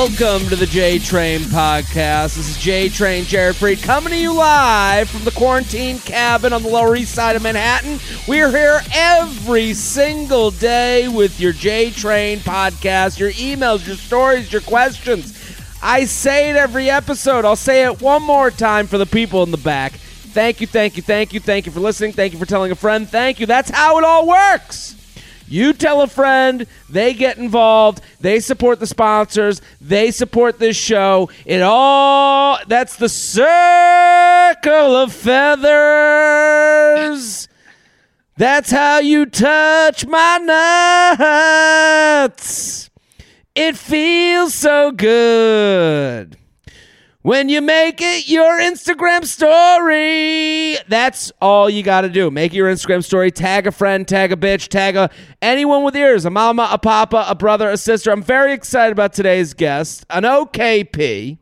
welcome 0.00 0.48
to 0.48 0.56
the 0.56 0.64
J 0.64 0.98
Train 0.98 1.40
podcast. 1.40 2.34
This 2.36 2.48
is 2.48 2.56
J 2.56 2.88
Train 2.88 3.24
Jared 3.24 3.54
Freid 3.54 3.82
coming 3.82 4.14
to 4.14 4.18
you 4.18 4.32
live 4.32 5.10
from 5.10 5.24
the 5.24 5.30
quarantine 5.30 5.98
cabin 5.98 6.54
on 6.54 6.62
the 6.62 6.70
Lower 6.70 6.96
East 6.96 7.14
Side 7.14 7.36
of 7.36 7.42
Manhattan. 7.42 8.00
We're 8.26 8.50
here 8.50 8.80
every 8.94 9.74
single 9.74 10.52
day 10.52 11.06
with 11.08 11.38
your 11.38 11.52
J 11.52 11.90
Train 11.90 12.38
podcast, 12.38 13.18
your 13.18 13.32
emails, 13.32 13.86
your 13.86 13.96
stories, 13.96 14.50
your 14.50 14.62
questions. 14.62 15.38
I 15.82 16.06
say 16.06 16.48
it 16.48 16.56
every 16.56 16.88
episode. 16.88 17.44
I'll 17.44 17.54
say 17.54 17.84
it 17.84 18.00
one 18.00 18.22
more 18.22 18.50
time 18.50 18.86
for 18.86 18.96
the 18.96 19.04
people 19.04 19.42
in 19.42 19.50
the 19.50 19.58
back. 19.58 19.92
Thank 19.92 20.62
you, 20.62 20.66
thank 20.66 20.96
you, 20.96 21.02
thank 21.02 21.34
you, 21.34 21.40
thank 21.40 21.66
you 21.66 21.72
for 21.72 21.80
listening. 21.80 22.14
Thank 22.14 22.32
you 22.32 22.38
for 22.38 22.46
telling 22.46 22.72
a 22.72 22.74
friend. 22.74 23.06
Thank 23.06 23.38
you. 23.38 23.44
That's 23.44 23.68
how 23.68 23.98
it 23.98 24.04
all 24.04 24.26
works. 24.26 24.96
You 25.50 25.72
tell 25.72 26.00
a 26.00 26.06
friend, 26.06 26.64
they 26.88 27.12
get 27.12 27.36
involved, 27.36 28.00
they 28.20 28.38
support 28.38 28.78
the 28.78 28.86
sponsors, 28.86 29.60
they 29.80 30.12
support 30.12 30.60
this 30.60 30.76
show. 30.76 31.28
It 31.44 31.60
all 31.60 32.58
that's 32.68 32.94
the 32.96 33.08
circle 33.08 34.94
of 34.94 35.12
feathers. 35.12 36.68
That's 38.36 38.70
how 38.70 39.00
you 39.00 39.26
touch 39.26 40.06
my 40.06 40.38
nuts. 42.22 42.88
It 43.56 43.76
feels 43.76 44.54
so 44.54 44.92
good. 44.92 46.36
When 47.22 47.50
you 47.50 47.60
make 47.60 48.00
it 48.00 48.28
your 48.30 48.58
Instagram 48.58 49.26
story, 49.26 50.78
that's 50.88 51.30
all 51.38 51.68
you 51.68 51.82
got 51.82 52.00
to 52.00 52.08
do. 52.08 52.30
Make 52.30 52.54
your 52.54 52.72
Instagram 52.72 53.04
story. 53.04 53.30
Tag 53.30 53.66
a 53.66 53.72
friend, 53.72 54.08
tag 54.08 54.32
a 54.32 54.36
bitch, 54.36 54.68
tag 54.68 54.96
a 54.96 55.10
anyone 55.42 55.82
with 55.82 55.94
ears, 55.94 56.24
a 56.24 56.30
mama, 56.30 56.66
a 56.72 56.78
papa, 56.78 57.26
a 57.28 57.34
brother, 57.34 57.68
a 57.68 57.76
sister. 57.76 58.10
I'm 58.10 58.22
very 58.22 58.54
excited 58.54 58.92
about 58.92 59.12
today's 59.12 59.52
guest, 59.52 60.06
an 60.08 60.22
OKP, 60.22 61.36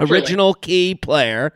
original 0.00 0.54
key 0.54 0.96
player. 0.96 1.52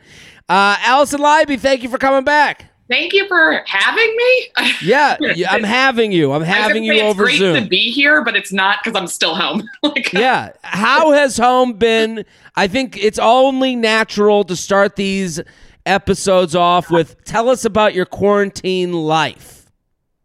Uh, 0.48 0.76
Alison 0.82 1.20
Leiby, 1.20 1.58
thank 1.58 1.82
you 1.82 1.88
for 1.88 1.98
coming 1.98 2.22
back. 2.22 2.70
Thank 2.88 3.14
you 3.14 3.26
for 3.28 3.62
having 3.66 4.16
me. 4.16 4.48
Yeah, 4.82 5.16
yeah, 5.20 5.52
I'm 5.52 5.62
having 5.62 6.12
you. 6.12 6.32
I'm 6.32 6.36
I 6.36 6.38
was 6.38 6.48
gonna 6.48 6.62
having 6.62 6.84
you 6.84 6.94
it's 6.94 7.02
over 7.02 7.24
great 7.24 7.38
Zoom. 7.38 7.62
to 7.62 7.68
be 7.68 7.90
here, 7.90 8.22
but 8.22 8.36
it's 8.36 8.52
not 8.52 8.80
because 8.82 8.98
I'm 8.98 9.06
still 9.06 9.34
home. 9.34 9.68
like, 9.82 10.14
uh, 10.14 10.18
yeah. 10.18 10.52
How 10.62 11.12
has 11.12 11.38
home 11.38 11.74
been? 11.74 12.24
I 12.56 12.66
think 12.66 12.96
it's 13.02 13.18
only 13.18 13.76
natural 13.76 14.44
to 14.44 14.56
start 14.56 14.96
these 14.96 15.40
episodes 15.86 16.54
off 16.54 16.90
with 16.90 17.22
tell 17.24 17.48
us 17.48 17.64
about 17.64 17.94
your 17.94 18.06
quarantine 18.06 18.92
life. 18.92 19.70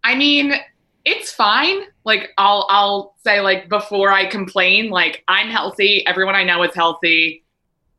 I 0.04 0.16
mean, 0.16 0.54
it's 1.06 1.32
fine. 1.32 1.82
Like 2.04 2.32
I'll 2.38 2.66
I'll 2.70 3.16
say 3.24 3.42
like 3.42 3.70
before 3.70 4.12
I 4.12 4.26
complain, 4.26 4.90
like 4.90 5.24
I'm 5.28 5.50
healthy. 5.50 6.06
Everyone 6.08 6.36
I 6.36 6.44
know 6.44 6.64
is 6.64 6.74
healthy. 6.76 7.44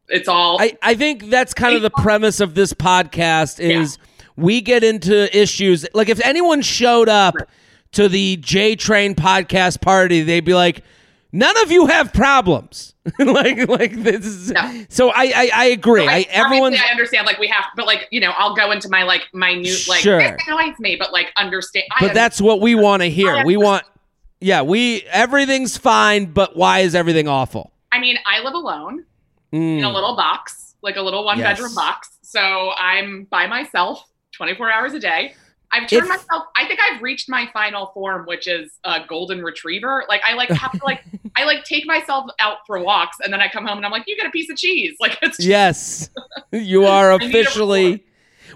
It's 0.09 0.29
all 0.29 0.61
I, 0.61 0.77
I 0.83 0.95
think 0.95 1.31
that's 1.31 1.55
kind 1.55 1.77
of 1.77 1.83
the 1.83 1.91
premise 1.91 2.41
of 2.41 2.55
this 2.55 2.73
podcast 2.73 3.61
is 3.61 3.97
we 4.41 4.61
get 4.61 4.83
into 4.85 5.37
issues 5.37 5.87
like 5.95 6.09
if 6.09 6.21
anyone 6.25 6.63
showed 6.63 7.09
up 7.09 7.37
to 7.93 8.09
the 8.09 8.37
J 8.37 8.77
Train 8.77 9.15
podcast 9.15 9.81
party, 9.81 10.23
they'd 10.23 10.45
be 10.45 10.55
like, 10.55 10.83
None 11.33 11.57
of 11.63 11.71
you 11.71 11.87
have 11.87 12.13
problems. 12.13 12.95
like 13.21 13.69
like 13.69 13.93
this 14.03 14.27
is 14.27 14.51
No. 14.51 14.85
so 14.89 15.11
I 15.11 15.33
I, 15.35 15.51
I 15.55 15.65
agree. 15.67 16.03
I, 16.03 16.07
Like, 16.07 16.29
everyone's 16.31 16.75
obviously 16.75 16.89
I 16.89 16.91
understand 16.91 17.27
like 17.27 17.39
we 17.39 17.47
have 17.49 17.65
but 17.77 17.87
like, 17.87 18.09
you 18.11 18.21
know, 18.21 18.33
I'll 18.37 18.55
go 18.57 18.73
into 18.73 18.89
my 18.89 19.05
like 19.05 19.23
minute 19.33 19.87
like 19.87 20.01
Sure. 20.01 20.19
this 20.19 20.33
annoys 20.49 20.79
me, 20.81 20.97
but 20.97 21.13
like 21.13 21.29
understand 21.37 21.85
I 21.97 22.07
But 22.07 22.15
that's 22.15 22.41
what 22.41 22.61
we 22.61 22.75
want 22.75 23.03
to 23.03 23.09
hear. 23.11 23.45
We 23.45 23.57
want, 23.57 23.85
yeah, 24.41 24.63
we 24.63 25.03
everything's 25.03 25.77
fine, 25.77 26.27
but 26.27 26.57
why 26.57 26.81
is 26.81 26.95
everything 26.97 27.29
awful? 27.29 27.73
I 27.93 28.01
mean, 28.01 28.17
I 28.27 28.41
live 28.43 28.55
alone 28.55 29.05
in 29.53 29.85
a 29.85 29.89
Mm, 29.89 29.95
little 29.95 30.17
box, 30.17 30.75
like 30.83 30.97
a 30.97 31.03
little 31.03 31.25
one 31.25 31.39
Yes. 31.39 31.59
bedroom 31.59 31.75
box. 31.75 32.09
So 32.23 32.71
I'm 32.77 33.25
by 33.31 33.47
myself 33.47 34.05
24 34.41 34.73
hours 34.73 34.95
a 34.95 34.99
day. 34.99 35.35
I've 35.71 35.87
turned 35.87 36.09
myself, 36.09 36.45
I 36.57 36.67
think 36.67 36.81
I've 36.81 37.03
reached 37.03 37.29
my 37.29 37.47
final 37.53 37.89
form, 37.93 38.25
which 38.25 38.49
is 38.49 38.73
a 38.85 39.01
golden 39.07 39.43
retriever. 39.43 40.05
Like 40.09 40.23
I 40.27 40.33
like 40.33 40.49
have 40.49 40.73
to 40.73 40.81
like, 40.83 41.05
I 41.37 41.45
like 41.45 41.65
take 41.65 41.85
myself 41.87 42.31
out 42.39 42.57
for 42.67 42.83
walks 42.83 43.19
and 43.23 43.31
then 43.31 43.43
I 43.43 43.49
come 43.49 43.67
home 43.67 43.77
and 43.77 43.85
I'm 43.85 43.93
like, 43.93 44.05
you 44.07 44.17
get 44.17 44.27
a 44.27 44.31
piece 44.31 44.49
of 44.49 44.57
cheese. 44.57 44.97
Like 44.99 45.19
it's 45.21 45.37
just, 45.37 45.47
yes, 45.47 46.11
you 46.53 46.87
are 46.87 47.13
officially. 47.13 48.03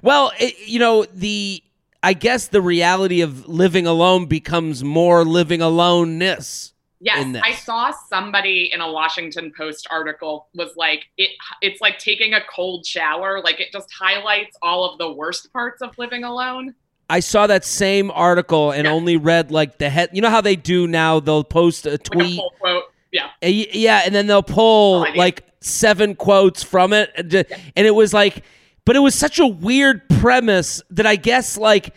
Well, 0.00 0.32
it, 0.40 0.54
you 0.66 0.78
know 0.78 1.04
the. 1.04 1.62
I 2.02 2.12
guess 2.12 2.48
the 2.48 2.60
reality 2.60 3.22
of 3.22 3.48
living 3.48 3.86
alone 3.86 4.26
becomes 4.26 4.84
more 4.84 5.24
living 5.24 5.62
aloneness. 5.62 6.73
Yes. 7.04 7.40
I 7.44 7.52
saw 7.52 7.92
somebody 8.08 8.70
in 8.72 8.80
a 8.80 8.90
Washington 8.90 9.52
Post 9.56 9.86
article 9.90 10.48
was 10.54 10.70
like, 10.76 11.04
it, 11.18 11.30
it's 11.60 11.80
like 11.80 11.98
taking 11.98 12.34
a 12.34 12.40
cold 12.52 12.84
shower. 12.86 13.40
Like 13.42 13.60
it 13.60 13.70
just 13.72 13.92
highlights 13.92 14.56
all 14.62 14.90
of 14.90 14.98
the 14.98 15.12
worst 15.12 15.52
parts 15.52 15.82
of 15.82 15.96
living 15.98 16.24
alone. 16.24 16.74
I 17.10 17.20
saw 17.20 17.46
that 17.46 17.64
same 17.64 18.10
article 18.10 18.70
and 18.70 18.86
Yeah. 18.86 18.92
only 18.92 19.16
read 19.18 19.50
like 19.50 19.78
the 19.78 19.90
head. 19.90 20.08
You 20.12 20.22
know 20.22 20.30
how 20.30 20.40
they 20.40 20.56
do 20.56 20.86
now? 20.86 21.20
They'll 21.20 21.44
post 21.44 21.84
a 21.86 21.90
Like 21.90 22.00
a 22.00 22.02
tweet. 22.02 22.36
full 22.36 22.52
quote. 22.58 22.84
Yeah. 23.12 23.28
Yeah, 23.42 24.02
and 24.04 24.14
then 24.14 24.26
they'll 24.26 24.42
pull 24.42 25.04
Oh, 25.06 25.12
like 25.14 25.44
seven 25.60 26.14
quotes 26.16 26.62
from 26.64 26.92
it, 26.92 27.12
and 27.16 27.30
ju- 27.30 27.44
and 27.76 27.86
it 27.86 27.94
was 27.94 28.12
like, 28.12 28.42
but 28.86 28.96
it 28.96 29.00
was 29.00 29.14
such 29.14 29.38
a 29.38 29.46
weird 29.46 30.08
premise 30.08 30.82
that 30.90 31.06
I 31.06 31.16
guess 31.16 31.56
like 31.56 31.94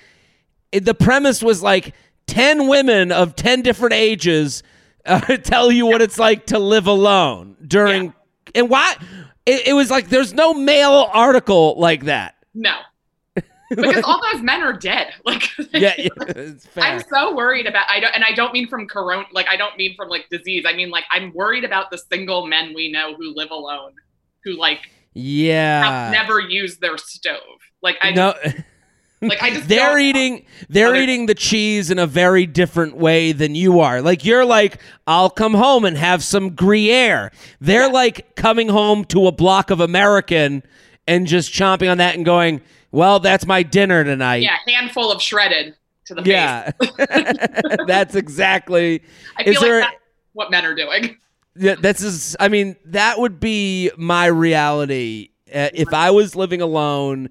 it- 0.71 0.85
the 0.85 0.93
premise 0.93 1.41
was 1.41 1.63
like 1.63 1.95
ten 2.27 2.67
women 2.67 3.11
of 3.11 3.35
ten 3.35 3.61
different 3.61 3.93
ages 3.93 4.61
uh, 5.07 5.19
tell 5.43 5.71
you 5.71 5.85
what 5.85 6.01
it's 6.01 6.19
like 6.19 6.47
to 6.47 6.59
live 6.59 6.87
alone 6.87 7.55
during, 7.65 8.13
and 8.53 8.69
why 8.69 8.95
it, 9.45 9.67
it 9.67 9.73
was 9.73 9.89
like 9.89 10.09
there's 10.09 10.33
no 10.33 10.53
male 10.53 11.09
article 11.11 11.75
like 11.77 12.05
that. 12.05 12.35
No. 12.53 12.77
because 13.69 14.03
all 14.03 14.21
those 14.31 14.41
men 14.41 14.61
are 14.61 14.73
dead. 14.73 15.13
Like 15.25 15.49
Yeah, 15.73 15.93
yeah 15.97 16.07
it's 16.19 16.65
fair. 16.65 16.83
I'm 16.83 17.03
so 17.09 17.35
worried 17.35 17.67
about 17.67 17.85
I 17.89 17.99
don't 17.99 18.13
and 18.15 18.23
I 18.23 18.31
don't 18.31 18.53
mean 18.53 18.67
from 18.67 18.87
corona 18.87 19.25
like 19.33 19.47
I 19.49 19.57
don't 19.57 19.75
mean 19.77 19.95
from 19.95 20.09
like 20.09 20.27
disease. 20.29 20.65
I 20.67 20.73
mean 20.73 20.89
like 20.89 21.03
I'm 21.11 21.33
worried 21.33 21.63
about 21.63 21.91
the 21.91 21.97
single 21.97 22.47
men 22.47 22.73
we 22.73 22.91
know 22.91 23.13
who 23.15 23.33
live 23.35 23.51
alone 23.51 23.93
who 24.43 24.53
like 24.57 24.89
yeah, 25.13 25.83
have 25.83 26.11
never 26.11 26.39
used 26.39 26.79
their 26.79 26.97
stove. 26.97 27.41
Like 27.81 27.97
I 28.01 28.11
no. 28.11 28.33
Like 29.21 29.41
I 29.41 29.49
just 29.51 29.67
they're 29.67 29.97
eating 29.97 30.45
they're 30.69 30.87
Other- 30.89 30.97
eating 30.97 31.25
the 31.25 31.33
cheese 31.35 31.89
in 31.91 31.97
a 31.99 32.05
very 32.07 32.45
different 32.45 32.95
way 32.97 33.31
than 33.31 33.55
you 33.55 33.79
are. 33.79 34.01
Like 34.01 34.23
you're 34.25 34.45
like, 34.45 34.79
I'll 35.07 35.29
come 35.29 35.53
home 35.53 35.85
and 35.85 35.97
have 35.97 36.23
some 36.23 36.55
Gruyere. 36.55 37.31
They're 37.59 37.89
like 37.91 38.35
coming 38.35 38.69
home 38.69 39.05
to 39.05 39.27
a 39.27 39.31
block 39.31 39.69
of 39.71 39.79
American 39.79 40.63
and 41.07 41.25
just 41.25 41.51
chomping 41.51 41.89
on 41.91 41.97
that 41.99 42.15
and 42.15 42.23
going, 42.25 42.61
Well, 42.91 43.19
that's 43.19 43.45
my 43.47 43.63
dinner 43.63 44.03
tonight. 44.03 44.43
yeah, 44.43 44.57
handful 44.67 45.11
of 45.11 45.21
shredded 45.21 45.75
to 46.05 46.13
the 46.15 46.21
Yeah. 46.23 46.71
that's 47.87 48.15
exactly 48.15 48.99
face. 48.99 49.07
I 49.37 49.43
is 49.43 49.53
feel 49.57 49.61
there- 49.61 49.81
like 49.81 49.99
what 50.33 50.51
men 50.51 50.65
are 50.65 50.75
doing. 50.75 51.17
yeah, 51.55 51.75
that's 51.79 52.01
is 52.03 52.35
I 52.39 52.47
mean, 52.49 52.75
that 52.85 53.19
would 53.19 53.39
be 53.39 53.89
my 53.97 54.27
reality. 54.27 55.29
Uh, 55.47 55.69
if 55.73 55.93
I 55.93 56.11
was 56.11 56.35
living 56.35 56.61
alone, 56.61 57.29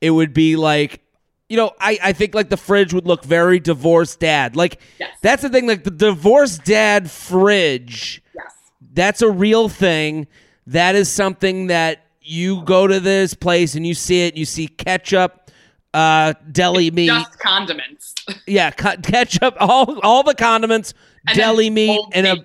it 0.00 0.10
would 0.10 0.32
be 0.32 0.56
like 0.56 1.02
you 1.48 1.56
know, 1.56 1.70
I, 1.80 1.98
I 2.02 2.12
think 2.12 2.34
like 2.34 2.48
the 2.48 2.56
fridge 2.56 2.92
would 2.92 3.06
look 3.06 3.24
very 3.24 3.60
divorced 3.60 4.20
dad. 4.20 4.56
Like 4.56 4.80
Yes. 4.98 5.10
that's 5.22 5.42
the 5.42 5.48
thing, 5.48 5.66
like 5.66 5.84
the 5.84 5.90
divorced 5.90 6.64
dad 6.64 7.10
fridge, 7.10 8.22
Yes. 8.34 8.52
that's 8.92 9.22
a 9.22 9.30
real 9.30 9.68
thing. 9.68 10.26
That 10.66 10.94
is 10.96 11.08
something 11.10 11.68
that 11.68 12.04
you 12.20 12.62
go 12.64 12.86
to 12.88 12.98
this 12.98 13.34
place 13.34 13.76
and 13.76 13.86
you 13.86 13.94
see 13.94 14.26
it, 14.26 14.36
you 14.36 14.44
see 14.44 14.66
ketchup, 14.66 15.50
uh, 15.94 16.34
deli 16.50 16.90
meat, 16.90 17.06
Just 17.06 17.38
condiments. 17.38 18.14
yeah, 18.46 18.70
ketchup, 18.70 19.56
all 19.60 20.00
all 20.00 20.22
the 20.24 20.34
condiments, 20.34 20.92
And 21.28 21.36
deli 21.38 21.70
meat, 21.70 22.00
and 22.12 22.26
a 22.26 22.36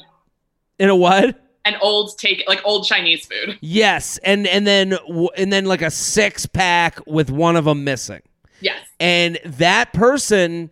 in 0.78 0.90
a 0.90 0.96
what? 0.96 1.38
and 1.66 1.76
old 1.82 2.18
take 2.18 2.44
like 2.48 2.62
old 2.64 2.86
Chinese 2.86 3.26
food. 3.26 3.58
Yes, 3.62 4.20
and 4.24 4.46
and 4.48 4.66
then 4.68 4.98
and 5.36 5.52
then 5.52 5.66
like 5.66 5.82
a 5.82 5.90
six 5.92 6.46
pack 6.46 7.00
with 7.08 7.32
one 7.32 7.56
of 7.56 7.66
them 7.66 7.84
missing, 7.84 8.22
Yes. 8.62 8.80
and 9.00 9.40
that 9.46 9.94
person, 9.94 10.70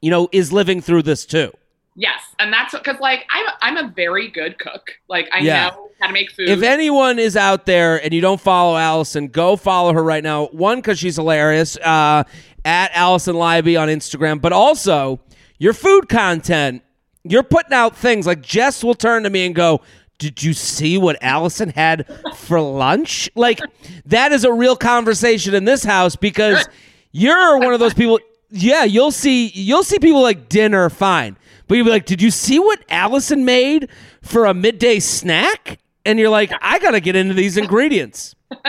you 0.00 0.10
know, 0.10 0.28
is 0.32 0.52
living 0.52 0.80
through 0.80 1.02
this 1.02 1.24
too. 1.26 1.52
Yes, 1.94 2.20
and 2.38 2.52
that's 2.52 2.74
because 2.74 3.00
like 3.00 3.24
I'm 3.30 3.46
I'm 3.62 3.76
a 3.86 3.92
very 3.94 4.28
good 4.28 4.58
cook. 4.58 4.92
Like 5.08 5.28
I 5.32 5.38
Yeah. 5.38 5.68
know 5.68 5.90
how 6.00 6.08
to 6.08 6.12
make 6.12 6.30
food. 6.30 6.48
If 6.50 6.62
anyone 6.62 7.18
is 7.18 7.36
out 7.36 7.64
there 7.64 7.96
and 8.04 8.12
you 8.12 8.20
don't 8.20 8.40
follow 8.40 8.76
Alison, 8.76 9.28
go 9.28 9.56
follow 9.56 9.94
her 9.94 10.02
right 10.02 10.22
now. 10.22 10.46
One, 10.48 10.78
because 10.78 10.98
she's 10.98 11.16
hilarious 11.16 11.78
uh, 11.78 12.24
at 12.66 12.90
Alison 12.92 13.36
Leiby 13.36 13.80
on 13.80 13.88
Instagram, 13.88 14.42
but 14.42 14.52
also 14.52 15.20
your 15.58 15.72
food 15.72 16.08
content. 16.10 16.82
You're 17.24 17.42
putting 17.42 17.72
out 17.72 17.96
things 17.96 18.26
like 18.26 18.42
Jess 18.42 18.84
will 18.84 18.94
turn 18.94 19.22
to 19.22 19.30
me 19.30 19.46
and 19.46 19.54
go, 19.54 19.80
Did 20.18 20.42
you 20.42 20.52
see 20.52 20.98
what 20.98 21.16
Alison 21.22 21.70
had 21.70 22.06
for 22.36 22.60
lunch? 22.60 23.28
Like, 23.34 23.60
that 24.04 24.32
is 24.32 24.44
a 24.44 24.52
real 24.52 24.76
conversation 24.76 25.54
in 25.54 25.64
this 25.64 25.82
house 25.82 26.14
because 26.14 26.68
you're 27.16 27.58
one 27.58 27.72
of 27.72 27.80
those 27.80 27.94
people. 28.02 28.20
yeah, 28.50 28.84
you'll 28.84 29.10
see 29.10 29.48
you'll 29.48 29.84
see 29.84 29.98
people 29.98 30.22
like 30.22 30.48
dinner 30.48 30.90
fine. 30.90 31.36
But 31.68 31.76
you'll 31.76 31.84
be 31.86 31.90
like, 31.90 32.06
"Did 32.06 32.22
you 32.22 32.30
see 32.30 32.58
what 32.60 32.80
Alison 32.88 33.44
made 33.44 33.88
for 34.22 34.44
a 34.44 34.54
midday 34.54 35.00
snack?" 35.00 35.78
And 36.04 36.18
you're 36.18 36.30
like, 36.30 36.52
"I 36.62 36.78
got 36.78 36.92
to 36.92 37.00
get 37.00 37.16
into 37.16 37.34
these 37.34 37.56
ingredients." 37.56 38.36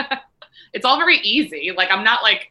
it's 0.72 0.84
all 0.84 0.98
very 0.98 1.18
easy. 1.18 1.72
Like 1.76 1.90
I'm 1.92 2.02
not 2.02 2.22
like 2.22 2.50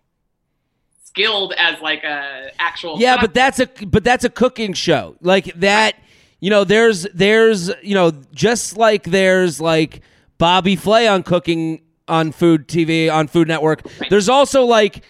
skilled 1.03 1.53
as 1.57 1.81
like 1.81 2.03
a 2.03 2.51
actual 2.59 2.99
Yeah, 2.99 3.17
but 3.19 3.33
that's 3.33 3.59
a 3.59 3.65
but 3.65 4.03
that's 4.03 4.23
a 4.23 4.29
cooking 4.29 4.73
show. 4.73 5.15
Like 5.21 5.45
that, 5.55 5.95
you 6.39 6.49
know, 6.49 6.63
there's 6.63 7.03
there's, 7.13 7.69
you 7.81 7.95
know, 7.95 8.11
just 8.33 8.77
like 8.77 9.03
there's 9.03 9.59
like 9.59 10.01
Bobby 10.37 10.75
Flay 10.77 11.07
on 11.07 11.23
cooking 11.23 11.81
on 12.07 12.31
Food 12.31 12.67
TV 12.69 13.11
on 13.11 13.27
Food 13.27 13.47
Network. 13.49 13.81
There's 14.09 14.29
also 14.29 14.63
like 14.63 15.03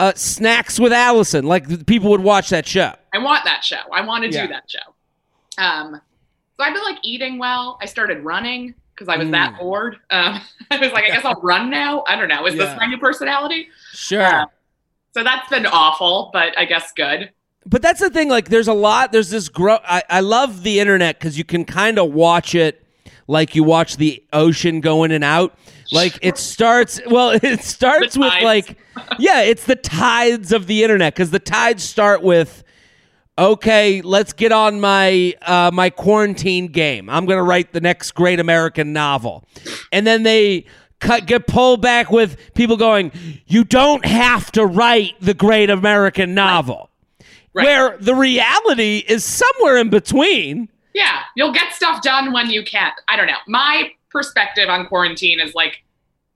uh, 0.00 0.12
snacks 0.14 0.78
with 0.80 0.92
Alison. 0.92 1.44
Like 1.44 1.86
people 1.86 2.10
would 2.10 2.22
watch 2.22 2.50
that 2.50 2.66
show. 2.66 2.94
I 3.12 3.18
want 3.18 3.44
that 3.44 3.62
show. 3.64 3.80
I 3.92 4.00
want 4.04 4.24
to 4.24 4.30
Yeah. 4.30 4.46
do 4.46 4.52
that 4.52 4.64
show. 4.70 5.62
Um, 5.62 6.00
so 6.56 6.64
I've 6.64 6.74
been 6.74 6.82
like 6.84 6.98
eating 7.02 7.38
well. 7.38 7.78
I 7.82 7.86
started 7.86 8.24
running 8.24 8.74
because 8.94 9.08
I 9.08 9.16
was 9.16 9.30
that 9.30 9.54
Mm. 9.54 9.58
bored. 9.58 9.96
Um, 10.10 10.40
I 10.70 10.78
was 10.78 10.92
like, 10.92 11.04
I 11.04 11.08
guess 11.08 11.24
I'll 11.24 11.40
run 11.42 11.70
now. 11.70 12.04
I 12.06 12.16
don't 12.16 12.28
know. 12.28 12.46
Is 12.46 12.54
Yeah. 12.54 12.64
this 12.66 12.76
my 12.78 12.86
new 12.86 12.98
personality? 12.98 13.68
Sure. 13.92 14.22
Uh, 14.24 14.44
So 15.12 15.24
that's 15.24 15.48
been 15.48 15.66
awful, 15.66 16.30
but 16.32 16.56
I 16.56 16.64
guess 16.66 16.92
good. 16.92 17.30
But 17.66 17.82
that's 17.82 17.98
the 18.00 18.10
thing. 18.10 18.28
Like, 18.28 18.48
there's 18.48 18.68
a 18.68 18.72
lot. 18.72 19.10
There's 19.12 19.30
this 19.30 19.48
grow. 19.48 19.78
I, 19.84 20.02
I 20.08 20.20
love 20.20 20.62
the 20.62 20.78
internet 20.80 21.18
because 21.18 21.36
you 21.36 21.44
can 21.44 21.64
kind 21.64 21.98
of 21.98 22.12
watch 22.12 22.54
it 22.54 22.86
like 23.26 23.54
you 23.56 23.64
watch 23.64 23.96
the 23.96 24.22
ocean 24.32 24.80
go 24.80 25.02
in 25.04 25.10
and 25.10 25.24
out. 25.24 25.58
Like 25.92 26.18
it 26.22 26.38
starts. 26.38 27.00
Well, 27.06 27.30
it 27.42 27.62
starts 27.62 28.16
with 28.16 28.32
like, 28.42 28.78
yeah, 29.18 29.42
it's 29.42 29.64
the 29.64 29.76
tides 29.76 30.52
of 30.52 30.66
the 30.66 30.82
internet 30.82 31.14
because 31.14 31.30
the 31.30 31.38
tides 31.38 31.82
start 31.82 32.22
with. 32.22 32.64
Okay, 33.38 34.02
let's 34.02 34.34
get 34.34 34.52
on 34.52 34.80
my 34.80 35.34
uh, 35.42 35.70
my 35.72 35.88
quarantine 35.88 36.66
game. 36.66 37.08
I'm 37.08 37.24
gonna 37.24 37.42
write 37.42 37.72
the 37.72 37.80
next 37.80 38.10
great 38.10 38.38
American 38.38 38.92
novel, 38.92 39.46
and 39.92 40.06
then 40.06 40.24
they 40.24 40.66
cut 40.98 41.26
get 41.26 41.46
pulled 41.46 41.80
back 41.80 42.10
with 42.10 42.36
people 42.54 42.76
going, 42.76 43.12
"You 43.46 43.64
don't 43.64 44.04
have 44.04 44.52
to 44.52 44.66
write 44.66 45.14
the 45.20 45.32
great 45.32 45.70
American 45.70 46.34
novel." 46.34 46.90
Right. 47.54 47.64
Where 47.64 47.98
the 47.98 48.14
reality 48.14 49.04
is 49.08 49.24
somewhere 49.24 49.78
in 49.78 49.88
between. 49.88 50.68
Yeah, 50.92 51.22
you'll 51.34 51.52
get 51.52 51.72
stuff 51.72 52.02
done 52.02 52.32
when 52.32 52.50
you 52.50 52.62
can. 52.62 52.92
I 53.08 53.16
don't 53.16 53.26
know. 53.26 53.38
My 53.46 53.92
perspective 54.10 54.68
on 54.68 54.86
quarantine 54.86 55.40
is 55.40 55.54
like, 55.54 55.82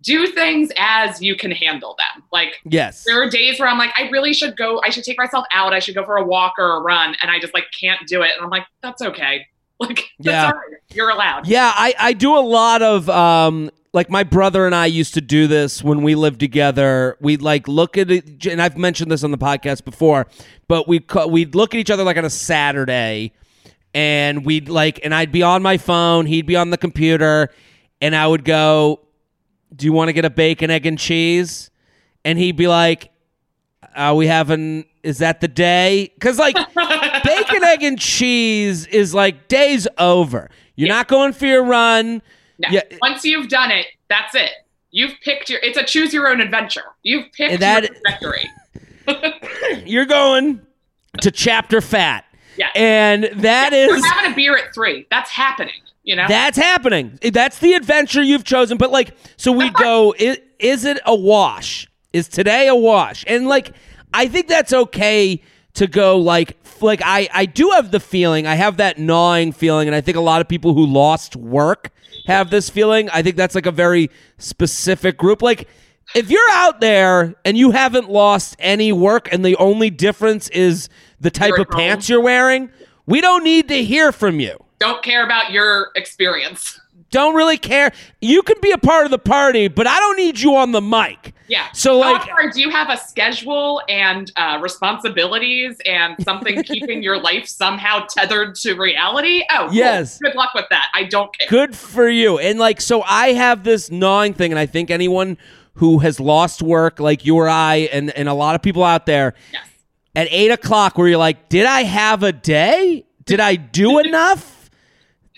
do 0.02 0.26
things 0.26 0.70
as 0.78 1.22
you 1.22 1.34
can 1.34 1.50
handle 1.50 1.96
them. 1.98 2.22
Like, 2.30 2.60
Yes. 2.64 3.04
there 3.04 3.22
are 3.22 3.28
days 3.30 3.58
where 3.58 3.68
I'm 3.68 3.78
like, 3.78 3.90
I 3.96 4.08
really 4.10 4.34
should 4.34 4.54
go. 4.56 4.80
I 4.84 4.90
should 4.90 5.04
take 5.04 5.16
myself 5.16 5.46
out. 5.52 5.72
I 5.72 5.78
should 5.78 5.94
go 5.94 6.04
for 6.04 6.16
a 6.16 6.24
walk 6.24 6.54
or 6.58 6.76
a 6.76 6.80
run, 6.80 7.16
and 7.22 7.30
I 7.30 7.38
just 7.38 7.54
like 7.54 7.64
can't 7.78 8.00
do 8.06 8.20
it. 8.22 8.30
And 8.36 8.44
I'm 8.44 8.50
like, 8.50 8.64
that's 8.82 9.02
okay. 9.02 9.46
Like, 9.80 10.04
that's 10.20 10.32
Yeah. 10.34 10.46
all 10.46 10.52
right. 10.52 10.78
You're 10.94 11.10
allowed. 11.10 11.48
Yeah, 11.48 11.72
I, 11.74 11.94
I 11.98 12.12
do 12.12 12.36
a 12.36 12.40
lot 12.40 12.80
of 12.80 13.10
um 13.10 13.70
like 13.92 14.08
my 14.08 14.22
brother 14.22 14.66
and 14.66 14.74
I 14.74 14.86
used 14.86 15.14
to 15.14 15.20
do 15.20 15.48
this 15.48 15.82
when 15.82 16.02
we 16.02 16.14
lived 16.14 16.38
together. 16.38 17.16
We'd 17.20 17.42
like 17.42 17.66
look 17.66 17.98
at 17.98 18.08
it, 18.10 18.46
and 18.46 18.62
I've 18.62 18.76
mentioned 18.78 19.10
this 19.10 19.24
on 19.24 19.32
the 19.32 19.36
podcast 19.38 19.84
before, 19.84 20.28
but 20.68 20.86
we 20.86 21.04
we'd 21.28 21.56
look 21.56 21.74
at 21.74 21.78
each 21.80 21.90
other 21.90 22.04
like 22.04 22.16
on 22.16 22.24
a 22.24 22.30
Saturday, 22.30 23.32
and 23.94 24.44
we'd 24.44 24.68
like, 24.68 25.00
and 25.04 25.14
I'd 25.14 25.32
be 25.32 25.42
on 25.42 25.62
my 25.62 25.78
phone, 25.78 26.26
he'd 26.26 26.46
be 26.46 26.56
on 26.56 26.70
the 26.70 26.76
computer, 26.78 27.50
and 28.00 28.14
I 28.16 28.26
would 28.26 28.44
go, 28.44 29.00
"Do 29.74 29.86
you 29.86 29.92
want 29.92 30.08
to 30.08 30.12
get 30.12 30.24
a 30.24 30.30
bacon, 30.30 30.70
egg, 30.70 30.84
and 30.86 30.98
cheese?" 30.98 31.70
And 32.24 32.38
he'd 32.38 32.56
be 32.56 32.66
like, 32.68 33.10
"Are 33.94 34.14
we 34.14 34.26
having? 34.26 34.84
Is 35.02 35.18
that 35.18 35.40
the 35.40 35.48
day?" 35.48 36.10
Because 36.14 36.38
like 36.38 36.56
bacon, 37.24 37.64
egg, 37.64 37.82
and 37.82 37.98
cheese 37.98 38.86
is 38.88 39.14
like 39.14 39.48
days 39.48 39.86
over. 39.98 40.50
You're 40.76 40.88
Yeah. 40.88 40.94
not 40.94 41.08
going 41.08 41.32
for 41.32 41.46
your 41.46 41.62
run. 41.64 42.20
No. 42.58 42.68
Yeah. 42.70 42.82
Once 43.00 43.24
you've 43.24 43.48
done 43.48 43.70
it, 43.70 43.86
that's 44.08 44.34
it. 44.34 44.50
You've 44.90 45.14
picked 45.22 45.50
your. 45.50 45.60
It's 45.60 45.78
a 45.78 45.84
choose 45.84 46.12
your 46.12 46.28
own 46.28 46.40
adventure. 46.40 46.84
You've 47.02 47.30
picked 47.32 47.60
that- 47.60 47.84
your 47.84 47.92
trajectory. 47.94 48.50
You're 49.86 50.06
going 50.06 50.60
to 51.20 51.30
chapter 51.30 51.80
fat. 51.80 52.24
Yeah. 52.56 52.68
And 52.74 53.24
that 53.34 53.72
is 53.72 53.88
We're 53.88 54.06
having 54.06 54.32
a 54.32 54.34
beer 54.34 54.56
at 54.56 54.74
three. 54.74 55.06
That's 55.10 55.30
happening. 55.30 55.74
You 56.04 56.16
know. 56.16 56.26
that's 56.28 56.58
happening. 56.58 57.18
That's 57.22 57.58
the 57.60 57.72
adventure 57.72 58.22
you've 58.22 58.44
chosen. 58.44 58.76
But 58.76 58.90
like, 58.90 59.16
so 59.38 59.52
we 59.52 59.70
go. 59.70 60.14
Is, 60.18 60.38
is 60.58 60.84
it 60.84 61.00
a 61.06 61.14
wash? 61.14 61.88
Is 62.12 62.28
today 62.28 62.68
a 62.68 62.74
wash? 62.74 63.24
And 63.26 63.48
like, 63.48 63.72
I 64.12 64.28
think 64.28 64.48
that's 64.48 64.74
okay 64.74 65.42
to 65.74 65.86
go. 65.86 66.18
Like, 66.18 66.58
like 66.82 67.00
I 67.02 67.28
I 67.32 67.46
do 67.46 67.70
have 67.70 67.90
the 67.90 68.00
feeling. 68.00 68.46
I 68.46 68.54
have 68.54 68.76
that 68.76 68.98
gnawing 68.98 69.52
feeling, 69.52 69.88
and 69.88 69.94
I 69.94 70.02
think 70.02 70.18
a 70.18 70.20
lot 70.20 70.42
of 70.42 70.48
people 70.48 70.74
who 70.74 70.84
lost 70.84 71.36
work 71.36 71.90
have 72.26 72.50
this 72.50 72.68
feeling. 72.68 73.08
I 73.08 73.22
think 73.22 73.36
that's 73.36 73.54
like 73.54 73.66
a 73.66 73.72
very 73.72 74.10
specific 74.38 75.16
group. 75.16 75.40
Like. 75.42 75.68
If 76.14 76.30
you're 76.30 76.50
out 76.52 76.80
there 76.80 77.34
and 77.44 77.56
you 77.56 77.72
haven't 77.72 78.08
lost 78.08 78.54
any 78.58 78.92
work 78.92 79.28
and 79.32 79.44
the 79.44 79.56
only 79.56 79.90
difference 79.90 80.48
is 80.50 80.88
the 81.20 81.30
type 81.30 81.58
of 81.58 81.66
home. 81.68 81.76
pants 81.80 82.08
you're 82.08 82.20
wearing, 82.20 82.70
we 83.06 83.20
don't 83.20 83.42
need 83.42 83.68
to 83.68 83.82
hear 83.82 84.12
from 84.12 84.38
you 84.40 84.56
Don't 84.78 85.02
care 85.02 85.24
about 85.24 85.50
your 85.50 85.90
experience. 85.96 86.80
don't 87.10 87.34
really 87.34 87.58
care. 87.58 87.92
You 88.20 88.42
can 88.42 88.56
be 88.62 88.70
a 88.70 88.78
part 88.78 89.04
of 89.04 89.10
the 89.10 89.18
party, 89.18 89.68
but 89.68 89.86
I 89.86 89.98
don't 89.98 90.16
need 90.16 90.38
you 90.38 90.54
on 90.56 90.72
the 90.72 90.80
mic. 90.80 91.34
Yeah. 91.48 91.66
So 91.72 91.98
like 91.98 92.22
do 92.52 92.60
you 92.60 92.70
have 92.70 92.88
a 92.90 92.96
schedule 92.96 93.82
and 93.88 94.32
uh, 94.36 94.58
responsibilities 94.62 95.76
and 95.84 96.16
something 96.22 96.62
keeping 96.64 97.02
your 97.02 97.20
life 97.20 97.46
somehow 97.46 98.06
tethered 98.08 98.54
to 98.56 98.74
reality? 98.74 99.42
Oh, 99.50 99.66
cool. 99.66 99.74
Yes. 99.74 100.18
Good 100.18 100.34
luck 100.34 100.54
with 100.54 100.66
that. 100.70 100.90
I 100.94 101.04
don't 101.04 101.36
care. 101.36 101.48
good 101.48 101.76
for 101.76 102.08
you. 102.08 102.38
And 102.38 102.58
like 102.58 102.80
so 102.80 103.02
I 103.02 103.32
have 103.32 103.64
this 103.64 103.90
gnawing 103.90 104.34
thing 104.34 104.52
and 104.52 104.58
I 104.58 104.66
think 104.66 104.90
anyone 104.90 105.36
who 105.74 105.98
has 105.98 106.20
lost 106.20 106.62
work 106.62 107.00
like 107.00 107.24
you 107.26 107.36
or 107.36 107.48
I 107.48 107.88
and, 107.92 108.10
and 108.10 108.28
a 108.28 108.34
lot 108.34 108.54
of 108.54 108.62
people 108.62 108.84
out 108.84 109.06
there 109.06 109.34
Yes. 109.52 109.66
at 110.14 110.28
eight 110.30 110.50
o'clock 110.50 110.96
where 110.98 111.08
you're 111.08 111.18
like, 111.18 111.48
did 111.48 111.66
I 111.66 111.82
have 111.82 112.22
a 112.22 112.32
day? 112.32 113.04
Did 113.24 113.40
I 113.40 113.56
do 113.56 113.98
enough? 114.04 114.70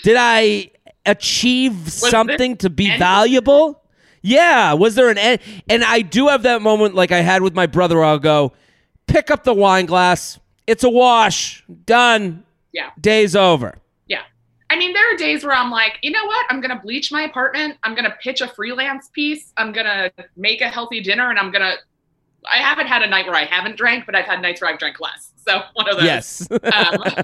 Did 0.04 0.16
I 0.18 0.70
achieve 1.04 1.84
there 2.00 2.10
something 2.10 2.56
to 2.58 2.70
be 2.70 2.96
valuable? 2.98 3.82
Yeah. 4.22 4.72
Was 4.74 4.94
there 4.94 5.08
an 5.08 5.18
end? 5.18 5.40
And 5.70 5.84
I 5.84 6.02
do 6.02 6.28
have 6.28 6.42
that 6.42 6.60
moment 6.62 6.94
like 6.94 7.12
I 7.12 7.20
had 7.20 7.42
with 7.42 7.54
my 7.54 7.66
brother. 7.66 8.02
I'll 8.04 8.18
go, 8.18 8.52
pick 9.06 9.30
up 9.30 9.44
the 9.44 9.54
wine 9.54 9.86
glass. 9.86 10.38
It's 10.66 10.82
a 10.84 10.90
wash. 10.90 11.64
Done. 11.86 12.44
Yeah. 12.72 12.90
Day's 13.00 13.34
over. 13.36 13.78
I 14.68 14.76
mean, 14.76 14.92
there 14.92 15.14
are 15.14 15.16
days 15.16 15.44
where 15.44 15.54
I'm 15.54 15.70
like, 15.70 15.98
you 16.02 16.10
know 16.10 16.24
what? 16.24 16.46
I'm 16.50 16.60
going 16.60 16.76
to 16.76 16.82
bleach 16.82 17.12
my 17.12 17.22
apartment. 17.22 17.76
I'm 17.84 17.94
going 17.94 18.04
to 18.04 18.16
pitch 18.20 18.40
a 18.40 18.48
freelance 18.48 19.08
piece. 19.12 19.52
I'm 19.56 19.72
going 19.72 19.86
to 19.86 20.12
make 20.36 20.60
a 20.60 20.68
healthy 20.68 21.00
dinner 21.00 21.30
and 21.30 21.38
I'm 21.38 21.52
going 21.52 21.62
to. 21.62 21.74
I 22.52 22.58
haven't 22.58 22.86
had 22.86 23.02
a 23.02 23.08
night 23.08 23.26
where 23.26 23.34
I 23.34 23.44
haven't 23.44 23.76
drank, 23.76 24.06
but 24.06 24.14
I've 24.14 24.24
had 24.24 24.40
nights 24.40 24.60
where 24.60 24.70
I've 24.70 24.78
drank 24.78 25.00
less. 25.00 25.32
So 25.46 25.62
one 25.74 25.88
of 25.88 25.96
those. 25.96 26.04
Yes. 26.04 26.48
Um, 26.50 26.60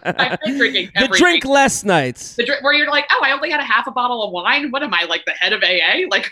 I've 0.05 0.38
been 0.45 0.57
drinking 0.57 0.91
the 0.95 1.09
drink 1.09 1.45
night. 1.45 1.50
less 1.52 1.85
nights. 1.85 2.37
The 2.37 2.45
drink 2.45 2.62
where 2.62 2.73
you're 2.73 2.91
like, 2.91 3.07
oh, 3.11 3.21
I 3.25 3.33
only 3.33 3.50
had 3.50 3.59
a 3.61 3.64
half 3.64 3.88
a 3.88 3.91
bottle 3.91 4.23
of 4.23 4.31
wine. 4.31 4.71
What 4.71 4.83
am 4.85 4.95
I 4.95 5.05
like 5.05 5.25
the 5.25 5.33
head 5.33 5.52
of 5.52 5.62
AA? 5.62 6.07
Like, 6.09 6.31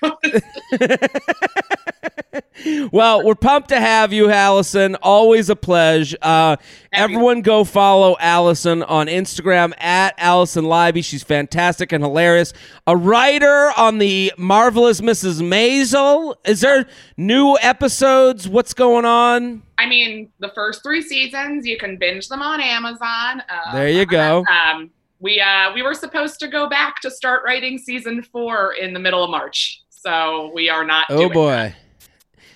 well, 2.92 3.24
we're 3.24 3.34
pumped 3.34 3.70
to 3.70 3.80
have 3.80 4.12
you, 4.12 4.30
Alison. 4.30 4.94
Always 5.02 5.50
a 5.50 5.56
pleasure. 5.56 6.16
Uh, 6.22 6.56
everyone 6.92 7.42
go 7.42 7.64
follow 7.64 8.16
Alison 8.20 8.84
on 8.84 9.08
Instagram 9.08 9.72
at 9.80 10.14
Alison 10.16 10.66
Leiby. 10.66 11.04
She's 11.04 11.24
fantastic 11.24 11.90
and 11.90 12.04
hilarious. 12.04 12.52
A 12.86 12.96
writer 12.96 13.72
on 13.76 13.98
the 13.98 14.32
marvelous 14.38 15.00
Mrs. 15.00 15.40
Maisel. 15.42 16.36
Is 16.44 16.60
there 16.60 16.86
new 17.16 17.56
episodes? 17.60 18.48
What's 18.48 18.74
going 18.74 19.04
on? 19.04 19.62
I 19.80 19.86
mean, 19.86 20.30
the 20.40 20.50
first 20.54 20.82
three 20.82 21.00
seasons 21.02 21.66
you 21.66 21.78
can 21.78 21.96
binge 21.96 22.28
them 22.28 22.42
on 22.42 22.60
Amazon. 22.60 23.42
Uh, 23.48 23.72
There 23.72 23.88
you 23.88 24.04
go. 24.06 24.44
Um, 24.46 24.90
we 25.20 25.40
uh, 25.40 25.72
we 25.74 25.82
were 25.82 25.94
supposed 25.94 26.38
to 26.40 26.48
go 26.48 26.68
back 26.68 27.00
to 27.00 27.10
start 27.10 27.42
writing 27.44 27.78
season 27.78 28.22
four 28.22 28.74
in 28.74 28.92
the 28.92 29.00
middle 29.00 29.24
of 29.24 29.30
March, 29.30 29.82
so 29.88 30.50
we 30.54 30.68
are 30.68 30.84
not. 30.84 31.06
Oh 31.10 31.28
boy. 31.30 31.50
that. 31.50 31.76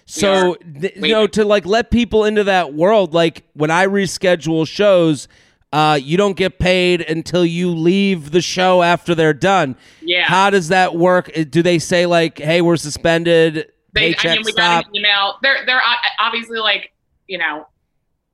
So 0.07 0.55
th- 0.81 0.97
you 0.97 1.13
know 1.13 1.27
to 1.29 1.45
like 1.45 1.65
let 1.67 1.91
people 1.91 2.25
into 2.25 2.45
that 2.45 2.75
world 2.75 3.15
like 3.15 3.45
when 3.55 3.71
I 3.71 3.87
reschedule 3.87 4.67
shows 4.69 5.29
uh, 5.73 5.99
you 6.01 6.17
don't 6.17 6.37
get 6.37 6.59
paid 6.59 7.01
until 7.01 7.45
you 7.45 7.71
leave 7.71 8.31
the 8.31 8.41
show 8.43 8.83
after 8.83 9.15
they're 9.15 9.33
done. 9.35 9.77
Yeah. 10.03 10.25
How 10.25 10.51
does 10.51 10.69
that 10.69 10.95
work? 10.95 11.31
Uh, 11.37 11.43
Do 11.49 11.63
they 11.63 11.79
say 11.81 12.07
like, 12.07 12.39
"Hey, 12.39 12.61
we're 12.61 12.77
suspended, 12.77 13.73
They, 13.93 14.15
I 14.17 14.35
mean, 14.35 14.43
we 14.45 14.53
stop. 14.53 14.85
got 14.85 14.87
an 14.89 14.97
email. 14.97 15.39
They're 15.43 15.67
they're 15.67 15.83
obviously 16.21 16.59
like 16.61 16.93
you 17.29 17.39
know, 17.39 17.67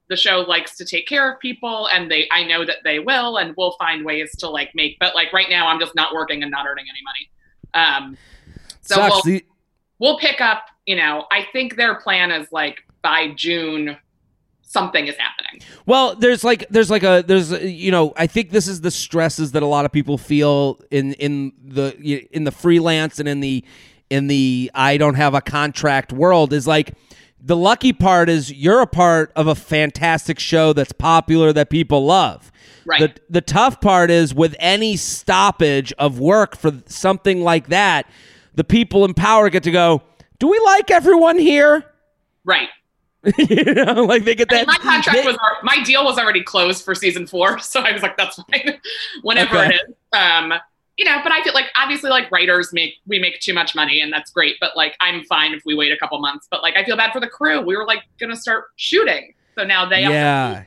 the 0.09 0.16
show 0.16 0.40
likes 0.40 0.76
to 0.76 0.85
take 0.85 1.06
care 1.06 1.32
of 1.32 1.38
people, 1.40 1.88
and 1.88 2.11
they 2.11 2.28
I 2.32 2.44
know 2.44 2.64
that 2.64 2.78
they 2.85 2.99
will, 2.99 3.37
and 3.37 3.54
we'll 3.56 3.73
find 3.78 4.04
ways 4.04 4.35
to 4.38 4.49
like 4.49 4.70
make. 4.75 4.99
But 4.99 5.14
like 5.14 5.32
right 5.32 5.49
now, 5.49 5.68
I'm 5.68 5.78
just 5.80 5.94
not 5.94 6.12
working 6.14 6.42
and 6.42 6.50
not 6.50 6.66
earning 6.66 6.87
any 6.90 7.00
money. 7.04 8.06
Um, 8.06 8.16
so 8.82 8.97
Sucks. 8.97 9.11
we'll, 9.14 9.23
The- 9.23 9.44
we'll 9.99 10.18
pick 10.18 10.40
up. 10.40 10.64
You 10.87 10.97
know, 10.97 11.26
I 11.30 11.47
think 11.52 11.76
their 11.76 11.94
plan 11.94 12.32
is 12.32 12.50
like 12.50 12.78
by 13.02 13.28
June, 13.37 13.97
something 14.62 15.06
is 15.06 15.14
happening. 15.16 15.62
Well, 15.87 16.16
there's 16.16 16.42
like 16.42 16.68
there's 16.70 16.90
like 16.90 17.04
a 17.04 17.23
there's 17.25 17.52
you 17.62 17.92
know 17.92 18.12
I 18.16 18.26
think 18.26 18.50
this 18.50 18.66
is 18.66 18.80
the 18.80 18.90
stresses 18.90 19.52
that 19.52 19.62
a 19.62 19.66
lot 19.66 19.85
of 19.85 19.92
people 19.92 20.18
feel 20.18 20.80
in 20.90 21.12
in 21.14 21.52
the 21.64 21.97
in 22.32 22.42
the 22.44 22.50
freelance 22.50 23.20
and 23.20 23.28
in 23.28 23.38
the 23.40 23.64
in 24.09 24.26
the 24.26 24.70
I 24.75 24.97
don't 24.97 25.14
have 25.14 25.35
a 25.35 25.40
contract 25.40 26.12
world 26.12 26.52
is 26.52 26.66
like 26.66 26.94
the 27.42 27.56
lucky 27.56 27.92
part 27.92 28.28
is 28.28 28.52
you're 28.52 28.80
a 28.80 28.87
part 28.87 29.32
of 29.37 29.47
a 29.47 29.54
fantastic 29.54 30.38
show 30.38 30.73
that's 30.73 30.92
popular 30.92 31.52
that 31.52 31.70
people 31.70 32.04
love. 32.06 32.50
Right. 32.87 33.14
The 33.14 33.20
the 33.30 33.40
tough 33.40 33.80
part 33.80 34.11
is 34.11 34.35
with 34.35 34.56
any 34.59 34.97
stoppage 34.97 35.92
of 35.94 36.18
work 36.18 36.56
for 36.56 36.73
something 36.87 37.42
like 37.42 37.68
that, 37.68 38.06
the 38.54 38.64
people 38.64 39.04
in 39.04 39.14
power 39.14 39.49
get 39.50 39.62
to 39.64 39.70
go, 39.70 40.02
"Do 40.38 40.49
we 40.49 40.59
like 40.64 40.90
everyone 40.90 41.38
here?" 41.38 41.85
Right. 42.44 42.68
you 43.38 43.64
know, 43.75 44.04
like 44.04 44.25
they 44.25 44.35
get 44.35 44.49
I 44.50 44.56
mean, 44.56 44.66
that. 44.66 44.66
my 44.66 44.76
contract 44.78 45.18
they- 45.18 45.26
was 45.26 45.37
my 45.62 45.82
deal 45.85 46.04
was 46.04 46.18
already 46.18 46.42
closed 46.42 46.82
for 46.85 46.94
season 46.94 47.26
four, 47.26 47.59
so 47.61 47.80
I 47.80 47.92
was 47.92 48.02
like, 48.02 48.16
that's 48.16 48.37
fine, 48.37 48.80
whenever 49.23 49.59
Okay. 49.59 49.75
it 49.75 49.90
is. 49.90 49.94
Um, 50.18 50.54
you 51.00 51.07
know, 51.07 51.19
but 51.23 51.33
I 51.33 51.42
feel 51.42 51.54
like 51.54 51.64
obviously 51.76 52.11
like 52.11 52.30
writers 52.30 52.75
make 52.75 52.97
we 53.07 53.19
make 53.19 53.40
too 53.40 53.54
much 53.54 53.75
money, 53.75 54.02
and 54.02 54.12
that's 54.12 54.30
great. 54.30 54.57
But 54.61 54.76
like, 54.76 54.97
I'm 55.00 55.25
fine 55.25 55.54
if 55.54 55.62
we 55.64 55.75
wait 55.75 55.92
a 55.92 55.97
couple 55.97 56.21
months. 56.21 56.47
But 56.50 56.62
like, 56.62 56.76
I 56.76 56.85
feel 56.85 56.95
bad 56.95 57.11
for 57.11 57.21
the 57.21 57.26
crew. 57.26 57.62
We 57.62 57.75
were 57.75 57.87
like 57.87 58.02
gonna 58.21 58.37
start 58.37 58.64
shooting, 58.76 59.33
so 59.54 59.64
now 59.64 59.88
they 59.88 60.02
have 60.02 60.11
to 60.11 60.14
yeah. 60.14 60.64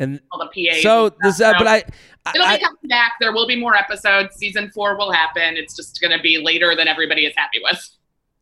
And 0.00 0.20
all 0.32 0.40
the 0.40 0.46
PAs. 0.46 0.82
so 0.82 1.10
this, 1.22 1.40
uh, 1.40 1.52
So 1.52 1.58
but 1.58 1.66
I, 1.68 1.76
it'll 2.34 2.44
I, 2.44 2.56
be 2.56 2.64
coming 2.64 2.88
back. 2.88 3.12
There 3.20 3.32
will 3.32 3.46
be 3.46 3.54
more 3.54 3.76
episodes. 3.76 4.34
Season 4.34 4.68
four 4.74 4.98
will 4.98 5.12
happen. 5.12 5.56
It's 5.56 5.76
just 5.76 6.00
gonna 6.00 6.20
be 6.20 6.38
later 6.38 6.74
than 6.74 6.88
everybody 6.88 7.24
is 7.24 7.32
happy 7.36 7.60
with. 7.62 7.88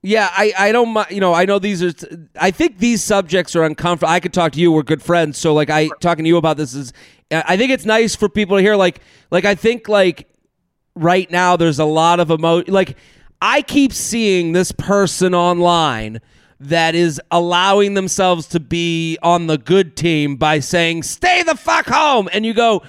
Yeah, 0.01 0.31
I, 0.33 0.55
I 0.59 0.73
don't 0.73 1.11
you 1.11 1.21
know 1.21 1.35
I 1.35 1.45
know 1.45 1.59
these 1.59 1.83
are 1.83 1.93
I 2.41 2.51
think 2.51 2.79
these 2.79 3.05
subjects 3.05 3.55
are 3.55 3.63
uncomfortable. 3.63 4.11
I 4.11 4.21
could 4.21 4.33
talk 4.33 4.53
to 4.53 4.59
you. 4.59 4.73
We're 4.73 4.83
good 4.85 5.03
friends, 5.03 5.37
so 5.37 5.53
like 5.53 5.69
I 5.69 5.91
talking 6.01 6.25
to 6.25 6.29
you 6.29 6.39
about 6.39 6.57
this 6.57 6.73
is 6.73 6.95
I 7.31 7.59
think 7.59 7.73
it's 7.73 7.85
nice 7.85 8.17
for 8.17 8.31
people 8.31 8.57
to 8.57 8.63
hear. 8.63 8.75
Like 8.75 9.01
like 9.31 9.45
I 9.45 9.55
think 9.55 9.87
like 9.87 10.31
right 10.97 11.31
now 11.31 11.57
there's 11.57 11.79
a 11.79 11.85
lot 11.85 12.21
of 12.21 12.31
emo 12.31 12.63
like 12.69 12.97
I 13.43 13.63
keep 13.63 13.93
seeing 13.93 14.53
this 14.53 14.73
person 14.73 15.35
online 15.35 16.21
that 16.61 16.95
is 16.95 17.21
allowing 17.31 17.95
themselves 17.95 18.47
to 18.49 18.61
be 18.61 19.19
on 19.23 19.49
the 19.49 19.59
good 19.59 19.97
team 19.97 20.37
by 20.37 20.61
saying 20.61 21.03
stay 21.03 21.43
the 21.43 21.57
fuck 21.57 21.87
home 21.87 22.29
and 22.33 22.47
you 22.47 22.55
go 22.55 22.83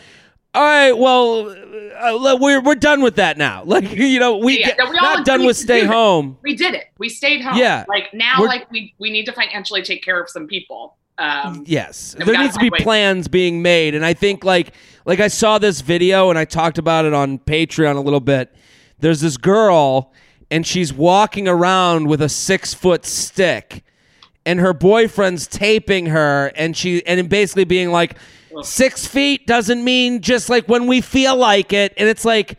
all 0.53 0.63
right 0.63 0.93
well 0.93 1.49
uh, 1.49 2.37
we're 2.39 2.61
we're 2.61 2.75
done 2.75 3.01
with 3.01 3.15
that 3.15 3.37
now 3.37 3.63
like 3.65 3.91
you 3.91 4.19
know 4.19 4.37
we 4.37 4.59
Yeah, 4.59 4.67
get, 4.67 4.77
yeah, 4.77 4.89
we 4.89 4.97
all 4.99 5.15
not 5.15 5.25
done 5.25 5.45
with 5.45 5.57
stay 5.57 5.83
home 5.83 6.37
We 6.43 6.55
did 6.55 6.73
it. 6.75 6.85
We 6.99 7.09
stayed 7.09 7.41
home. 7.41 7.57
Yeah. 7.57 7.83
Like 7.89 8.13
now, 8.13 8.35
We're- 8.39 8.47
like 8.49 8.69
we 8.71 8.93
we 8.99 9.09
need 9.11 9.25
to 9.25 9.33
financially 9.33 9.81
take 9.81 10.03
care 10.03 10.21
of 10.21 10.29
some 10.29 10.47
people. 10.47 10.95
Um, 11.17 11.63
Yes, 11.65 12.15
there 12.17 12.37
needs 12.37 12.55
to 12.55 12.59
be 12.59 12.69
ways. 12.69 12.81
plans 12.83 13.27
being 13.27 13.61
made, 13.61 13.95
and 13.95 14.05
I 14.05 14.13
think 14.13 14.43
like 14.43 14.73
like 15.05 15.19
I 15.19 15.27
saw 15.29 15.57
this 15.57 15.81
video 15.81 16.29
and 16.29 16.37
I 16.37 16.45
talked 16.45 16.77
about 16.77 17.05
it 17.05 17.13
on 17.13 17.39
Patreon 17.39 17.95
a 17.95 18.01
little 18.01 18.19
bit. 18.19 18.53
There's 18.99 19.21
this 19.21 19.37
girl, 19.37 20.11
and 20.51 20.65
she's 20.67 20.91
walking 20.93 21.47
around 21.47 22.07
with 22.07 22.21
a 22.21 22.29
six 22.29 22.73
foot 22.73 23.05
stick, 23.05 23.83
and 24.45 24.59
her 24.59 24.73
boyfriend's 24.73 25.47
taping 25.47 26.07
her, 26.07 26.51
and 26.55 26.75
she 26.75 27.05
and 27.05 27.29
basically 27.29 27.63
being 27.65 27.91
like, 27.91 28.17
six 28.63 29.07
feet 29.07 29.47
doesn't 29.47 29.83
mean 29.83 30.21
just 30.21 30.49
like 30.49 30.65
when 30.67 30.85
we 30.85 30.99
feel 31.01 31.35
like 31.37 31.71
it, 31.73 31.93
and 31.97 32.09
it's 32.09 32.25
like. 32.25 32.57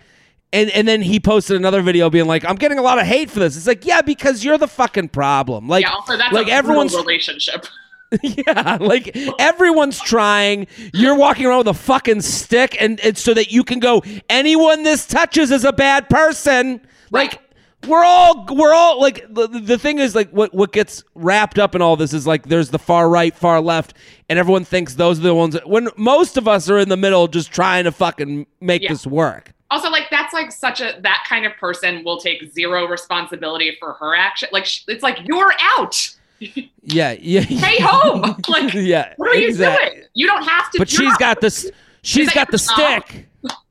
And, 0.53 0.71
and 0.71 0.87
then 0.87 1.03
he 1.03 1.19
posted 1.19 1.57
another 1.57 1.83
video 1.83 2.09
being 2.09 2.27
like, 2.27 2.45
"I'm 2.45 2.55
getting 2.55 2.79
a 2.79 2.83
lot 2.83 2.99
of 3.01 3.07
hate 3.07 3.29
for 3.31 3.41
this." 3.41 3.57
It's 3.57 3.67
like, 3.67 3.85
yeah, 3.85 4.01
because 4.01 4.45
you're 4.45 4.57
the 4.57 4.69
fucking 4.69 5.09
problem. 5.09 5.69
Like, 5.69 5.85
yeah. 5.85 5.91
Also, 5.93 6.17
that's 6.17 6.33
like 6.33 6.47
a 6.47 6.53
everyone's 6.53 6.95
relationship. 6.95 7.67
yeah, 8.23 8.79
like 8.81 9.17
everyone's 9.39 10.01
trying. 10.01 10.67
You're 10.95 11.17
walking 11.17 11.47
around 11.47 11.59
with 11.59 11.69
a 11.69 11.75
fucking 11.75 12.21
stick, 12.23 12.77
and 12.81 13.01
it's 13.03 13.21
so 13.21 13.35
that 13.35 13.51
you 13.51 13.65
can 13.65 13.81
go. 13.81 14.03
Anyone 14.29 14.83
this 14.85 15.07
touches 15.07 15.51
is 15.51 15.65
a 15.65 15.73
bad 15.73 16.09
person. 16.09 16.81
Like 17.11 17.41
we're 17.87 18.05
all 18.05 18.47
we're 18.51 18.73
all 18.75 19.01
like 19.01 19.25
the, 19.33 19.47
the 19.49 19.79
thing 19.79 19.99
is 19.99 20.15
like 20.15 20.31
what 20.31 20.55
what 20.55 20.73
gets 20.73 21.05
wrapped 21.15 21.59
up 21.59 21.75
in 21.75 21.83
all 21.83 21.97
this 21.97 22.13
is 22.13 22.27
like 22.27 22.49
there's 22.49 22.71
the 22.71 22.79
far 22.79 23.09
right, 23.09 23.35
far 23.35 23.61
left, 23.61 23.95
and 24.29 24.39
everyone 24.39 24.65
thinks 24.65 24.95
those 24.95 25.19
are 25.19 25.23
the 25.23 25.35
ones. 25.35 25.55
That, 25.55 25.69
when 25.69 25.89
most 25.97 26.37
of 26.37 26.47
us 26.49 26.69
are 26.71 26.79
in 26.79 26.89
the 26.89 26.97
middle, 26.97 27.27
just 27.29 27.53
trying 27.53 27.85
to 27.85 27.93
fucking 27.93 28.47
make 28.61 28.83
Yeah. 28.83 28.91
this 28.91 29.07
work. 29.07 29.53
Also, 29.71 29.91
like 29.91 30.05
that's 30.11 30.33
like 30.33 30.53
such 30.53 30.81
a 30.81 30.99
that 31.03 31.25
kind 31.29 31.45
of 31.45 31.53
person 31.57 32.05
will 32.05 32.19
take 32.21 32.53
zero 32.53 32.87
responsibility 32.87 33.77
for 33.81 33.95
her 33.95 34.15
action. 34.15 34.49
Like 34.53 34.65
sh- 34.65 34.85
it's 34.87 35.03
like 35.03 35.19
you're 35.27 35.53
out. 35.77 36.11
Yeah, 36.39 37.17
yeah, 37.21 37.41
Stay 37.43 37.81
home. 37.81 38.37
Like 38.49 38.73
yeah. 38.75 39.15
what 39.17 39.31
are 39.31 39.35
you 39.35 39.55
doing? 39.57 40.03
You 40.15 40.27
don't 40.27 40.45
have 40.45 40.71
to. 40.73 40.79
But 40.79 40.89
she's 40.89 41.17
got 41.17 41.41
this. 41.41 41.71
She's 42.03 42.33
got 42.33 42.51
the 42.51 42.59
job? 42.59 43.05
stick. 43.11 43.27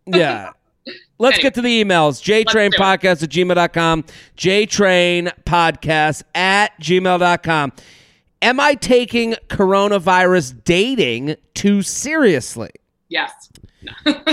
Yeah. 0.06 0.52
Let's 1.18 1.36
Anyway. 1.38 1.42
get 1.44 1.54
to 1.56 1.62
the 1.62 1.84
emails. 1.84 2.22
JTrain 2.22 2.72
do 2.72 2.76
it. 2.76 2.80
Podcast 2.80 3.24
at 3.24 3.30
gmail.com. 3.30 4.04
JTrain 4.38 5.32
Podcast 5.46 6.24
at 6.36 6.78
gmail.com. 6.82 7.72
Am 8.42 8.60
I 8.60 8.76
taking 8.76 9.34
coronavirus 9.48 10.64
dating 10.66 11.36
too 11.54 11.82
seriously? 11.82 12.72
Yes. 13.08 13.32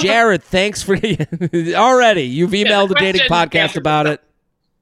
Jared, 0.01 0.43
thanks 0.43 0.83
for 0.83 0.97
already. 0.97 2.23
You've 2.23 2.51
emailed 2.51 2.89
the 2.89 2.97
a 2.97 3.01
dating 3.01 3.23
podcast 3.23 3.77
about 3.77 4.07
it. 4.07 4.21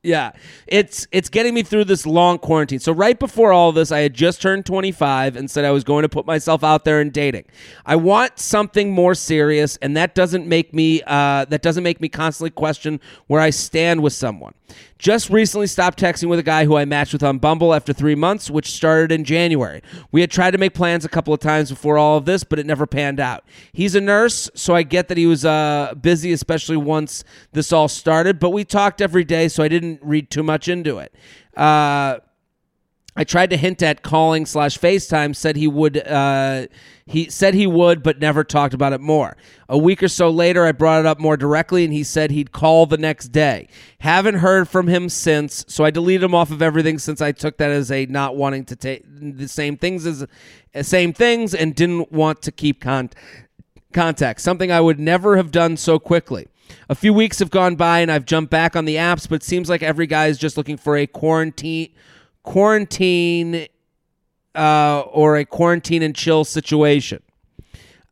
Yeah, 0.03 0.33
it's 0.67 1.07
it's 1.13 1.29
getting 1.29 1.53
me 1.53 1.63
through 1.63 1.85
this 1.85 2.07
long 2.07 2.39
quarantine. 2.39 2.79
So 2.79 2.91
right 2.91 3.19
before 3.19 3.53
all 3.53 3.71
this, 3.71 3.93
I 3.93 3.99
had 3.99 4.15
just 4.15 4.41
turned 4.41 4.65
25 4.65 5.37
and 5.37 5.51
said 5.51 5.67
I 5.67 5.73
was 5.73 5.85
going 5.85 6.05
to 6.05 6.09
put 6.09 6.25
myself 6.25 6.65
out 6.65 6.87
there 6.87 7.01
and 7.01 7.13
dating. 7.13 7.45
I 7.85 7.97
want 7.97 8.39
something 8.39 8.93
more 8.93 9.15
serious, 9.15 9.77
and 9.83 9.95
that 9.99 10.15
doesn't 10.15 10.47
make 10.47 10.73
me 10.73 11.03
uh, 11.07 11.45
that 11.45 11.61
doesn't 11.61 11.85
make 11.85 12.01
me 12.01 12.09
constantly 12.09 12.49
question 12.51 12.99
where 13.27 13.43
I 13.43 13.51
stand 13.51 14.03
with 14.03 14.15
someone. 14.15 14.55
Just 15.01 15.31
recently 15.31 15.67
stopped 15.67 15.99
texting 15.99 16.29
with 16.29 16.39
a 16.39 16.43
guy 16.43 16.67
who 16.67 16.77
I 16.77 16.85
matched 16.85 17.15
with 17.15 17.23
on 17.23 17.39
Bumble 17.39 17.73
after 17.73 17.91
three 17.91 18.15
months, 18.15 18.51
which 18.51 18.71
started 18.71 19.11
in 19.11 19.25
January. 19.25 19.81
We 20.13 20.21
had 20.21 20.31
tried 20.31 20.51
to 20.51 20.59
make 20.59 20.75
plans 20.75 21.07
a 21.07 21.09
couple 21.09 21.33
of 21.33 21.41
times 21.41 21.71
before 21.71 21.97
all 21.97 22.19
of 22.19 22.27
this, 22.27 22.45
but 22.45 22.59
it 22.59 22.67
never 22.67 22.87
panned 22.87 23.19
out. 23.19 23.43
He's 23.73 23.95
a 23.95 24.01
nurse, 24.03 24.51
so 24.55 24.75
I 24.75 24.83
get 24.83 25.09
that 25.09 25.17
he 25.17 25.27
was 25.27 25.47
uh, 25.47 25.95
busy, 25.99 26.33
especially 26.33 26.77
once 26.77 27.25
this 27.53 27.73
all 27.73 27.89
started, 27.89 28.39
but 28.39 28.51
we 28.51 28.63
talked 28.63 29.01
every 29.01 29.25
day, 29.25 29.49
so 29.49 29.63
I 29.63 29.69
didn't 29.69 30.01
read 30.03 30.31
too 30.31 30.43
much 30.43 30.69
into 30.69 30.99
it. 30.99 31.15
Uh, 31.57 32.19
I 33.17 33.25
tried 33.25 33.51
to 33.51 33.57
hint 33.57 33.83
at 33.83 34.03
calling 34.03 34.47
slash 34.47 34.79
FaceTime. 34.79 35.35
Said 35.35 35.57
he 35.57 35.67
would. 35.67 35.99
Uh, 36.07 36.67
he 37.07 37.29
said 37.29 37.55
he 37.55 37.67
would, 37.67 38.03
but 38.03 38.21
never 38.21 38.45
talked 38.45 38.73
about 38.73 38.93
it 38.93 39.01
more. 39.01 39.37
A 39.69 39.77
week 39.77 40.03
or 40.03 40.09
so 40.09 40.31
later, 40.31 40.65
I 40.65 40.73
brought 40.73 41.01
it 41.01 41.07
up 41.07 41.19
more 41.19 41.37
directly, 41.37 41.85
and 41.85 41.93
he 41.93 42.05
said 42.05 42.31
he'd 42.31 42.53
call 42.53 42.87
the 42.87 42.99
next 42.99 43.29
day. 43.29 43.69
Haven't 43.99 44.37
heard 44.37 44.69
from 44.69 44.87
him 44.87 45.09
since, 45.09 45.65
so 45.67 45.85
I 45.85 45.91
deleted 45.91 46.23
him 46.23 46.35
off 46.35 46.53
of 46.53 46.63
everything 46.63 46.99
since 46.99 47.21
I 47.21 47.33
took 47.33 47.57
that 47.59 47.71
as 47.71 47.91
a 47.91 48.07
not 48.07 48.37
wanting 48.37 48.65
to 48.67 48.77
take 48.77 49.05
the 49.07 49.49
same 49.49 49.77
things 49.77 50.07
as 50.07 50.25
uh, 50.75 50.83
same 50.83 51.13
things, 51.13 51.53
and 51.53 51.75
didn't 51.75 52.13
want 52.13 52.43
to 52.43 52.53
keep 52.53 52.81
con- 52.81 53.11
contact. 53.93 54.41
Something 54.41 54.71
I 54.71 54.81
would 54.81 55.01
never 55.01 55.37
have 55.37 55.51
done 55.51 55.77
so 55.77 55.99
quickly. 55.99 56.47
A 56.89 56.95
few 56.95 57.13
weeks 57.13 57.41
have 57.41 57.51
gone 57.51 57.75
by, 57.75 57.99
and 57.99 58.13
I've 58.13 58.25
jumped 58.25 58.53
back 58.53 58.77
on 58.77 58.85
the 58.85 58.95
apps, 58.95 59.29
but 59.29 59.43
seems 59.43 59.69
like 59.69 59.83
every 59.83 60.07
guy 60.07 60.27
is 60.27 60.39
just 60.39 60.57
looking 60.57 60.77
for 60.77 60.97
a 60.97 61.09
quarantine 61.09 61.91
quarantine 62.43 63.67
uh, 64.55 65.01
or 65.01 65.37
a 65.37 65.45
quarantine 65.45 66.03
and 66.03 66.15
chill 66.15 66.45
situation. 66.45 67.23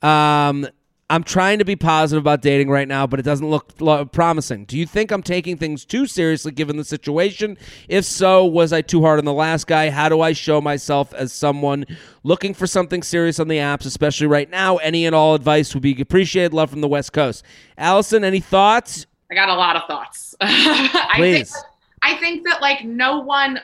Um, 0.03 0.69
I'm 1.11 1.25
trying 1.25 1.59
to 1.59 1.65
be 1.65 1.75
positive 1.75 2.23
about 2.23 2.43
dating 2.43 2.69
right 2.69 2.87
now, 2.87 3.07
but 3.07 3.19
it 3.19 3.23
doesn't 3.23 3.49
look 3.49 4.13
promising. 4.13 4.67
Do 4.67 4.77
you 4.77 4.85
think 4.87 5.11
I'm 5.11 5.23
taking 5.23 5.57
things 5.57 5.87
too 5.87 6.07
seriously 6.07 6.53
given 6.53 6.77
the 6.77 6.85
situation? 6.85 7.57
If 7.89 8.05
so, 8.05 8.45
was 8.45 8.75
I 8.75 8.83
too 8.83 9.01
hard 9.01 9.19
on 9.19 9.25
the 9.25 9.33
last 9.33 9.67
guy? 9.67 9.89
How 9.89 10.11
do 10.11 10.21
I 10.21 10.35
show 10.35 10.61
myself 10.61 11.15
as 11.15 11.33
someone 11.33 11.87
looking 12.25 12.53
for 12.53 12.67
something 12.67 13.03
serious 13.03 13.41
on 13.41 13.49
the 13.49 13.57
apps, 13.57 13.87
especially 13.87 14.27
right 14.27 14.51
now? 14.51 14.77
Any 14.77 15.07
and 15.07 15.15
all 15.15 15.35
advice 15.35 15.73
would 15.73 15.83
be 15.83 15.99
appreciated. 15.99 16.53
Love 16.53 16.69
from 16.69 16.83
the 16.83 16.89
West 16.89 17.15
Coast. 17.15 17.43
Allison, 17.79 18.23
any 18.23 18.41
thoughts? 18.41 19.07
I 19.31 19.35
got 19.35 19.49
a 19.49 19.55
lot 19.55 19.77
of 19.77 19.85
thoughts. 19.89 20.35
I 20.41 21.13
Please. 21.17 21.51
think 21.51 21.65
I 22.03 22.17
think 22.17 22.47
that 22.47 22.61
like 22.61 22.85
no 22.85 23.21
one 23.21 23.61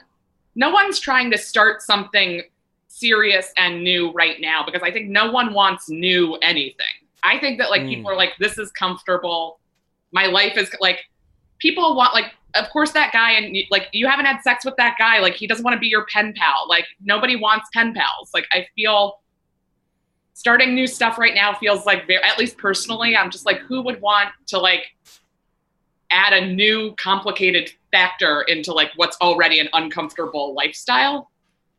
no 0.54 0.70
one's 0.70 0.98
trying 1.00 1.30
to 1.30 1.38
start 1.38 1.82
something 1.82 2.42
serious 2.88 3.52
and 3.56 3.82
new 3.82 4.12
right 4.12 4.40
now 4.40 4.62
because 4.64 4.82
I 4.82 4.90
think 4.92 5.10
no 5.10 5.30
one 5.30 5.52
wants 5.52 5.88
new 5.88 6.34
anything. 6.36 6.86
I 7.24 7.38
think 7.38 7.58
that 7.58 7.70
like 7.70 7.82
Mm. 7.82 7.88
people 7.88 8.10
are 8.10 8.16
like 8.16 8.34
this 8.38 8.56
is 8.58 8.70
comfortable. 8.72 9.58
My 10.12 10.26
life 10.26 10.56
is 10.56 10.70
like 10.80 11.00
people 11.58 11.96
want 11.96 12.14
like 12.14 12.32
of 12.54 12.68
course 12.70 12.92
that 12.92 13.12
guy 13.12 13.32
and 13.32 13.56
you- 13.56 13.64
like 13.70 13.88
you 13.92 14.06
haven't 14.06 14.26
had 14.26 14.40
sex 14.42 14.64
with 14.64 14.76
that 14.76 14.94
guy 14.96 15.18
like 15.18 15.34
he 15.34 15.46
doesn't 15.48 15.64
want 15.64 15.74
to 15.74 15.80
be 15.80 15.88
your 15.88 16.06
pen 16.06 16.32
pal. 16.36 16.66
Like 16.68 16.86
nobody 17.02 17.34
wants 17.36 17.68
pen 17.72 17.94
pals. 17.94 18.30
Like 18.32 18.46
I 18.52 18.66
feel 18.76 19.20
starting 20.34 20.74
new 20.74 20.86
stuff 20.86 21.18
right 21.18 21.34
now 21.34 21.54
feels 21.54 21.86
like 21.86 22.06
very, 22.06 22.22
at 22.22 22.38
least 22.38 22.58
personally 22.58 23.16
I'm 23.16 23.30
just 23.30 23.46
like 23.46 23.58
who 23.60 23.82
would 23.82 24.00
want 24.00 24.30
to 24.48 24.58
like 24.58 24.84
add 26.10 26.32
a 26.32 26.46
new 26.46 26.94
complicated 26.96 27.72
factor 27.90 28.42
into 28.42 28.72
like 28.72 28.90
what's 28.96 29.16
already 29.20 29.58
an 29.60 29.68
uncomfortable 29.72 30.54
lifestyle. 30.54 31.30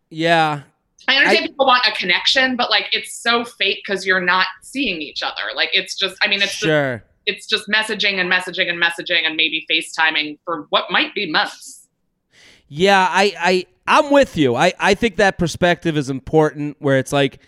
Yeah. 0.09 0.63
I 1.07 1.15
understand 1.17 1.45
I, 1.45 1.47
people 1.47 1.65
want 1.67 1.85
a 1.85 1.91
connection, 1.91 2.55
but 2.55 2.69
like 2.69 2.87
it's 2.91 3.15
so 3.15 3.45
fake 3.45 3.81
because 3.85 4.05
you're 4.05 4.21
not 4.21 4.47
seeing 4.61 5.01
each 5.01 5.21
other. 5.21 5.53
Like 5.55 5.69
it's 5.73 5.95
just, 5.95 6.15
I 6.21 6.27
mean, 6.27 6.41
it's 6.41 6.53
sure. 6.53 6.97
Just, 6.97 7.09
it's 7.27 7.47
just 7.47 7.67
messaging 7.67 8.19
and 8.19 8.31
messaging 8.31 8.69
and 8.69 8.81
messaging 8.81 9.25
and 9.25 9.35
maybe 9.35 9.65
FaceTiming 9.69 10.39
for 10.45 10.67
what 10.69 10.85
might 10.89 11.13
be 11.13 11.29
months. 11.29 11.87
Yeah, 12.67 13.07
I, 13.09 13.33
I, 13.39 13.65
I'm 13.87 14.11
with 14.11 14.37
you. 14.37 14.55
I, 14.55 14.73
I 14.79 14.95
think 14.95 15.17
that 15.17 15.37
perspective 15.37 15.97
is 15.97 16.09
important. 16.09 16.77
Where 16.79 16.97
it's 16.97 17.13
like, 17.13 17.39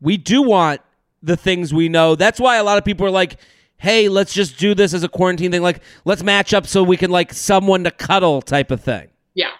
we 0.00 0.16
do 0.16 0.42
want 0.42 0.82
the 1.22 1.36
things 1.36 1.72
we 1.72 1.88
know. 1.88 2.14
That's 2.14 2.40
why 2.40 2.56
a 2.56 2.64
lot 2.64 2.78
of 2.78 2.84
people 2.84 3.06
are 3.06 3.10
like, 3.10 3.38
"Hey, 3.80 4.08
let's 4.08 4.32
just 4.32 4.58
do 4.58 4.74
this 4.74 4.94
as 4.94 5.02
a 5.02 5.08
quarantine 5.08 5.50
thing. 5.50 5.62
Like, 5.62 5.82
let's 6.04 6.22
match 6.22 6.54
up 6.54 6.66
so 6.66 6.82
we 6.82 6.96
can 6.96 7.10
like 7.10 7.32
someone 7.32 7.84
to 7.84 7.90
cuddle 7.90 8.40
type 8.40 8.70
of 8.70 8.80
thing." 8.80 9.08
Yeah. 9.34 9.50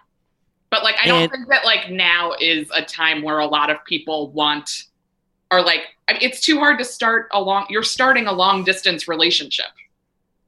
But 0.71 0.85
like 0.85 0.95
I 1.03 1.09
don't 1.09 1.23
and, 1.23 1.33
think 1.33 1.49
that 1.49 1.65
like 1.65 1.91
now 1.91 2.33
is 2.41 2.71
a 2.75 2.83
time 2.83 3.23
where 3.23 3.39
a 3.39 3.47
lot 3.47 3.71
of 3.71 3.85
people 3.85 4.31
want 4.31 4.85
or 5.51 5.63
like 5.63 5.81
I 6.09 6.13
mean, 6.15 6.23
it's 6.23 6.41
too 6.41 6.59
hard 6.59 6.79
to 6.79 6.85
start 6.85 7.29
a 7.33 7.41
long 7.41 7.67
you're 7.69 7.83
starting 7.83 8.27
a 8.27 8.33
long 8.33 8.65
distance 8.65 9.09
relationship. 9.09 9.67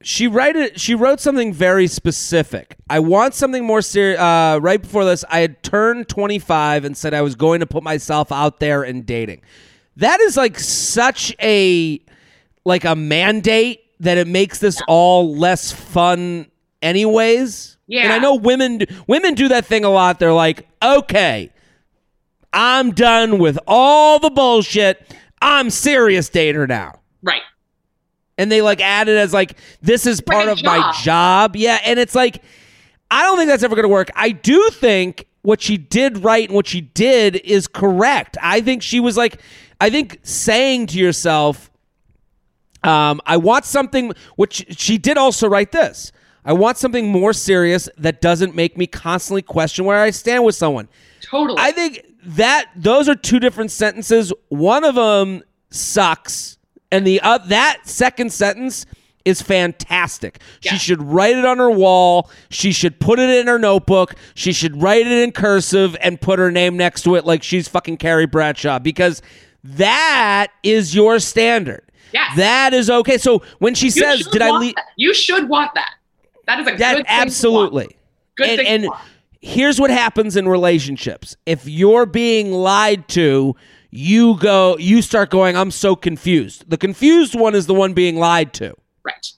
She 0.01 0.27
write 0.27 0.57
it, 0.57 0.79
she 0.79 0.95
wrote 0.95 1.21
something 1.21 1.53
very 1.53 1.87
specific. 1.87 2.75
I 2.89 2.99
want 2.99 3.33
something 3.33 3.65
more 3.65 3.81
serious. 3.81 4.19
Uh, 4.19 4.59
right 4.61 4.81
before 4.81 5.05
this, 5.05 5.23
I 5.29 5.39
had 5.39 5.63
turned 5.63 6.09
25 6.09 6.83
and 6.83 6.97
said 6.97 7.13
I 7.13 7.21
was 7.21 7.35
going 7.35 7.61
to 7.61 7.65
put 7.65 7.83
myself 7.83 8.29
out 8.29 8.59
there 8.59 8.83
in 8.83 9.03
dating. 9.03 9.41
That 9.95 10.19
is 10.19 10.35
like 10.35 10.59
such 10.59 11.33
a 11.39 12.01
like 12.65 12.85
a 12.85 12.95
mandate 12.95 13.81
that 13.99 14.17
it 14.17 14.27
makes 14.27 14.59
this 14.59 14.81
all 14.87 15.35
less 15.35 15.71
fun 15.71 16.47
anyways. 16.81 17.77
Yeah. 17.87 18.03
And 18.03 18.13
I 18.13 18.19
know 18.19 18.35
women 18.35 18.81
women 19.07 19.33
do 19.33 19.49
that 19.49 19.65
thing 19.65 19.83
a 19.83 19.89
lot. 19.89 20.19
They're 20.19 20.33
like, 20.33 20.67
"Okay, 20.81 21.51
I'm 22.51 22.91
done 22.91 23.39
with 23.39 23.57
all 23.67 24.19
the 24.19 24.29
bullshit. 24.29 25.15
I'm 25.41 25.69
serious 25.69 26.29
dater 26.29 26.67
now." 26.67 26.99
Right. 27.21 27.41
And 28.37 28.51
they 28.51 28.61
like 28.61 28.81
add 28.81 29.09
it 29.09 29.17
as 29.17 29.33
like 29.33 29.57
this 29.81 30.05
is 30.05 30.21
part 30.21 30.47
of 30.47 30.57
job. 30.57 30.65
my 30.65 30.93
job. 31.03 31.55
Yeah, 31.55 31.79
and 31.85 31.99
it's 31.99 32.15
like 32.15 32.41
I 33.11 33.23
don't 33.23 33.37
think 33.37 33.49
that's 33.49 33.63
ever 33.63 33.75
going 33.75 33.83
to 33.83 33.89
work. 33.89 34.09
I 34.15 34.29
do 34.29 34.69
think 34.71 35.27
what 35.43 35.61
she 35.61 35.77
did 35.77 36.23
right 36.23 36.47
and 36.47 36.55
what 36.55 36.67
she 36.67 36.81
did 36.81 37.35
is 37.35 37.67
correct. 37.67 38.37
I 38.41 38.61
think 38.61 38.81
she 38.81 38.99
was 38.99 39.17
like 39.17 39.39
I 39.79 39.89
think 39.89 40.19
saying 40.23 40.87
to 40.87 40.97
yourself 40.97 41.69
um, 42.83 43.21
I 43.25 43.37
want 43.37 43.65
something 43.65 44.13
which 44.35 44.65
she 44.77 44.97
did 44.97 45.17
also 45.17 45.47
write 45.47 45.71
this. 45.71 46.11
I 46.45 46.53
want 46.53 46.77
something 46.77 47.09
more 47.09 47.33
serious 47.33 47.87
that 47.97 48.21
doesn't 48.21 48.53
make 48.55 48.77
me 48.77 48.85
constantly 48.87 49.41
question 49.41 49.85
where 49.85 50.01
I 50.01 50.09
stand 50.09 50.43
with 50.43 50.55
someone. 50.55 50.89
Totally. 51.21 51.57
I 51.59 51.71
think 51.71 52.05
that 52.25 52.69
those 52.75 53.07
are 53.07 53.15
two 53.15 53.39
different 53.39 53.71
sentences. 53.71 54.33
One 54.49 54.83
of 54.83 54.95
them 54.95 55.43
sucks, 55.69 56.57
and 56.91 57.07
the 57.07 57.21
uh, 57.21 57.37
that 57.39 57.81
second 57.85 58.33
sentence 58.33 58.85
is 59.25 59.41
fantastic. 59.41 60.39
Yeah. 60.61 60.73
She 60.73 60.79
should 60.79 61.01
write 61.01 61.37
it 61.37 61.45
on 61.45 61.57
her 61.57 61.71
wall. 61.71 62.29
She 62.49 62.71
should 62.71 62.99
put 62.99 63.19
it 63.19 63.29
in 63.29 63.47
her 63.47 63.57
notebook. 63.57 64.15
She 64.35 64.51
should 64.51 64.81
write 64.81 65.07
it 65.07 65.23
in 65.23 65.31
cursive 65.31 65.95
and 66.01 66.19
put 66.19 66.39
her 66.39 66.51
name 66.51 66.75
next 66.75 67.03
to 67.03 67.15
it 67.15 67.25
like 67.25 67.41
she's 67.41 67.67
fucking 67.67 67.97
Carrie 67.97 68.25
Bradshaw 68.25 68.79
because 68.79 69.21
that 69.63 70.47
is 70.61 70.93
your 70.93 71.19
standard. 71.19 71.83
Yeah. 72.13 72.27
That 72.35 72.73
is 72.73 72.89
okay. 72.89 73.17
So 73.17 73.41
when 73.59 73.73
she 73.75 73.87
you 73.87 73.91
says, 73.91 74.27
"Did 74.27 74.41
I 74.41 74.51
leave?" 74.51 74.75
You 74.95 75.13
should 75.13 75.49
want 75.49 75.73
that. 75.73 75.95
That 76.45 76.59
is 76.59 76.67
a 76.67 76.75
that, 76.77 76.97
good 76.97 77.05
absolutely. 77.07 77.97
Good 78.35 78.49
and, 78.49 78.57
thing. 78.59 78.67
And 78.67 78.89
here's 79.41 79.79
what 79.79 79.89
happens 79.89 80.37
in 80.37 80.47
relationships: 80.47 81.35
if 81.45 81.67
you're 81.67 82.05
being 82.05 82.51
lied 82.51 83.07
to, 83.09 83.55
you 83.89 84.37
go, 84.37 84.77
you 84.77 85.01
start 85.01 85.31
going, 85.31 85.57
"I'm 85.57 85.71
so 85.71 85.95
confused." 85.95 86.69
The 86.69 86.77
confused 86.77 87.33
one 87.33 87.55
is 87.55 87.65
the 87.65 87.73
one 87.73 87.93
being 87.93 88.17
lied 88.17 88.53
to. 88.53 88.75
Right. 89.03 89.31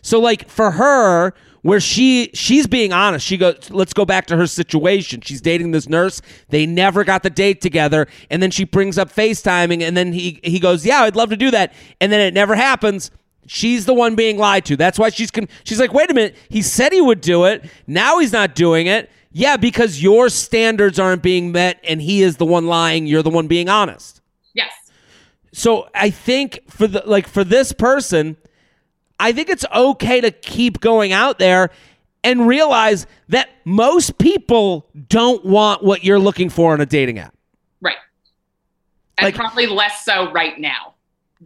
So, 0.00 0.20
like 0.20 0.48
for 0.48 0.72
her, 0.72 1.34
where 1.62 1.80
she 1.80 2.30
she's 2.34 2.66
being 2.66 2.92
honest. 2.92 3.24
She 3.24 3.36
goes, 3.36 3.70
let's 3.70 3.92
go 3.92 4.04
back 4.04 4.26
to 4.26 4.36
her 4.36 4.46
situation. 4.46 5.20
She's 5.20 5.40
dating 5.40 5.70
this 5.70 5.88
nurse. 5.88 6.20
They 6.48 6.66
never 6.66 7.04
got 7.04 7.22
the 7.22 7.30
date 7.30 7.60
together, 7.60 8.06
and 8.30 8.42
then 8.42 8.50
she 8.50 8.64
brings 8.64 8.98
up 8.98 9.12
FaceTiming, 9.12 9.82
and 9.82 9.96
then 9.96 10.12
he 10.12 10.40
he 10.42 10.58
goes, 10.58 10.84
yeah, 10.84 11.02
I'd 11.02 11.16
love 11.16 11.30
to 11.30 11.36
do 11.36 11.50
that, 11.52 11.72
and 12.00 12.12
then 12.12 12.20
it 12.20 12.34
never 12.34 12.54
happens. 12.54 13.10
She's 13.46 13.86
the 13.86 13.94
one 13.94 14.14
being 14.14 14.38
lied 14.38 14.64
to. 14.66 14.76
That's 14.76 14.98
why 14.98 15.08
she's 15.08 15.30
con- 15.30 15.48
she's 15.64 15.80
like, 15.80 15.92
wait 15.92 16.10
a 16.10 16.14
minute. 16.14 16.36
He 16.48 16.62
said 16.62 16.92
he 16.92 17.00
would 17.00 17.20
do 17.20 17.44
it. 17.44 17.64
Now 17.86 18.18
he's 18.18 18.32
not 18.32 18.54
doing 18.54 18.86
it. 18.86 19.10
Yeah, 19.32 19.56
because 19.56 20.02
your 20.02 20.28
standards 20.28 20.98
aren't 20.98 21.22
being 21.22 21.52
met, 21.52 21.80
and 21.84 22.02
he 22.02 22.22
is 22.22 22.36
the 22.36 22.44
one 22.44 22.66
lying. 22.66 23.06
You're 23.06 23.22
the 23.22 23.30
one 23.30 23.46
being 23.46 23.68
honest. 23.68 24.20
Yes. 24.52 24.72
So 25.52 25.88
I 25.94 26.10
think 26.10 26.60
for 26.68 26.86
the 26.86 27.02
like 27.06 27.26
for 27.26 27.44
this 27.44 27.72
person, 27.72 28.36
I 29.22 29.30
think 29.30 29.48
it's 29.48 29.64
okay 29.72 30.20
to 30.20 30.32
keep 30.32 30.80
going 30.80 31.12
out 31.12 31.38
there 31.38 31.70
and 32.24 32.48
realize 32.48 33.06
that 33.28 33.50
most 33.64 34.18
people 34.18 34.88
don't 35.08 35.44
want 35.44 35.84
what 35.84 36.02
you're 36.02 36.18
looking 36.18 36.50
for 36.50 36.74
in 36.74 36.80
a 36.80 36.86
dating 36.86 37.20
app. 37.20 37.32
Right. 37.80 37.96
And 39.18 39.26
like, 39.26 39.36
probably 39.36 39.68
less 39.68 40.04
so 40.04 40.32
right 40.32 40.58
now 40.58 40.94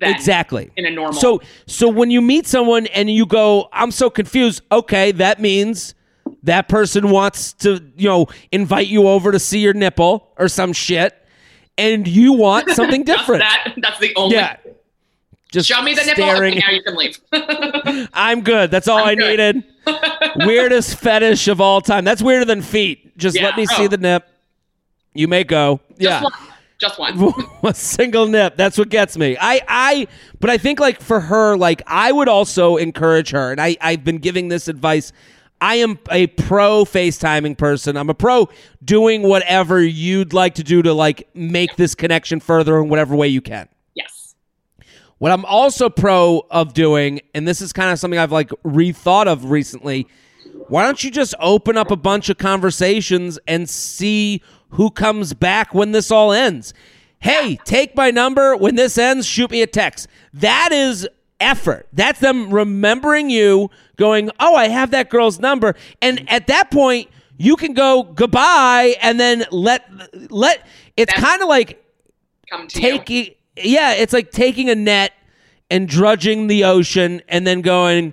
exactly 0.01 0.71
in 0.77 0.87
a 0.87 0.91
normal. 0.91 1.21
So 1.21 1.43
so 1.67 1.89
when 1.91 2.11
you 2.11 2.23
meet 2.23 2.47
someone 2.47 2.87
and 2.87 3.11
you 3.11 3.27
go, 3.27 3.69
I'm 3.73 3.91
so 3.91 4.09
confused. 4.09 4.62
Okay, 4.73 5.12
that 5.12 5.39
means 5.41 5.95
that 6.45 6.69
person 6.69 7.11
wants 7.11 7.53
to 7.55 7.83
you 7.97 8.09
know 8.09 8.27
invite 8.53 8.87
you 8.89 9.07
over 9.07 9.33
to 9.33 9.39
see 9.39 9.59
your 9.59 9.75
nipple 9.75 10.33
or 10.39 10.49
some 10.49 10.73
shit, 10.73 11.15
and 11.77 12.09
you 12.09 12.33
want 12.33 12.71
something 12.73 13.05
different. 13.05 13.41
that, 13.41 13.75
that's 13.77 13.99
the 13.99 14.15
only. 14.17 14.37
Yeah. 14.37 14.57
Just 15.57 15.71
show 15.71 15.81
me 15.81 15.95
the 15.95 16.05
nipple. 16.05 16.23
Okay, 16.23 16.55
now 16.55 16.71
you 16.71 16.83
can 16.83 16.97
leave. 16.97 17.19
I'm 18.12 18.42
good. 18.42 18.71
That's 18.71 18.88
all 18.88 18.99
I'm 18.99 19.07
i 19.07 19.14
good. 19.14 19.55
needed. 19.55 19.64
Weirdest 20.45 20.97
fetish 21.01 21.49
of 21.49 21.62
all 21.62 21.81
time. 21.81 22.05
That's 22.05 22.21
weirder 22.21 22.45
than 22.45 22.61
feet. 22.61 23.16
Just 23.16 23.37
yeah. 23.37 23.45
let 23.45 23.57
me 23.57 23.64
oh. 23.71 23.75
see 23.75 23.87
the 23.87 23.97
nip. 23.97 24.29
You 25.14 25.29
may 25.29 25.45
go. 25.45 25.81
Just 25.92 26.01
yeah. 26.03 26.23
One. 26.23 26.33
Just 26.79 26.99
one. 26.99 27.33
a 27.62 27.73
single 27.73 28.27
nip. 28.27 28.59
That's 28.59 28.77
what 28.77 28.90
gets 28.90 29.16
me. 29.16 29.38
I, 29.40 29.62
I, 29.66 30.09
but 30.40 30.51
I 30.51 30.59
think 30.59 30.79
like 30.79 31.01
for 31.01 31.21
her, 31.21 31.57
like 31.57 31.81
I 31.87 32.12
would 32.12 32.29
also 32.29 32.77
encourage 32.77 33.31
her, 33.31 33.51
and 33.51 33.59
I, 33.59 33.79
I've 33.81 34.05
been 34.05 34.19
giving 34.19 34.49
this 34.49 34.69
advice. 34.69 35.11
I 35.59 35.77
am 35.77 35.99
a 36.11 36.27
pro 36.27 36.85
FaceTiming 36.85 37.57
person. 37.57 37.97
I'm 37.97 38.11
a 38.11 38.14
pro 38.14 38.51
doing 38.85 39.23
whatever 39.23 39.83
you'd 39.83 40.35
like 40.35 40.57
to 40.57 40.62
do 40.62 40.83
to 40.83 40.92
like 40.92 41.31
make 41.33 41.77
this 41.77 41.95
connection 41.95 42.40
further 42.40 42.79
in 42.79 42.90
whatever 42.90 43.16
way 43.16 43.29
you 43.29 43.40
can. 43.40 43.71
What 45.19 45.33
I'm 45.33 45.45
also 45.45 45.89
pro 45.89 46.47
of 46.51 46.75
doing, 46.75 47.21
and 47.35 47.49
this 47.49 47.61
is 47.61 47.73
kind 47.73 47.91
of 47.91 47.99
something 47.99 48.19
I've 48.19 48.33
like 48.33 48.51
rethought 48.65 49.27
of 49.27 49.51
recently. 49.51 50.07
Why 50.69 50.85
don't 50.85 51.03
you 51.03 51.11
just 51.11 51.35
open 51.41 51.77
up 51.77 51.91
a 51.91 51.97
bunch 51.97 52.29
of 52.29 52.39
conversations 52.39 53.39
and 53.47 53.69
see 53.69 54.43
who 54.71 54.91
comes 54.91 55.33
back 55.33 55.75
when 55.75 55.93
this 55.93 56.11
all 56.11 56.33
ends. 56.33 56.75
Hey, 57.19 57.59
take 57.65 57.97
my 57.97 58.11
number. 58.11 58.57
When 58.57 58.75
this 58.75 58.99
ends, 58.99 59.27
shoot 59.27 59.51
me 59.51 59.63
a 59.63 59.67
text. 59.67 60.09
That 60.35 60.71
is 60.73 61.09
effort. 61.41 61.89
That's 61.93 62.21
them 62.21 62.53
remembering 62.53 63.31
you, 63.31 63.71
going, 63.97 64.31
oh, 64.39 64.55
I 64.55 64.69
have 64.69 64.91
that 64.91 65.09
girl's 65.09 65.39
number. 65.41 65.75
And 66.03 66.31
at 66.31 66.47
that 66.49 66.71
point, 66.71 67.09
you 67.39 67.57
can 67.57 67.75
go 67.75 68.03
goodbye 68.03 68.97
and 69.03 69.21
then 69.21 69.45
let 69.51 69.89
let 70.31 70.67
it's 70.97 71.13
kind 71.13 71.43
of 71.43 71.49
like 71.49 71.85
taking 72.69 73.35
yeah 73.57 73.92
it's 73.92 74.12
like 74.12 74.31
taking 74.31 74.69
a 74.71 74.75
net 74.75 75.12
and 75.71 75.88
drudging 75.88 76.47
the 76.47 76.64
ocean 76.64 77.23
and 77.29 77.47
then 77.47 77.61
going 77.61 78.12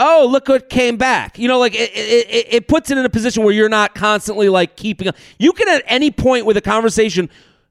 oh, 0.00 0.28
look 0.30 0.48
what 0.48 0.68
came 0.68 0.96
back. 0.96 1.38
You 1.38 1.48
know, 1.48 1.58
like 1.58 1.74
it, 1.74 1.90
it, 1.94 2.46
it 2.50 2.68
puts 2.68 2.90
it 2.90 2.98
in 2.98 3.04
a 3.04 3.08
position 3.08 3.42
where 3.44 3.52
you're 3.52 3.68
not 3.68 3.94
constantly 3.94 4.48
like 4.48 4.76
keeping. 4.76 5.08
Up. 5.08 5.16
You 5.38 5.52
can 5.52 5.68
at 5.68 5.82
any 5.86 6.10
point 6.10 6.46
with 6.46 6.56
a 6.56 6.60
conversation, 6.60 7.28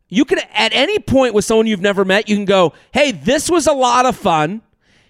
you 0.10 0.25
can 0.25 0.39
at 0.53 0.73
any 0.73 0.99
point 0.99 1.34
with 1.34 1.45
someone 1.45 1.67
you've 1.67 1.82
never 1.82 2.06
met, 2.06 2.30
you 2.30 2.36
can 2.36 2.45
go, 2.45 2.73
hey, 2.93 3.12
this 3.12 3.49
was 3.49 3.67
a 3.67 3.73
lot 3.73 4.06
of 4.06 4.15
fun. 4.15 4.62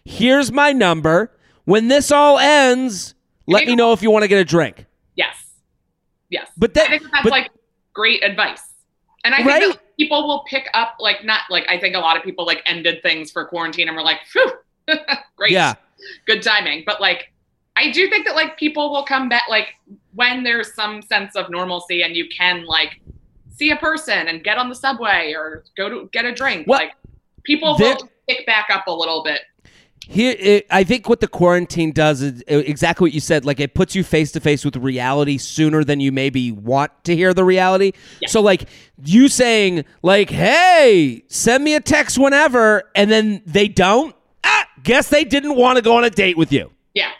Here's 0.05 0.51
my 0.51 0.71
number. 0.71 1.31
When 1.65 1.89
this 1.89 2.11
all 2.11 2.39
ends, 2.39 3.13
let 3.45 3.67
me 3.67 3.75
know 3.75 3.91
if 3.91 4.01
you 4.01 4.09
want 4.09 4.23
to 4.23 4.29
get 4.29 4.39
a 4.39 4.45
drink. 4.45 4.85
Yes. 5.15 5.35
Yes. 6.29 6.49
But 6.57 6.73
that, 6.75 6.87
I 6.87 6.97
think 6.97 7.11
that's 7.11 7.23
but, 7.23 7.31
like 7.31 7.51
great 7.93 8.23
advice. 8.23 8.61
And 9.25 9.33
I 9.33 9.37
think 9.37 9.49
right? 9.49 9.79
People 9.97 10.27
will 10.27 10.43
pick 10.47 10.67
up 10.73 10.95
like 10.99 11.23
not 11.25 11.41
like 11.49 11.65
I 11.67 11.79
think 11.79 11.95
a 11.95 11.99
lot 11.99 12.17
of 12.17 12.23
people 12.23 12.45
like 12.45 12.61
ended 12.65 13.01
things 13.01 13.31
for 13.31 13.45
quarantine 13.45 13.87
and 13.87 13.97
were 13.97 14.03
like, 14.03 14.19
phew, 14.27 14.51
great. 15.35 15.51
Yeah 15.51 15.75
good 16.25 16.41
timing. 16.41 16.83
But 16.85 17.01
like, 17.01 17.31
I 17.75 17.91
do 17.91 18.09
think 18.09 18.25
that 18.25 18.35
like 18.35 18.57
people 18.57 18.91
will 18.91 19.03
come 19.03 19.29
back 19.29 19.43
like 19.49 19.75
when 20.13 20.43
there's 20.43 20.73
some 20.73 21.01
sense 21.01 21.35
of 21.35 21.49
normalcy 21.49 22.01
and 22.01 22.15
you 22.15 22.27
can 22.35 22.65
like 22.65 23.01
see 23.55 23.71
a 23.71 23.75
person 23.75 24.27
and 24.27 24.43
get 24.43 24.57
on 24.57 24.69
the 24.69 24.75
subway 24.75 25.33
or 25.35 25.63
go 25.75 25.89
to 25.89 26.09
get 26.11 26.25
a 26.25 26.33
drink. 26.33 26.67
Well, 26.67 26.79
like 26.79 26.93
people 27.43 27.77
will 27.77 28.09
pick 28.27 28.45
back 28.45 28.67
up 28.71 28.87
a 28.87 28.91
little 28.91 29.23
bit. 29.23 29.41
Here, 30.09 30.35
it, 30.39 30.65
I 30.69 30.85
think 30.85 31.09
what 31.09 31.19
the 31.19 31.27
quarantine 31.27 31.91
does 31.91 32.21
is 32.21 32.41
exactly 32.47 33.05
what 33.05 33.13
you 33.13 33.19
said. 33.19 33.43
Like 33.43 33.59
it 33.59 33.73
puts 33.73 33.93
you 33.93 34.05
face 34.05 34.31
to 34.31 34.39
face 34.39 34.63
with 34.63 34.77
reality 34.77 35.37
sooner 35.37 35.83
than 35.83 35.99
you 35.99 36.13
maybe 36.13 36.51
want 36.51 36.91
to 37.03 37.15
hear 37.15 37.33
the 37.33 37.43
reality. 37.43 37.91
Yeah. 38.21 38.29
So, 38.29 38.39
like 38.39 38.69
you 39.03 39.27
saying, 39.27 39.85
like, 40.01 40.29
"Hey, 40.29 41.23
send 41.27 41.63
me 41.63 41.75
a 41.75 41.79
text 41.79 42.17
whenever," 42.17 42.83
and 42.95 43.11
then 43.11 43.41
they 43.45 43.67
don't. 43.67 44.15
Ah, 44.43 44.67
guess 44.83 45.09
they 45.09 45.23
didn't 45.23 45.55
want 45.55 45.77
to 45.77 45.81
go 45.81 45.97
on 45.97 46.03
a 46.03 46.09
date 46.09 46.37
with 46.37 46.51
you. 46.51 46.71
Yeah. 46.93 47.11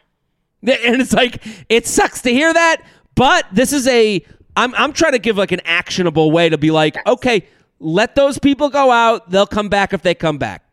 And 0.62 1.02
it's 1.02 1.14
like 1.14 1.44
it 1.70 1.86
sucks 1.86 2.22
to 2.24 2.32
hear 2.32 2.52
that, 2.52 2.82
but 3.16 3.46
this 3.52 3.74
is 3.74 3.88
a 3.88 4.26
I'm 4.56 4.74
I'm 4.76 4.92
trying 4.92 5.12
to 5.14 5.20
give 5.20 5.38
like 5.38 5.52
an 5.52 5.62
actionable 5.66 6.32
way 6.32 6.50
to 6.50 6.58
be 6.58 6.72
like, 6.72 6.98
okay, 7.08 7.46
let 7.80 8.16
those 8.16 8.40
people 8.40 8.70
go 8.70 8.92
out. 8.92 9.30
They'll 9.30 9.46
come 9.46 9.70
back 9.70 9.94
if 9.94 10.02
they 10.02 10.16
come 10.16 10.38
back. 10.40 10.64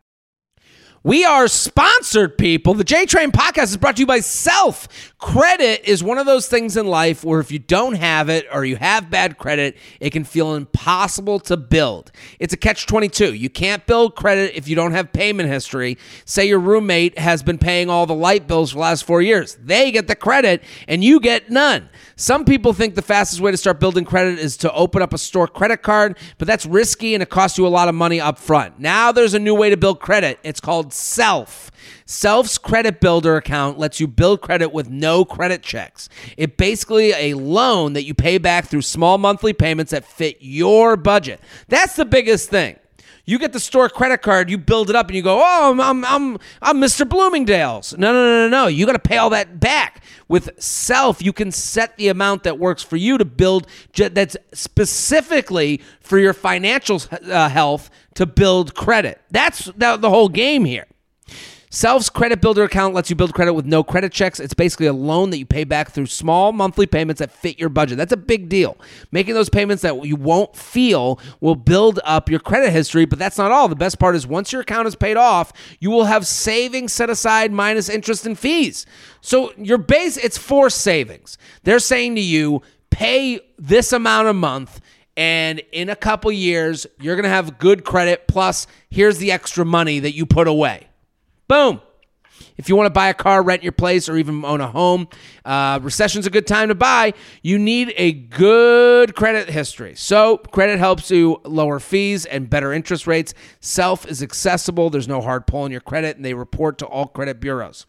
We 1.07 1.23
are 1.27 1.49
sponsored, 1.49 2.39
people. 2.39 2.73
The 2.73 2.83
J 2.83 3.05
Train 3.05 3.31
podcast 3.31 3.65
is 3.65 3.77
brought 3.77 3.97
to 3.97 4.01
you 4.01 4.07
by 4.07 4.21
Self. 4.21 5.13
Credit 5.19 5.87
is 5.87 6.03
one 6.03 6.17
of 6.17 6.25
those 6.25 6.49
things 6.49 6.79
in 6.79 6.87
life 6.87 7.23
where 7.23 7.41
if 7.41 7.53
you 7.53 7.59
don't 7.59 7.95
have 7.95 8.31
it 8.31 8.47
or 8.51 8.65
you 8.65 8.77
have 8.77 9.11
bad 9.11 9.37
credit, 9.37 9.77
it 10.01 10.11
can 10.11 10.25
feel 10.25 10.55
impossible 10.55 11.41
to 11.41 11.59
build. 11.59 12.11
It's 12.39 12.55
a 12.55 12.57
catch 12.57 12.87
22. 12.87 13.35
You 13.35 13.51
can't 13.51 13.85
build 13.85 14.17
credit 14.17 14.55
if 14.55 14.67
you 14.67 14.77
don't 14.77 14.93
have 14.93 15.13
payment 15.13 15.51
history. 15.51 15.99
Say 16.25 16.49
your 16.49 16.59
roommate 16.59 17.19
has 17.19 17.43
been 17.43 17.59
paying 17.59 17.91
all 17.91 18.07
the 18.07 18.15
light 18.15 18.47
bills 18.47 18.71
for 18.71 18.77
the 18.77 18.81
last 18.81 19.05
four 19.05 19.21
years, 19.21 19.59
they 19.63 19.91
get 19.91 20.09
the 20.09 20.17
credit 20.17 20.65
and 20.89 21.05
you 21.05 21.21
get 21.21 21.51
none. 21.51 21.91
Some 22.17 22.47
people 22.47 22.73
think 22.73 22.95
the 22.95 23.03
fastest 23.03 23.43
way 23.43 23.51
to 23.51 23.59
start 23.59 23.79
building 23.79 24.07
credit 24.07 24.39
is 24.39 24.57
to 24.59 24.73
open 24.73 25.03
up 25.03 25.13
a 25.13 25.19
store 25.19 25.49
credit 25.49 25.83
card, 25.83 26.17
but 26.39 26.49
that's 26.49 26.65
risky 26.65 27.13
and 27.13 27.23
it 27.23 27.29
costs 27.29 27.59
you 27.59 27.67
a 27.67 27.69
lot 27.69 27.89
of 27.89 27.95
money 27.95 28.21
up 28.23 28.39
front. 28.39 28.79
Now 28.79 29.13
there's 29.13 29.35
a 29.35 29.39
new 29.39 29.55
way 29.55 29.69
to 29.69 29.77
build 29.77 30.01
credit. 30.01 30.39
It's 30.43 30.61
called 30.61 30.94
Self. 30.95 31.71
Self's 32.07 32.57
credit 32.57 33.01
builder 33.01 33.37
account 33.37 33.79
lets 33.79 33.99
you 33.99 34.07
build 34.07 34.41
credit 34.41 34.73
with 34.73 34.89
no 34.89 35.25
credit 35.25 35.63
checks. 35.63 36.09
It 36.37 36.57
basically 36.57 37.11
a 37.13 37.35
loan 37.35 37.95
that 37.95 38.05
you 38.05 38.15
pay 38.15 38.39
back 38.39 38.67
through 38.67 38.83
small 38.83 39.19
monthly 39.19 39.53
payments 39.53 39.91
that 39.91 40.05
fit 40.05 40.37
your 40.41 40.97
budget. 40.97 41.41
That's 41.69 41.97
the 41.97 42.05
biggest 42.05 42.49
thing. 42.49 42.77
You 43.27 43.39
get 43.39 43.53
the 43.53 43.61
store 43.61 43.89
credit 43.89 44.21
card, 44.21 44.51
you 44.51 44.59
build 44.59 44.91
it 44.91 44.97
up, 44.97 45.07
and 45.07 45.17
you 45.17 45.23
go, 45.23 45.41
"Oh, 45.41 45.71
I'm 45.73 45.81
I'm 45.81 46.05
I'm, 46.05 46.39
I'm 46.61 46.81
Mr. 46.81 47.09
Bloomingdale's." 47.09 47.97
No, 47.97 48.13
no, 48.13 48.25
no, 48.25 48.49
no, 48.49 48.65
no. 48.65 48.67
You 48.67 48.85
got 48.85 48.93
to 48.93 48.99
pay 48.99 49.17
all 49.17 49.31
that 49.31 49.59
back. 49.61 50.03
With 50.29 50.51
Self, 50.61 51.23
you 51.23 51.33
can 51.33 51.53
set 51.53 51.97
the 51.97 52.09
amount 52.09 52.45
that 52.45 52.59
works 52.59 52.83
for 52.83 52.97
you 52.97 53.19
to 53.19 53.25
build 53.25 53.67
that's 53.95 54.37
specifically 54.53 55.83
for 56.01 56.19
your 56.19 56.33
financial 56.33 57.01
uh, 57.31 57.49
health 57.49 57.91
to 58.15 58.27
build 58.27 58.75
credit. 58.75 59.21
That's 59.31 59.67
the, 59.67 59.97
the 59.97 60.11
whole 60.11 60.29
game 60.29 60.65
here. 60.65 60.87
Self's 61.75 62.09
credit 62.09 62.41
builder 62.41 62.63
account 62.63 62.95
lets 62.95 63.11
you 63.11 63.17
build 63.17 63.35
credit 63.35 63.53
with 63.53 63.67
no 63.67 63.83
credit 63.83 64.13
checks. 64.13 64.39
It's 64.39 64.55
basically 64.55 64.87
a 64.87 64.93
loan 64.93 65.31
that 65.31 65.39
you 65.39 65.45
pay 65.45 65.65
back 65.65 65.91
through 65.91 66.07
small 66.07 66.53
monthly 66.53 66.87
payments 66.87 67.19
that 67.19 67.33
fit 67.33 67.59
your 67.59 67.69
budget. 67.69 67.99
That's 67.99 68.13
a 68.13 68.17
big 68.17 68.49
deal. 68.49 68.79
Making 69.11 69.35
those 69.35 69.49
payments 69.49 69.83
that 69.83 70.07
you 70.07 70.15
won't 70.15 70.55
feel 70.55 71.19
will 71.41 71.57
build 71.57 71.99
up 72.05 72.31
your 72.31 72.39
credit 72.39 72.71
history, 72.71 73.07
but 73.07 73.19
that's 73.19 73.39
not 73.39 73.51
all. 73.51 73.67
The 73.67 73.75
best 73.75 73.99
part 73.99 74.15
is 74.15 74.25
once 74.25 74.53
your 74.53 74.61
account 74.61 74.87
is 74.87 74.95
paid 74.95 75.17
off, 75.17 75.53
you 75.81 75.91
will 75.91 76.05
have 76.05 76.29
savings 76.29 76.93
set 76.93 77.11
aside 77.11 77.51
minus 77.51 77.89
interest 77.89 78.25
and 78.25 78.39
fees. 78.39 78.87
So 79.21 79.53
your 79.57 79.79
base, 79.79 80.17
it's 80.17 80.39
forced 80.39 80.81
savings. 80.81 81.39
They're 81.65 81.81
saying 81.81 82.15
to 82.15 82.21
you, 82.21 82.63
pay 82.91 83.41
this 83.59 83.93
amount 83.93 84.29
a 84.29 84.33
month 84.33 84.81
and 85.17 85.61
in 85.73 85.89
a 85.89 85.97
couple 85.97 86.31
years 86.31 86.87
you're 87.01 87.17
going 87.17 87.25
to 87.25 87.29
have 87.29 87.59
good 87.59 87.85
credit 87.85 88.29
plus 88.29 88.69
here's 88.91 89.19
the 89.19 89.33
extra 89.33 89.65
money 89.65 89.99
that 89.99 90.13
you 90.13 90.25
put 90.25 90.47
away 90.47 90.87
boom. 91.49 91.81
If 92.57 92.69
you 92.69 92.77
want 92.77 92.87
to 92.87 92.91
buy 92.91 93.09
a 93.09 93.15
car 93.15 93.43
rent 93.43 93.63
your 93.63 93.73
place 93.73 94.09
or 94.09 94.17
even 94.17 94.45
own 94.45 94.61
a 94.61 94.67
home 94.67 95.09
uh, 95.45 95.79
recession's 95.83 96.27
a 96.27 96.31
good 96.31 96.47
time 96.47 96.69
to 96.69 96.75
buy. 96.75 97.15
You 97.43 97.59
need 97.59 97.93
a 97.97 98.13
good 98.13 99.15
credit 99.15 99.51
history. 99.51 99.95
So 99.95 100.39
credit 100.39 100.79
helps 100.79 101.11
you 101.11 101.41
lower 101.45 101.79
fees 101.79 102.27
and 102.27 102.51
better 102.51 102.73
interest 102.73 103.07
rates. 103.07 103.35
Self 103.61 104.07
is 104.07 104.23
accessible. 104.23 104.91
There's 104.91 105.09
no 105.09 105.21
hard 105.21 105.47
pull 105.47 105.63
on 105.63 105.71
your 105.71 105.81
credit 105.81 106.17
and 106.17 106.25
they 106.25 106.35
report 106.35 106.79
to 106.79 106.87
all 106.87 107.07
credit 107.07 107.41
bureaus 107.41 107.87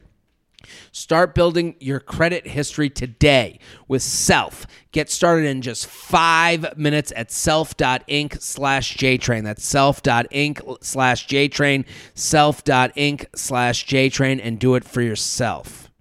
Start 0.91 1.35
building 1.35 1.75
your 1.79 1.99
credit 1.99 2.47
history 2.47 2.89
today 2.89 3.59
with 3.87 4.01
Self. 4.01 4.65
Get 4.91 5.09
started 5.09 5.45
in 5.45 5.61
just 5.61 5.87
five 5.87 6.77
minutes 6.77 7.11
at 7.15 7.31
self.inc 7.31 8.41
slash 8.41 8.97
JTrain. 8.97 9.43
That's 9.43 9.65
self.inc 9.65 10.83
slash 10.83 11.27
JTrain, 11.27 11.85
self.inc 12.13 13.25
slash 13.35 13.85
JTrain, 13.85 14.39
and 14.43 14.59
do 14.59 14.75
it 14.75 14.83
for 14.83 15.01
yourself. 15.01 15.91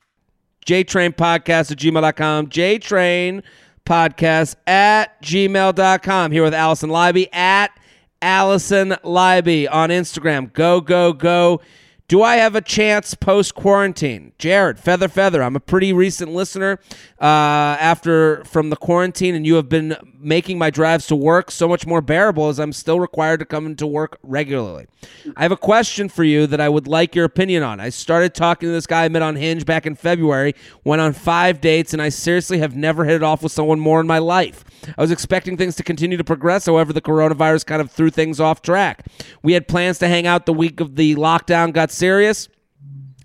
JTrain 0.66 1.14
podcast 1.14 1.70
at 1.72 1.79
gmail.com. 1.79 2.46
JTrain 2.48 3.42
podcast 3.85 4.57
at 4.66 5.20
gmail.com. 5.22 6.33
Here 6.33 6.42
with 6.42 6.55
Alison 6.55 6.90
Leiby 6.90 7.29
at 7.35 7.79
Alison 8.22 8.90
Leiby 9.05 9.68
on 9.70 9.90
Instagram. 9.90 10.53
Go, 10.53 10.81
go, 10.81 11.12
go. 11.12 11.61
Do 12.06 12.22
I 12.22 12.36
have 12.36 12.54
a 12.54 12.60
chance 12.60 13.14
post 13.14 13.54
quarantine? 13.54 14.32
Jared, 14.38 14.78
feather, 14.78 15.08
feather. 15.08 15.42
I'm 15.42 15.56
a 15.56 15.60
pretty 15.60 15.90
recent 15.94 16.34
listener 16.34 16.78
uh, 17.18 17.24
after 17.24 18.44
from 18.44 18.68
the 18.68 18.76
quarantine, 18.76 19.34
and 19.34 19.46
you 19.46 19.54
have 19.54 19.70
been 19.70 19.96
making 20.20 20.58
my 20.58 20.68
drives 20.68 21.06
to 21.06 21.16
work 21.16 21.50
so 21.50 21.66
much 21.66 21.86
more 21.86 22.02
bearable 22.02 22.48
as 22.48 22.60
I'm 22.60 22.74
still 22.74 23.00
required 23.00 23.40
to 23.40 23.46
come 23.46 23.64
into 23.64 23.86
work 23.86 24.18
regularly. 24.22 24.86
I 25.34 25.42
have 25.42 25.52
a 25.52 25.56
question 25.56 26.10
for 26.10 26.24
you 26.24 26.46
that 26.46 26.60
I 26.60 26.68
would 26.68 26.86
like 26.86 27.14
your 27.14 27.24
opinion 27.24 27.62
on. 27.62 27.80
I 27.80 27.88
started 27.88 28.34
talking 28.34 28.68
to 28.68 28.72
this 28.72 28.86
guy 28.86 29.04
I 29.04 29.08
met 29.08 29.22
on 29.22 29.36
Hinge 29.36 29.64
back 29.64 29.86
in 29.86 29.94
February, 29.94 30.54
went 30.84 31.00
on 31.00 31.14
five 31.14 31.62
dates, 31.62 31.94
and 31.94 32.02
I 32.02 32.10
seriously 32.10 32.58
have 32.58 32.76
never 32.76 33.06
hit 33.06 33.16
it 33.16 33.22
off 33.22 33.42
with 33.42 33.52
someone 33.52 33.80
more 33.80 34.00
in 34.00 34.06
my 34.06 34.18
life. 34.18 34.62
I 34.96 35.00
was 35.00 35.10
expecting 35.10 35.56
things 35.56 35.76
to 35.76 35.82
continue 35.82 36.18
to 36.18 36.24
progress, 36.24 36.66
however, 36.66 36.92
the 36.92 37.00
coronavirus 37.00 37.64
kind 37.64 37.80
of 37.80 37.90
threw 37.90 38.10
things 38.10 38.40
off 38.40 38.60
track. 38.60 39.06
We 39.42 39.54
had 39.54 39.68
plans 39.68 39.98
to 40.00 40.08
hang 40.08 40.26
out 40.26 40.44
the 40.44 40.52
week 40.52 40.80
of 40.80 40.96
the 40.96 41.14
lockdown 41.16 41.72
got 41.72 41.93
serious. 41.94 42.48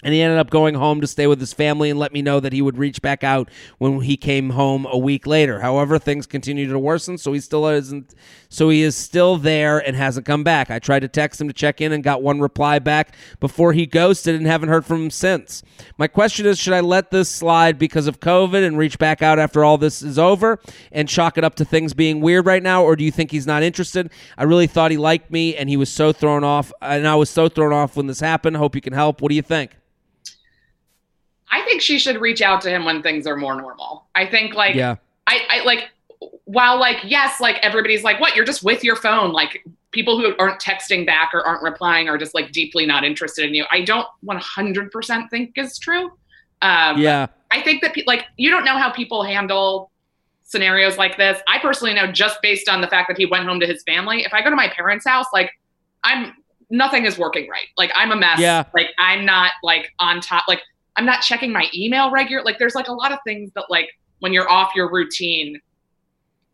And 0.03 0.13
he 0.13 0.21
ended 0.21 0.39
up 0.39 0.49
going 0.49 0.75
home 0.75 1.01
to 1.01 1.07
stay 1.07 1.27
with 1.27 1.39
his 1.39 1.51
family 1.51 1.89
and 1.89 1.99
let 1.99 2.13
me 2.13 2.21
know 2.21 2.39
that 2.39 2.53
he 2.53 2.62
would 2.62 2.77
reach 2.77 3.01
back 3.01 3.23
out 3.23 3.49
when 3.79 4.01
he 4.01 4.15
came 4.15 4.51
home 4.51 4.88
a 4.89 4.97
week 4.97 5.27
later. 5.27 5.59
However, 5.59 5.99
things 5.99 6.25
continue 6.25 6.69
to 6.69 6.79
worsen, 6.79 7.17
so 7.17 7.33
he 7.33 7.39
still 7.41 7.67
isn't 7.67 8.15
so 8.49 8.69
he 8.69 8.81
is 8.81 8.95
still 8.95 9.38
there 9.38 9.77
and 9.77 9.95
hasn't 9.95 10.25
come 10.25 10.43
back. 10.43 10.71
I 10.71 10.79
tried 10.79 11.01
to 11.01 11.07
text 11.07 11.39
him 11.39 11.47
to 11.47 11.53
check 11.53 11.81
in 11.81 11.91
and 11.91 12.03
got 12.03 12.23
one 12.23 12.39
reply 12.39 12.79
back 12.79 13.15
before 13.39 13.73
he 13.73 13.85
ghosted 13.85 14.35
and 14.35 14.47
haven't 14.47 14.69
heard 14.69 14.85
from 14.85 15.03
him 15.03 15.12
since. 15.12 15.62
My 15.97 16.07
question 16.07 16.47
is 16.47 16.57
should 16.57 16.73
I 16.73 16.79
let 16.79 17.12
this 17.12 17.29
slide 17.29 17.77
because 17.77 18.07
of 18.07 18.19
COVID 18.19 18.65
and 18.65 18.77
reach 18.77 18.97
back 18.97 19.21
out 19.21 19.38
after 19.38 19.63
all 19.63 19.77
this 19.77 20.01
is 20.01 20.17
over 20.17 20.59
and 20.91 21.07
chalk 21.07 21.38
it 21.38 21.43
up 21.43 21.55
to 21.55 21.65
things 21.65 21.93
being 21.93 22.21
weird 22.21 22.47
right 22.47 22.63
now 22.63 22.83
or 22.83 22.95
do 22.95 23.03
you 23.03 23.12
think 23.12 23.29
he's 23.31 23.47
not 23.47 23.62
interested? 23.62 24.12
I 24.38 24.43
really 24.43 24.67
thought 24.67 24.89
he 24.89 24.97
liked 24.97 25.29
me 25.29 25.55
and 25.55 25.69
he 25.69 25.77
was 25.77 25.91
so 25.91 26.12
thrown 26.12 26.43
off 26.43 26.73
and 26.81 27.07
I 27.07 27.15
was 27.15 27.29
so 27.29 27.49
thrown 27.49 27.71
off 27.71 27.95
when 27.95 28.07
this 28.07 28.19
happened. 28.19 28.57
Hope 28.57 28.73
you 28.73 28.81
can 28.81 28.93
help. 28.93 29.21
What 29.21 29.29
do 29.29 29.35
you 29.35 29.43
think? 29.43 29.75
I 31.51 31.62
think 31.63 31.81
she 31.81 31.97
should 31.99 32.19
reach 32.21 32.41
out 32.41 32.62
to 32.62 32.69
him 32.69 32.85
when 32.85 33.01
things 33.01 33.25
are 33.27 33.35
more 33.35 33.55
normal. 33.55 34.05
I 34.15 34.25
think 34.25 34.53
like 34.53 34.75
Yeah. 34.75 34.95
I, 35.27 35.41
I 35.49 35.63
like 35.63 35.89
while 36.45 36.79
like 36.79 36.97
yes, 37.03 37.39
like 37.39 37.57
everybody's 37.62 38.03
like, 38.03 38.19
what? 38.19 38.35
You're 38.35 38.45
just 38.45 38.63
with 38.63 38.83
your 38.83 38.95
phone. 38.95 39.31
Like 39.31 39.63
people 39.91 40.19
who 40.19 40.35
aren't 40.38 40.59
texting 40.59 41.05
back 41.05 41.31
or 41.33 41.41
aren't 41.45 41.63
replying 41.63 42.07
are 42.09 42.17
just 42.17 42.35
like 42.35 42.51
deeply 42.51 42.85
not 42.85 43.03
interested 43.03 43.45
in 43.45 43.53
you. 43.53 43.65
I 43.71 43.81
don't 43.81 44.07
100% 44.25 45.29
think 45.29 45.51
is 45.55 45.77
true. 45.79 46.12
Um, 46.62 46.99
Yeah. 46.99 47.27
I 47.51 47.62
think 47.62 47.81
that 47.81 47.93
pe- 47.93 48.03
like 48.05 48.25
you 48.38 48.49
don't 48.51 48.63
know 48.65 48.77
how 48.77 48.91
people 48.91 49.23
handle 49.23 49.91
scenarios 50.43 50.97
like 50.97 51.17
this. 51.17 51.41
I 51.47 51.59
personally 51.59 51.93
know 51.93 52.12
just 52.12 52.41
based 52.41 52.69
on 52.69 52.81
the 52.81 52.88
fact 52.88 53.07
that 53.07 53.17
he 53.17 53.25
went 53.25 53.45
home 53.45 53.59
to 53.59 53.67
his 53.67 53.83
family. 53.83 54.23
If 54.23 54.33
I 54.33 54.41
go 54.43 54.49
to 54.49 54.55
my 54.55 54.67
parents' 54.67 55.07
house, 55.07 55.25
like 55.33 55.51
I'm 56.03 56.33
nothing 56.69 57.05
is 57.05 57.17
working 57.17 57.49
right. 57.49 57.67
Like 57.77 57.91
I'm 57.95 58.12
a 58.12 58.15
mess. 58.15 58.39
Yeah. 58.39 58.65
Like 58.73 58.89
I'm 58.99 59.25
not 59.25 59.51
like 59.63 59.93
on 59.99 60.21
top. 60.21 60.43
Like 60.47 60.62
I'm 60.99 61.05
not 61.05 61.21
checking 61.21 61.53
my 61.53 61.65
email 61.73 62.12
regular. 62.12 62.43
Like 62.43 62.59
there's 62.59 62.75
like 62.75 62.89
a 62.89 62.93
lot 62.93 63.13
of 63.13 63.19
things 63.25 63.51
that 63.55 63.65
like 63.69 63.88
when 64.19 64.33
you're 64.33 64.49
off 64.51 64.71
your 64.75 64.91
routine, 64.91 65.57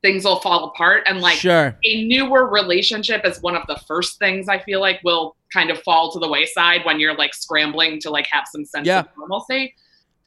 things 0.03 0.23
will 0.23 0.39
fall 0.39 0.65
apart. 0.65 1.01
And 1.07 1.19
like 1.19 1.39
sure. 1.39 1.75
a 1.83 2.05
newer 2.05 2.47
relationship 2.47 3.25
is 3.25 3.41
one 3.41 3.55
of 3.55 3.63
the 3.67 3.75
first 3.87 4.19
things 4.19 4.47
I 4.47 4.59
feel 4.59 4.79
like 4.81 4.99
will 5.03 5.35
kind 5.51 5.71
of 5.71 5.81
fall 5.81 6.11
to 6.11 6.19
the 6.19 6.27
wayside 6.27 6.81
when 6.85 6.99
you're 6.99 7.15
like 7.15 7.33
scrambling 7.33 7.99
to 8.01 8.11
like 8.11 8.27
have 8.29 8.43
some 8.51 8.65
sense 8.65 8.85
Yeah. 8.85 8.99
of 8.99 9.07
normalcy. 9.17 9.73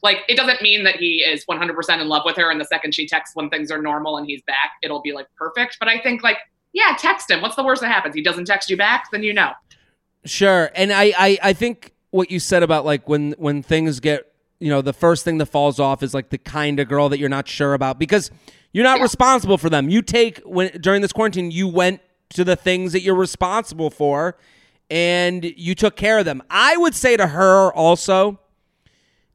Like 0.03 0.17
it 0.27 0.35
doesn't 0.35 0.61
mean 0.61 0.83
that 0.83 0.97
he 0.97 1.19
is 1.23 1.45
100% 1.49 2.01
in 2.01 2.09
love 2.09 2.23
with 2.25 2.35
her 2.35 2.51
and 2.51 2.59
the 2.59 2.65
second 2.65 2.93
she 2.93 3.07
texts 3.07 3.37
when 3.37 3.49
things 3.49 3.71
are 3.71 3.81
normal 3.81 4.17
and 4.17 4.27
he's 4.27 4.41
back, 4.41 4.71
it'll 4.83 5.01
be 5.01 5.13
like 5.13 5.27
perfect. 5.37 5.77
But 5.79 5.87
I 5.87 6.01
think 6.01 6.23
like 6.23 6.39
yeah, 6.73 6.93
text 6.99 7.31
him. 7.31 7.41
What's 7.41 7.55
the 7.55 7.63
worst 7.63 7.81
that 7.83 7.87
happens? 7.91 8.13
He 8.13 8.21
doesn't 8.21 8.45
text 8.45 8.69
you 8.69 8.75
back, 8.75 9.09
then 9.11 9.23
you 9.23 9.33
know. 9.33 9.53
Sure, 10.25 10.69
and 10.75 10.91
I, 10.91 11.13
I, 11.17 11.39
I 11.41 11.53
think 11.53 11.93
what 12.11 12.31
you 12.31 12.39
said 12.39 12.63
about 12.63 12.85
like 12.85 13.07
when 13.07 13.33
when 13.37 13.61
things 13.63 13.99
get, 13.99 14.31
you 14.59 14.69
know, 14.69 14.81
the 14.81 14.93
first 14.93 15.23
thing 15.23 15.37
that 15.39 15.45
falls 15.47 15.79
off 15.79 16.01
is 16.03 16.13
like 16.13 16.29
the 16.29 16.37
kind 16.37 16.79
of 16.79 16.87
girl 16.87 17.09
that 17.09 17.19
you're 17.19 17.29
not 17.29 17.47
sure 17.47 17.73
about 17.73 17.99
because 17.99 18.31
you're 18.71 18.83
not 18.83 18.97
Yeah. 18.97 19.03
responsible 19.03 19.57
for 19.57 19.69
them. 19.69 19.89
You 19.89 20.01
take 20.01 20.39
when 20.39 20.69
during 20.81 21.01
this 21.01 21.11
quarantine, 21.11 21.51
you 21.51 21.67
went 21.67 22.01
to 22.31 22.43
the 22.43 22.55
things 22.55 22.91
that 22.93 23.01
you're 23.01 23.15
responsible 23.15 23.89
for, 23.89 24.37
and 24.91 25.43
you 25.43 25.73
took 25.75 25.95
care 25.95 26.19
of 26.19 26.25
them. 26.25 26.43
I 26.49 26.77
would 26.77 26.93
say 26.93 27.17
to 27.17 27.27
her 27.27 27.73
also 27.73 28.39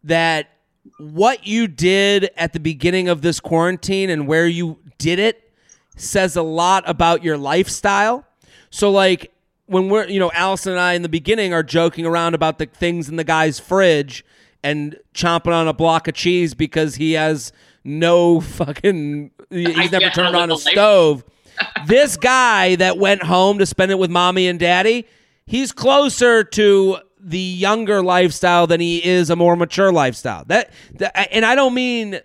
that 0.04 0.50
what 0.98 1.46
you 1.46 1.66
did 1.66 2.30
at 2.36 2.52
the 2.52 2.60
beginning 2.60 3.08
of 3.08 3.22
this 3.22 3.40
quarantine 3.40 4.10
and 4.10 4.28
where 4.28 4.46
you 4.46 4.78
did 4.98 5.18
it 5.18 5.50
says 5.96 6.36
a 6.36 6.42
lot 6.42 6.84
about 6.86 7.24
your 7.24 7.36
lifestyle. 7.38 8.24
So, 8.70 8.90
like, 8.90 9.32
when 9.66 9.88
we're, 9.88 10.06
you 10.08 10.20
know, 10.20 10.30
Alison 10.34 10.72
and 10.72 10.80
I 10.80 10.94
in 10.94 11.02
the 11.02 11.08
beginning 11.08 11.52
are 11.54 11.62
joking 11.62 12.06
around 12.06 12.34
about 12.34 12.58
the 12.58 12.66
things 12.66 13.08
in 13.08 13.16
the 13.16 13.24
guy's 13.24 13.58
fridge 13.58 14.24
and 14.62 14.96
chomping 15.14 15.52
on 15.52 15.68
a 15.68 15.72
block 15.72 16.08
of 16.08 16.14
cheese 16.14 16.54
because 16.54 16.96
he 16.96 17.12
has 17.12 17.52
no 17.84 18.40
fucking, 18.40 19.30
he's 19.50 19.92
never 19.92 20.10
turned 20.10 20.36
on 20.36 20.50
a 20.50 20.56
stove. 20.56 21.24
this 21.86 22.16
guy 22.16 22.76
that 22.76 22.98
went 22.98 23.22
home 23.22 23.58
to 23.58 23.66
spend 23.66 23.90
it 23.90 23.98
with 23.98 24.10
mommy 24.10 24.48
and 24.48 24.58
daddy, 24.58 25.06
he's 25.46 25.72
closer 25.72 26.44
to 26.44 26.98
the 27.18 27.38
younger 27.38 28.02
lifestyle 28.02 28.66
than 28.66 28.80
he 28.80 29.04
is 29.04 29.30
a 29.30 29.36
more 29.36 29.56
mature 29.56 29.92
lifestyle. 29.92 30.44
That, 30.46 30.70
that 30.94 31.28
and 31.32 31.44
I 31.44 31.54
don't 31.54 31.74
mean 31.74 32.20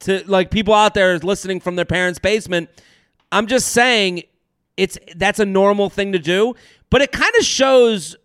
to 0.00 0.22
like 0.26 0.50
people 0.50 0.74
out 0.74 0.94
there 0.94 1.18
listening 1.18 1.60
from 1.60 1.76
their 1.76 1.84
parents' 1.84 2.18
basement. 2.18 2.70
I'm 3.32 3.46
just 3.46 3.68
saying 3.68 4.24
it's 4.76 4.98
that's 5.16 5.38
a 5.38 5.44
normal 5.46 5.88
thing 5.90 6.12
to 6.12 6.18
do, 6.18 6.54
but 6.90 7.00
it 7.02 7.12
kind 7.12 7.32
of 7.38 7.44
shows 7.44 8.16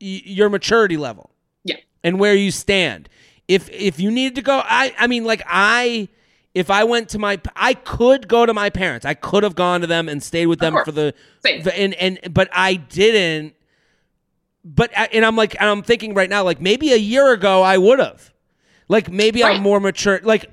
y- 0.00 0.22
your 0.24 0.48
maturity 0.48 0.96
level. 0.96 1.30
Yeah. 1.64 1.76
And 2.02 2.18
where 2.20 2.34
you 2.34 2.50
stand. 2.50 3.08
If 3.48 3.70
if 3.70 4.00
you 4.00 4.10
needed 4.10 4.34
to 4.36 4.42
go 4.42 4.60
I 4.64 4.94
I 4.98 5.06
mean 5.06 5.24
like 5.24 5.42
I 5.46 6.08
if 6.54 6.70
I 6.70 6.84
went 6.84 7.08
to 7.10 7.18
my 7.18 7.40
I 7.54 7.74
could 7.74 8.26
go 8.28 8.44
to 8.46 8.52
my 8.54 8.70
parents. 8.70 9.06
I 9.06 9.14
could 9.14 9.42
have 9.44 9.54
gone 9.54 9.82
to 9.82 9.86
them 9.86 10.08
and 10.08 10.22
stayed 10.22 10.46
with 10.46 10.58
them 10.58 10.74
for 10.84 10.90
the 10.92 11.14
Same. 11.44 11.62
and 11.74 11.94
and 11.94 12.34
but 12.34 12.48
I 12.52 12.74
didn't 12.74 13.54
but 14.64 14.90
and 15.12 15.24
I'm 15.24 15.36
like 15.36 15.54
and 15.60 15.68
I'm 15.68 15.82
thinking 15.82 16.14
right 16.14 16.28
now 16.28 16.42
like 16.42 16.60
maybe 16.60 16.92
a 16.92 16.96
year 16.96 17.32
ago 17.32 17.62
I 17.62 17.78
would 17.78 17.98
have. 18.00 18.32
Like 18.88 19.10
maybe 19.10 19.42
Right. 19.42 19.56
I'm 19.56 19.62
more 19.62 19.78
mature 19.80 20.20
like 20.24 20.50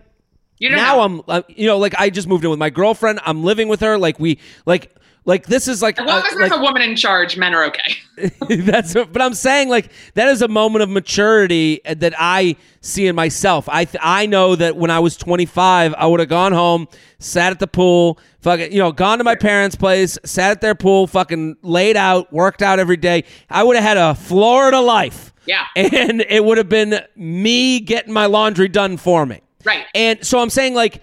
now 0.59 0.95
know. 0.97 1.01
I'm 1.01 1.21
uh, 1.27 1.41
you 1.49 1.65
know 1.67 1.77
like 1.79 1.95
I 1.97 2.09
just 2.11 2.27
moved 2.27 2.43
in 2.43 2.49
with 2.51 2.59
my 2.59 2.69
girlfriend. 2.69 3.19
I'm 3.23 3.43
living 3.43 3.67
with 3.67 3.79
her 3.81 3.97
like 3.97 4.19
we 4.19 4.39
like 4.67 4.95
like 5.25 5.45
this 5.45 5.67
is 5.67 5.81
like 5.81 5.99
as 5.99 6.05
long 6.05 6.17
as 6.17 6.33
there's 6.33 6.51
like 6.51 6.59
a 6.59 6.61
woman 6.61 6.81
in 6.81 6.95
charge, 6.95 7.37
men 7.37 7.53
are 7.53 7.65
okay. 7.65 7.97
that's 8.61 8.93
but 8.93 9.21
I'm 9.21 9.33
saying 9.33 9.69
like 9.69 9.91
that 10.15 10.27
is 10.27 10.41
a 10.41 10.47
moment 10.47 10.83
of 10.83 10.89
maturity 10.89 11.81
that 11.85 12.13
I 12.17 12.55
see 12.81 13.07
in 13.07 13.15
myself. 13.15 13.69
I 13.69 13.85
th- 13.85 14.01
I 14.03 14.25
know 14.25 14.55
that 14.55 14.75
when 14.75 14.91
I 14.91 14.99
was 14.99 15.15
25, 15.15 15.93
I 15.97 16.05
would 16.05 16.19
have 16.19 16.29
gone 16.29 16.51
home, 16.51 16.87
sat 17.19 17.51
at 17.51 17.59
the 17.59 17.67
pool, 17.67 18.19
fucking 18.41 18.71
you 18.71 18.79
know, 18.79 18.91
gone 18.91 19.17
to 19.19 19.23
my 19.23 19.35
parents' 19.35 19.75
place, 19.75 20.17
sat 20.25 20.51
at 20.51 20.61
their 20.61 20.75
pool, 20.75 21.07
fucking 21.07 21.57
laid 21.61 21.95
out, 21.95 22.31
worked 22.33 22.61
out 22.61 22.79
every 22.79 22.97
day. 22.97 23.23
I 23.49 23.63
would 23.63 23.75
have 23.77 23.85
had 23.85 23.97
a 23.97 24.15
Florida 24.15 24.79
life. 24.79 25.33
Yeah. 25.45 25.65
And 25.75 26.21
it 26.21 26.43
would 26.43 26.57
have 26.57 26.69
been 26.69 27.01
me 27.15 27.79
getting 27.79 28.13
my 28.13 28.25
laundry 28.25 28.67
done 28.67 28.97
for 28.97 29.25
me. 29.25 29.41
Right. 29.63 29.85
And 29.95 30.25
so 30.25 30.39
I'm 30.39 30.49
saying, 30.49 30.73
like, 30.73 31.01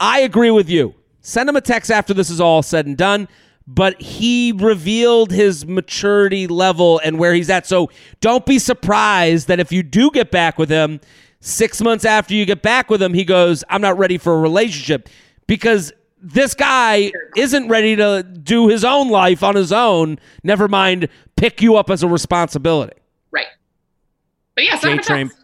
I 0.00 0.20
agree 0.20 0.50
with 0.50 0.68
you. 0.68 0.94
Send 1.20 1.48
him 1.48 1.56
a 1.56 1.60
text 1.60 1.90
after 1.90 2.12
this 2.12 2.30
is 2.30 2.40
all 2.40 2.62
said 2.62 2.86
and 2.86 2.96
done. 2.96 3.28
But 3.66 4.00
he 4.00 4.52
revealed 4.52 5.30
his 5.30 5.64
maturity 5.66 6.46
level 6.46 7.00
and 7.04 7.18
where 7.18 7.32
he's 7.32 7.48
at. 7.48 7.66
So 7.66 7.90
don't 8.20 8.44
be 8.44 8.58
surprised 8.58 9.48
that 9.48 9.60
if 9.60 9.70
you 9.70 9.82
do 9.82 10.10
get 10.10 10.30
back 10.30 10.58
with 10.58 10.68
him, 10.68 11.00
six 11.40 11.80
months 11.80 12.04
after 12.04 12.34
you 12.34 12.44
get 12.44 12.62
back 12.62 12.90
with 12.90 13.02
him, 13.02 13.14
he 13.14 13.24
goes, 13.24 13.62
I'm 13.68 13.80
not 13.80 13.98
ready 13.98 14.18
for 14.18 14.34
a 14.34 14.38
relationship. 14.38 15.08
Because 15.46 15.92
this 16.20 16.54
guy 16.54 17.12
isn't 17.36 17.68
ready 17.68 17.96
to 17.96 18.22
do 18.22 18.68
his 18.68 18.84
own 18.84 19.08
life 19.10 19.42
on 19.42 19.56
his 19.56 19.72
own, 19.72 20.18
never 20.44 20.68
mind 20.68 21.08
pick 21.36 21.60
you 21.60 21.76
up 21.76 21.90
as 21.90 22.02
a 22.02 22.08
responsibility. 22.08 22.94
Right. 23.30 23.46
But 24.54 24.64
yeah, 24.64 24.78
send 24.78 24.92
him 24.92 24.98
a 24.98 25.02
text. 25.02 25.38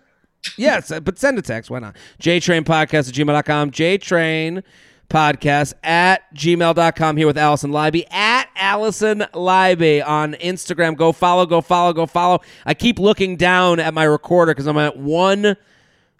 Yes, 0.57 0.90
uh, 0.90 1.00
but 1.00 1.18
send 1.18 1.38
a 1.38 1.42
text. 1.42 1.70
Why 1.70 1.81
not? 1.81 1.96
JTrain 2.22 2.62
Podcast 2.64 3.09
at 3.09 3.14
gmail.com. 3.14 3.70
JTrain 3.72 4.62
Podcast 5.08 5.72
at 5.82 6.22
gmail.com. 6.34 7.16
Here 7.16 7.26
with 7.26 7.38
Alison 7.38 7.70
Leiby 7.70 8.04
at 8.12 8.48
Alison 8.56 9.20
Leiby 9.32 10.06
on 10.06 10.34
Instagram. 10.34 10.96
Go 10.96 11.12
follow, 11.12 11.46
go 11.46 11.60
follow, 11.60 11.92
go 11.92 12.06
follow. 12.06 12.40
I 12.66 12.74
keep 12.74 12.98
looking 12.98 13.36
down 13.36 13.80
at 13.80 13.94
my 13.94 14.04
recorder 14.04 14.52
because 14.52 14.66
I'm 14.66 14.76
at 14.78 14.96
one 14.98 15.56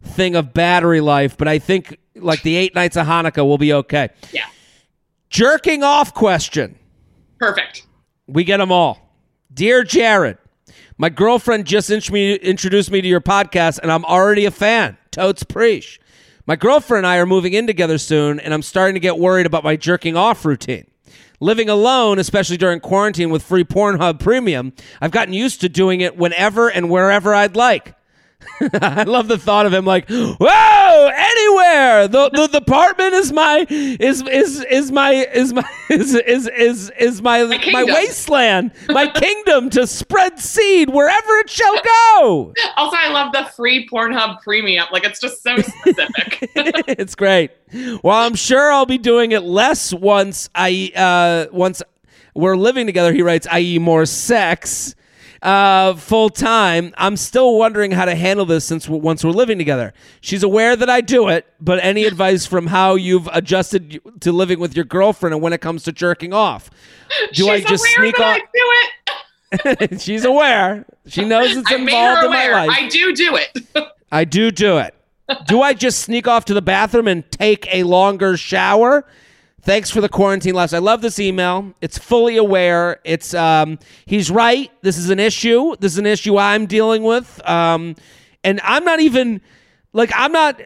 thing 0.03 0.37
of 0.37 0.55
battery 0.55 1.01
life, 1.01 1.37
but 1.37 1.49
I 1.49 1.59
think 1.59 1.99
like 2.15 2.43
the 2.43 2.57
eight 2.57 2.75
nights 2.75 2.97
of 2.97 3.07
Hanukkah 3.07 3.45
will 3.45 3.59
be 3.59 3.73
okay. 3.73 4.09
Yeah. 4.33 4.47
Jerking 5.31 5.83
off 5.83 6.15
question. 6.15 6.79
Perfect. 7.39 7.87
We 8.27 8.45
get 8.45 8.57
them 8.59 8.73
all. 8.73 9.15
Dear 9.53 9.85
Jared, 9.85 10.39
my 10.97 11.09
girlfriend 11.09 11.67
just 11.67 11.91
int- 11.91 12.11
me, 12.11 12.35
introduced 12.35 12.91
me 12.91 13.01
to 13.01 13.09
your 13.09 13.21
podcast, 13.21 13.79
and 13.83 13.91
I'm 13.93 14.05
already 14.05 14.45
a 14.45 14.51
fan. 14.51 14.97
Totes 15.11 15.43
Preach. 15.43 16.01
My 16.49 16.57
girlfriend 16.57 17.05
and 17.05 17.07
I 17.07 17.19
are 17.19 17.27
moving 17.27 17.53
in 17.53 17.67
together 17.67 17.99
soon, 17.99 18.41
and 18.41 18.55
I'm 18.55 18.63
starting 18.63 18.95
to 18.95 19.01
get 19.01 19.19
worried 19.19 19.45
about 19.45 19.65
my 19.65 19.77
jerking 19.77 20.17
off 20.17 20.47
routine. 20.47 20.87
Living 21.41 21.69
alone, 21.69 22.19
especially 22.19 22.57
during 22.57 22.81
quarantine 22.81 23.29
with 23.29 23.43
free 23.43 23.65
Pornhub 23.65 24.19
Premium, 24.19 24.73
I've 24.99 25.11
gotten 25.11 25.35
used 25.35 25.61
to 25.61 25.69
doing 25.69 26.01
it 26.01 26.17
whenever 26.17 26.71
and 26.71 26.89
wherever 26.89 27.35
I'd 27.35 27.55
like. 27.55 27.95
I 28.61 29.03
love 29.05 29.29
the 29.29 29.39
thought 29.39 29.67
of 29.67 29.73
him 29.73 29.85
like, 29.85 30.09
whoa, 30.09 31.11
anywhere. 31.13 32.09
The 32.09 32.49
the, 32.51 32.59
apartment 32.59 33.15
is 33.15 33.33
my 33.33 33.67
is 33.69 34.23
is 34.23 34.65
is 34.65 34.93
my 34.93 35.13
is 35.13 35.53
my 35.53 35.69
is 35.91 36.15
is 36.15 36.49
is, 36.49 36.91
is 36.99 37.23
my 37.23 37.45
my, 37.45 37.59
kingdom. 37.59 37.95
wasteland, 37.95 38.73
my 38.89 39.07
kingdom 39.15 39.71
to 39.71 39.87
spread 39.87 40.39
seed 40.39 40.91
wherever 40.91 41.37
it 41.39 41.51
shall 41.51 41.75
go. 42.17 42.55
Also, 42.77 42.97
I 42.97 43.09
love 43.11 43.33
the 43.33 43.45
free 43.57 43.89
Pornhub 43.89 44.41
premium. 44.43 44.87
Like 44.93 45.05
it's 45.05 45.21
just 45.21 45.43
so 45.43 45.57
specific. 45.57 46.51
it's 46.55 47.15
great. 47.15 47.51
Well, 48.03 48.19
I'm 48.19 48.35
sure 48.35 48.73
I'll 48.73 48.87
be 48.87 48.99
doing 48.99 49.33
it 49.33 49.43
less 49.43 49.93
once 49.93 50.49
I 50.55 50.93
uh 50.95 51.53
once 51.53 51.83
we're 52.35 52.57
living 52.57 52.87
together. 52.87 53.13
He 53.13 53.23
writes, 53.23 53.47
i.e., 53.51 53.79
more 53.79 54.07
sex. 54.07 54.95
Uh, 55.43 55.95
full 55.95 56.31
time. 56.31 56.93
I'm 56.99 57.17
still 57.17 57.57
wondering 57.59 57.93
how 57.93 58.05
to 58.05 58.15
handle 58.15 58.45
this 58.45 58.65
since 58.65 58.85
w- 58.85 59.03
once 59.03 59.25
we're 59.25 59.31
living 59.31 59.57
together. 59.59 59.93
She's 60.21 60.43
aware 60.43 60.75
that 60.75 60.91
I 60.91 61.01
do 61.01 61.29
it, 61.29 61.47
but 61.61 61.79
any 61.83 62.05
advice 62.07 62.45
from 62.47 62.67
how 62.67 62.97
you've 62.97 63.29
adjusted 63.33 64.01
to 64.21 64.33
living 64.33 64.59
with 64.59 64.75
your 64.75 64.85
girlfriend 64.85 65.35
and 65.35 65.43
when 65.43 65.53
it 65.53 65.61
comes 65.61 65.85
to 65.85 65.93
jerking 65.93 66.33
off? 66.33 66.71
Do 67.33 67.45
She's 67.45 67.49
I 67.49 67.61
just 67.61 67.85
sneak 67.85 68.19
off? 68.19 68.37
I 68.37 68.39
do 68.39 69.79
it. 69.81 70.01
She's 70.01 70.25
aware. 70.25 70.85
She 71.07 71.25
knows 71.25 71.57
it's 71.57 71.71
involved 71.73 72.25
in 72.25 72.31
my 72.31 72.49
life. 72.49 72.71
I 72.73 72.89
do 72.89 73.15
do 73.15 73.37
it. 73.37 73.65
I 74.13 74.25
do 74.25 74.51
do 74.51 74.79
it. 74.79 74.95
do 75.47 75.63
I 75.63 75.73
just 75.75 76.01
sneak 76.01 76.27
off 76.27 76.45
to 76.47 76.55
the 76.55 76.63
bathroom 76.63 77.07
and 77.09 77.31
take 77.31 77.67
a 77.73 77.83
longer 77.85 78.37
shower? 78.37 79.07
Thanks 79.69 79.91
for 79.91 80.01
the 80.01 80.09
quarantine 80.09 80.55
laughs. 80.55 80.73
I 80.73 80.79
love 80.79 81.03
this 81.03 81.19
email. 81.19 81.75
It's 81.83 81.99
fully 81.99 82.39
aware. 82.39 83.01
It's 83.05 83.35
um 83.35 83.79
he's 84.07 84.31
right. 84.31 84.73
This 84.81 84.97
is 84.97 85.11
an 85.11 85.19
issue. 85.21 85.77
This 85.79 85.93
is 85.93 85.99
an 85.99 86.07
issue 86.07 86.39
I'm 86.39 86.65
dealing 86.65 87.03
with. 87.03 87.39
Um 87.47 87.95
and 88.43 88.63
I'm 88.65 88.83
not 88.87 89.01
even 89.01 89.43
like 89.93 90.11
I'm 90.17 90.33
not 90.33 90.59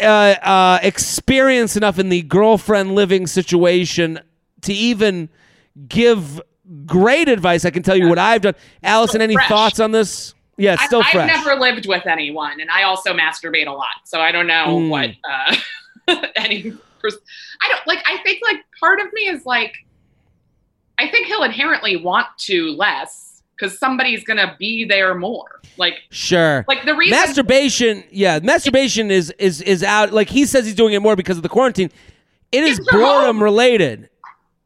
uh 0.00 0.02
uh 0.02 0.80
experienced 0.82 1.76
enough 1.76 2.00
in 2.00 2.08
the 2.08 2.22
girlfriend 2.22 2.96
living 2.96 3.28
situation 3.28 4.18
to 4.62 4.72
even 4.72 5.28
give 5.86 6.40
great 6.84 7.28
advice. 7.28 7.64
I 7.64 7.70
can 7.70 7.84
tell 7.84 7.96
you 7.96 8.08
what 8.08 8.18
I've 8.18 8.42
done. 8.42 8.56
Alison, 8.82 9.20
any 9.20 9.34
fresh. 9.34 9.46
thoughts 9.48 9.78
on 9.78 9.92
this? 9.92 10.34
Yeah, 10.56 10.74
it's 10.74 10.86
still 10.86 11.02
I, 11.02 11.12
fresh. 11.12 11.30
I've 11.30 11.44
never 11.46 11.60
lived 11.60 11.86
with 11.86 12.08
anyone, 12.08 12.60
and 12.60 12.70
I 12.72 12.82
also 12.82 13.14
masturbate 13.14 13.68
a 13.68 13.72
lot, 13.72 13.86
so 14.04 14.20
I 14.20 14.32
don't 14.32 14.48
know 14.48 14.66
Mm. 14.66 14.88
what 14.88 15.10
uh, 16.08 16.26
any. 16.34 16.72
I 17.10 17.68
don't 17.68 17.86
like. 17.86 17.98
I 18.06 18.18
think 18.22 18.40
like 18.42 18.56
part 18.80 19.00
of 19.00 19.06
me 19.12 19.22
is 19.28 19.44
like, 19.46 19.74
I 20.98 21.08
think 21.10 21.26
he'll 21.26 21.42
inherently 21.42 21.96
want 21.96 22.26
to 22.40 22.70
less 22.76 23.42
because 23.56 23.78
somebody's 23.78 24.24
gonna 24.24 24.56
be 24.58 24.84
there 24.84 25.14
more. 25.14 25.60
Like, 25.78 25.94
Sure. 26.10 26.64
like 26.68 26.84
the 26.84 26.94
reason. 26.94 27.10
masturbation 27.18 28.04
yeah 28.10 28.38
masturbation 28.42 29.10
is 29.10 29.30
is 29.38 29.62
is 29.62 29.82
out 29.82 30.12
like 30.12 30.28
he 30.28 30.44
says 30.44 30.66
he's 30.66 30.74
doing 30.74 30.92
it 30.92 31.00
more 31.00 31.16
because 31.16 31.36
of 31.38 31.42
the 31.42 31.48
quarantine 31.48 31.90
it 32.50 32.62
is 32.64 32.78
boredom 32.90 33.36
home. 33.36 33.42
related 33.42 34.10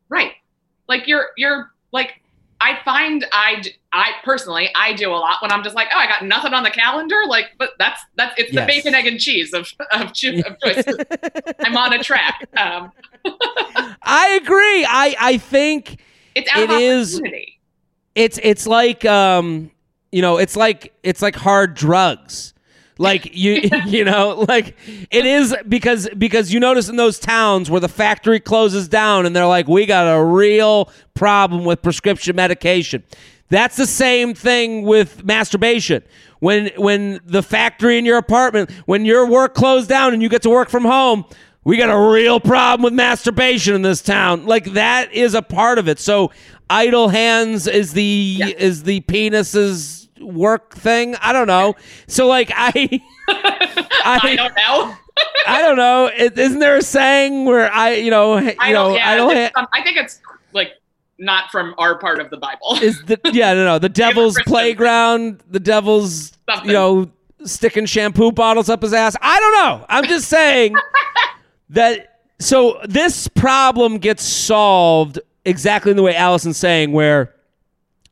Right. 0.09 0.33
Like 0.89 1.07
you're 1.07 1.27
you're 1.37 1.71
like 1.93 2.21
I 2.61 2.79
find 2.85 3.27
I 3.33 3.63
I 3.93 4.13
personally 4.25 4.71
I 4.75 4.93
do 4.95 5.11
a 5.11 5.17
lot 5.17 5.43
when 5.43 5.53
I'm 5.53 5.63
just 5.63 5.77
like 5.77 5.89
oh 5.95 5.99
I 5.99 6.07
got 6.07 6.25
nothing 6.25 6.55
on 6.55 6.63
the 6.63 6.71
calendar 6.71 7.21
like 7.29 7.47
but 7.59 7.71
that's 7.79 8.01
that's 8.17 8.35
it's 8.39 8.53
Yes. 8.53 8.63
the 8.63 8.67
bacon 8.73 8.95
egg 8.95 9.07
and 9.07 9.19
cheese 9.21 9.53
of 9.53 9.69
of, 9.93 10.13
cho- 10.15 10.39
of 10.47 10.57
choices. 10.65 10.97
I'm 11.61 11.77
on 11.77 11.93
a 11.93 12.03
track. 12.03 12.49
Um, 12.57 12.93
i 14.03 14.39
agree 14.43 14.85
i 14.89 15.15
i 15.21 15.37
think 15.39 16.01
it's 16.35 16.49
out 16.55 16.63
It 16.65 16.71
of 16.71 16.81
is- 16.81 17.21
it's 18.15 18.39
it's 18.43 18.67
like 18.67 19.05
um 19.05 19.71
you 20.13 20.23
know 20.23 20.39
it's 20.39 20.57
like 20.57 20.95
it's 21.03 21.21
like 21.23 21.35
hard 21.37 21.75
drugs 21.75 22.55
like 22.99 23.35
you 23.37 23.61
you 23.87 24.05
know 24.05 24.45
like 24.49 24.77
it 25.11 25.27
is 25.27 25.55
because 25.69 26.09
because 26.17 26.53
you 26.53 26.61
notice 26.61 26.89
in 26.89 26.97
those 26.97 27.19
towns 27.19 27.71
where 27.71 27.81
the 27.81 27.89
factory 27.89 28.41
closes 28.41 28.89
down 28.89 29.27
and 29.27 29.35
they're 29.37 29.47
like 29.47 29.69
we 29.69 29.87
got 29.87 30.05
a 30.07 30.23
real 30.25 30.91
problem 31.15 31.65
with 31.65 31.83
prescription 31.83 32.35
medication 32.37 33.03
That's 33.49 33.77
the 33.77 33.87
same 33.87 34.35
thing 34.35 34.83
with 34.83 35.25
masturbation. 35.25 36.03
When 36.41 36.71
when 36.77 37.21
the 37.25 37.43
factory 37.43 37.97
in 37.97 38.05
your 38.05 38.19
apartment, 38.19 38.71
when 38.87 39.05
your 39.05 39.25
work 39.27 39.55
closed 39.55 39.89
down 39.89 40.13
and 40.13 40.21
you 40.23 40.29
get 40.29 40.43
to 40.43 40.51
work 40.51 40.69
from 40.69 40.85
home, 40.85 41.25
we 41.65 41.77
got 41.77 41.89
a 41.91 42.13
real 42.13 42.41
problem 42.41 42.83
with 42.83 42.93
masturbation 42.93 43.75
in 43.75 43.83
this 43.83 44.03
town. 44.03 44.47
Like 44.47 44.73
that 44.73 45.13
is 45.13 45.35
a 45.35 45.43
part 45.43 45.79
of 45.79 45.89
it. 45.89 45.99
So 46.01 46.33
idle 46.69 47.09
hands 47.09 47.67
is 47.69 47.93
the 47.93 48.03
Yeah. 48.39 48.47
is 48.49 48.83
the 48.83 49.01
penis's 49.03 50.06
work 50.21 50.75
thing. 50.75 51.17
I 51.21 51.33
don't 51.33 51.47
know. 51.47 51.75
So 52.07 52.27
like 52.27 52.51
I 52.55 53.01
I 53.29 54.21
I, 54.23 54.37
don't 54.37 54.55
know. 54.57 54.97
I 55.47 55.63
don't 55.63 55.77
know. 55.77 56.11
Is 56.17 56.33
isn't 56.33 56.59
there 56.59 56.77
a 56.77 56.83
saying 56.83 57.45
where 57.45 57.73
I 57.73 57.95
you 57.95 58.11
know 58.11 58.39
you 58.39 58.55
I 58.59 58.73
know 58.73 58.89
don't. 58.89 58.95
Yeah, 58.95 59.25
it's, 59.25 59.35
hand 59.35 59.53
um, 59.57 59.67
I 59.73 59.83
think 59.83 59.97
it's 59.97 60.21
like 60.53 60.71
not 61.19 61.51
from 61.51 61.75
our 61.79 61.99
part 61.99 62.21
of 62.21 62.31
the 62.31 62.37
Bible. 62.37 62.79
is 62.83 63.03
the 63.05 63.19
yeah 63.33 63.53
no 63.55 63.65
no 63.65 63.79
the 63.79 63.89
devil's 64.05 64.39
playground 64.47 65.43
the 65.51 65.61
devil's 65.61 66.33
Something. 66.49 66.67
you 66.69 66.73
know 66.73 67.11
sticking 67.45 67.87
shampoo 67.87 68.33
bottles 68.33 68.69
up 68.69 68.83
his 68.83 68.93
ass 68.93 69.15
i 69.21 69.39
don't 69.39 69.53
know 69.53 69.87
i'm 69.89 70.05
just 70.05 70.27
saying 70.29 70.75
that 71.71 72.21
so 72.41 72.81
this 72.89 73.29
problem 73.29 73.99
gets 73.99 74.23
solved 74.25 75.21
exactly 75.45 75.91
in 75.91 75.97
the 75.97 76.03
way 76.03 76.15
Alison's 76.15 76.57
saying 76.57 76.93
where 76.93 77.35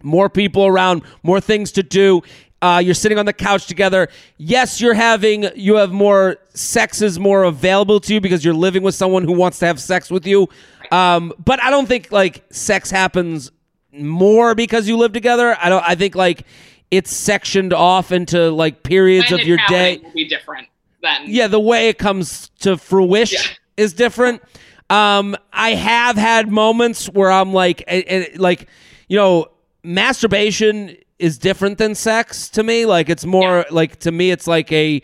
more 0.05 0.29
people 0.29 0.67
around 0.67 1.03
more 1.23 1.41
things 1.41 1.73
to 1.73 1.83
do 1.83 2.23
uh, 2.63 2.79
you're 2.79 2.95
sitting 2.95 3.19
on 3.19 3.27
the 3.27 3.33
couch 3.33 3.67
together 3.67 4.09
yes 4.37 4.81
you're 4.81 4.95
having 4.95 5.47
you 5.57 5.75
have 5.77 5.93
more 5.93 6.37
sex 6.55 7.03
is 7.03 7.19
more 7.19 7.43
available 7.45 8.01
to 8.01 8.15
you 8.15 8.21
because 8.21 8.45
you're 8.45 8.55
living 8.55 8.83
with 8.83 8.95
someone 8.95 9.25
who 9.25 9.33
wants 9.33 9.59
to 9.59 9.67
have 9.67 9.81
sex 9.81 10.11
with 10.11 10.27
you 10.27 10.49
um, 10.93 11.33
but 11.45 11.63
i 11.63 11.71
don't 11.71 11.87
think 11.87 12.11
like 12.13 12.45
sex 12.51 12.91
happens 12.91 13.51
more 13.93 14.55
because 14.55 14.89
you 14.89 14.97
live 14.97 15.13
together 15.13 15.57
i 15.61 15.69
don't 15.69 15.85
i 15.89 15.95
think 15.95 16.15
like 16.15 16.45
it's 16.91 17.15
sectioned 17.15 17.73
off 17.73 18.13
into 18.13 18.51
like 18.51 18.83
periods 18.83 19.33
of 19.33 19.41
your 19.41 19.59
day 19.69 19.99
will 19.99 20.13
be 20.13 20.29
different 20.29 20.69
then. 21.03 21.23
yeah, 21.27 21.47
the 21.49 21.61
way 21.61 21.89
it 21.89 21.99
comes 21.99 22.51
to 22.61 22.77
fruition 22.77 23.41
Yeah. 23.43 23.85
is 23.85 23.93
different. 23.93 24.43
Um, 24.91 25.37
I 25.53 25.71
have 25.75 26.17
had 26.17 26.51
moments 26.51 27.07
where 27.07 27.31
I'm 27.31 27.53
like, 27.53 27.83
and, 27.89 28.05
and, 28.05 28.39
like, 28.39 28.69
you 29.09 29.17
know, 29.17 29.47
masturbation 29.85 30.97
is 31.19 31.39
different 31.39 31.79
than 31.79 31.95
sex 31.95 32.49
to 32.51 32.63
me. 32.63 32.87
Like, 32.87 33.09
it's 33.09 33.25
more 33.25 33.65
like 33.71 34.01
to 34.01 34.11
me, 34.13 34.31
it's 34.31 34.47
like 34.47 34.73
a, 34.73 35.01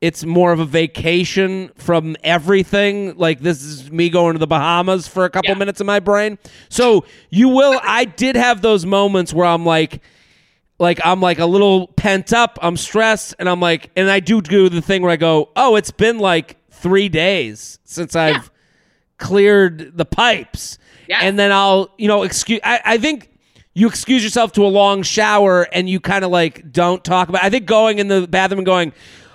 it's 0.00 0.24
more 0.24 0.52
of 0.52 0.60
a 0.60 0.66
vacation 0.66 1.70
from 1.76 2.16
everything. 2.22 3.16
Like, 3.16 3.40
this 3.40 3.62
is 3.62 3.90
me 3.90 4.10
going 4.10 4.34
to 4.34 4.38
the 4.38 4.46
Bahamas 4.46 5.08
for 5.08 5.24
a 5.24 5.30
couple 5.30 5.50
Yeah. 5.52 5.58
minutes 5.58 5.80
in 5.80 5.86
my 5.86 6.00
brain. 6.00 6.38
So 6.68 7.04
you 7.30 7.48
will. 7.48 7.80
I 7.82 8.04
did 8.04 8.36
have 8.36 8.60
those 8.60 8.84
moments 8.84 9.32
where 9.32 9.46
I'm 9.46 9.64
like 9.64 10.02
like 10.80 11.00
I'm 11.04 11.20
like 11.20 11.38
a 11.38 11.46
little 11.46 11.86
pent 11.86 12.32
up, 12.32 12.58
I'm 12.60 12.76
stressed, 12.76 13.34
and 13.38 13.48
I'm 13.48 13.60
like, 13.60 13.90
and 13.96 14.10
I 14.10 14.18
do 14.20 14.40
do 14.42 14.68
the 14.68 14.82
thing 14.82 15.02
where 15.02 15.12
I 15.12 15.16
go, 15.16 15.50
oh, 15.56 15.76
it's 15.76 15.92
been 15.92 16.18
like 16.18 16.56
three 16.70 17.08
days 17.08 17.78
since 17.84 18.16
I've 18.16 18.50
cleared 19.18 19.96
the 19.96 20.04
pipes, 20.04 20.78
Yeah. 21.08 21.20
and 21.22 21.38
then 21.38 21.52
I'll, 21.52 21.90
you 21.96 22.08
know, 22.08 22.24
excuse. 22.24 22.60
I, 22.64 22.80
I 22.84 22.98
think 22.98 23.30
you 23.74 23.88
excuse 23.88 24.22
yourself 24.22 24.52
to 24.52 24.64
a 24.64 24.68
long 24.68 25.02
shower, 25.02 25.62
and 25.72 25.88
you 25.88 26.00
kind 26.00 26.24
of 26.24 26.30
like 26.30 26.72
don't 26.72 27.04
talk 27.04 27.28
about. 27.28 27.42
I 27.44 27.50
think 27.50 27.66
going 27.66 27.98
in 27.98 28.08
the 28.08 28.26
bathroom 28.26 28.60
and 28.60 28.66
going, 28.66 28.92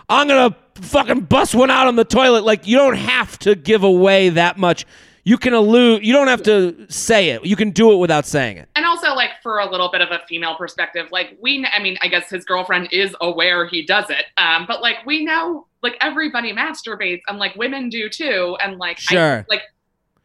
I'm 0.07 0.27
gonna 0.27 0.55
fucking 0.75 1.21
bust 1.21 1.53
one 1.55 1.69
out 1.69 1.87
on 1.87 1.95
the 1.97 2.05
toilet. 2.05 2.43
Like 2.45 2.65
you 2.65 2.77
don't 2.77 2.95
have 2.97 3.37
to 3.39 3.55
give 3.55 3.83
away 3.83 4.29
that 4.29 4.57
much. 4.57 4.85
You 5.25 5.37
can 5.37 5.53
allude. 5.53 6.03
You 6.03 6.13
don't 6.13 6.27
have 6.29 6.41
to 6.43 6.87
say 6.89 7.29
it. 7.31 7.45
You 7.45 7.55
can 7.55 7.69
do 7.71 7.91
it 7.91 7.97
without 7.97 8.25
saying 8.25 8.57
it. 8.57 8.69
And 8.75 8.85
also, 8.85 9.13
like, 9.13 9.31
for 9.43 9.59
a 9.59 9.69
little 9.69 9.91
bit 9.91 10.01
of 10.01 10.09
a 10.09 10.21
female 10.27 10.55
perspective, 10.55 11.09
like, 11.11 11.37
we, 11.39 11.67
I 11.71 11.83
mean, 11.83 11.97
I 12.01 12.07
guess 12.07 12.29
his 12.31 12.45
girlfriend 12.45 12.87
is 12.91 13.13
aware 13.21 13.67
he 13.67 13.85
does 13.85 14.09
it. 14.09 14.25
Um, 14.37 14.65
but 14.67 14.81
like, 14.81 15.05
we 15.05 15.23
know, 15.25 15.67
like, 15.83 15.97
everybody 16.01 16.51
masturbates 16.53 17.21
and 17.27 17.37
like 17.37 17.53
women 17.57 17.89
do 17.89 18.09
too. 18.09 18.57
And 18.63 18.79
like, 18.79 18.97
I, 19.09 19.13
Sure. 19.13 19.45
like, 19.49 19.61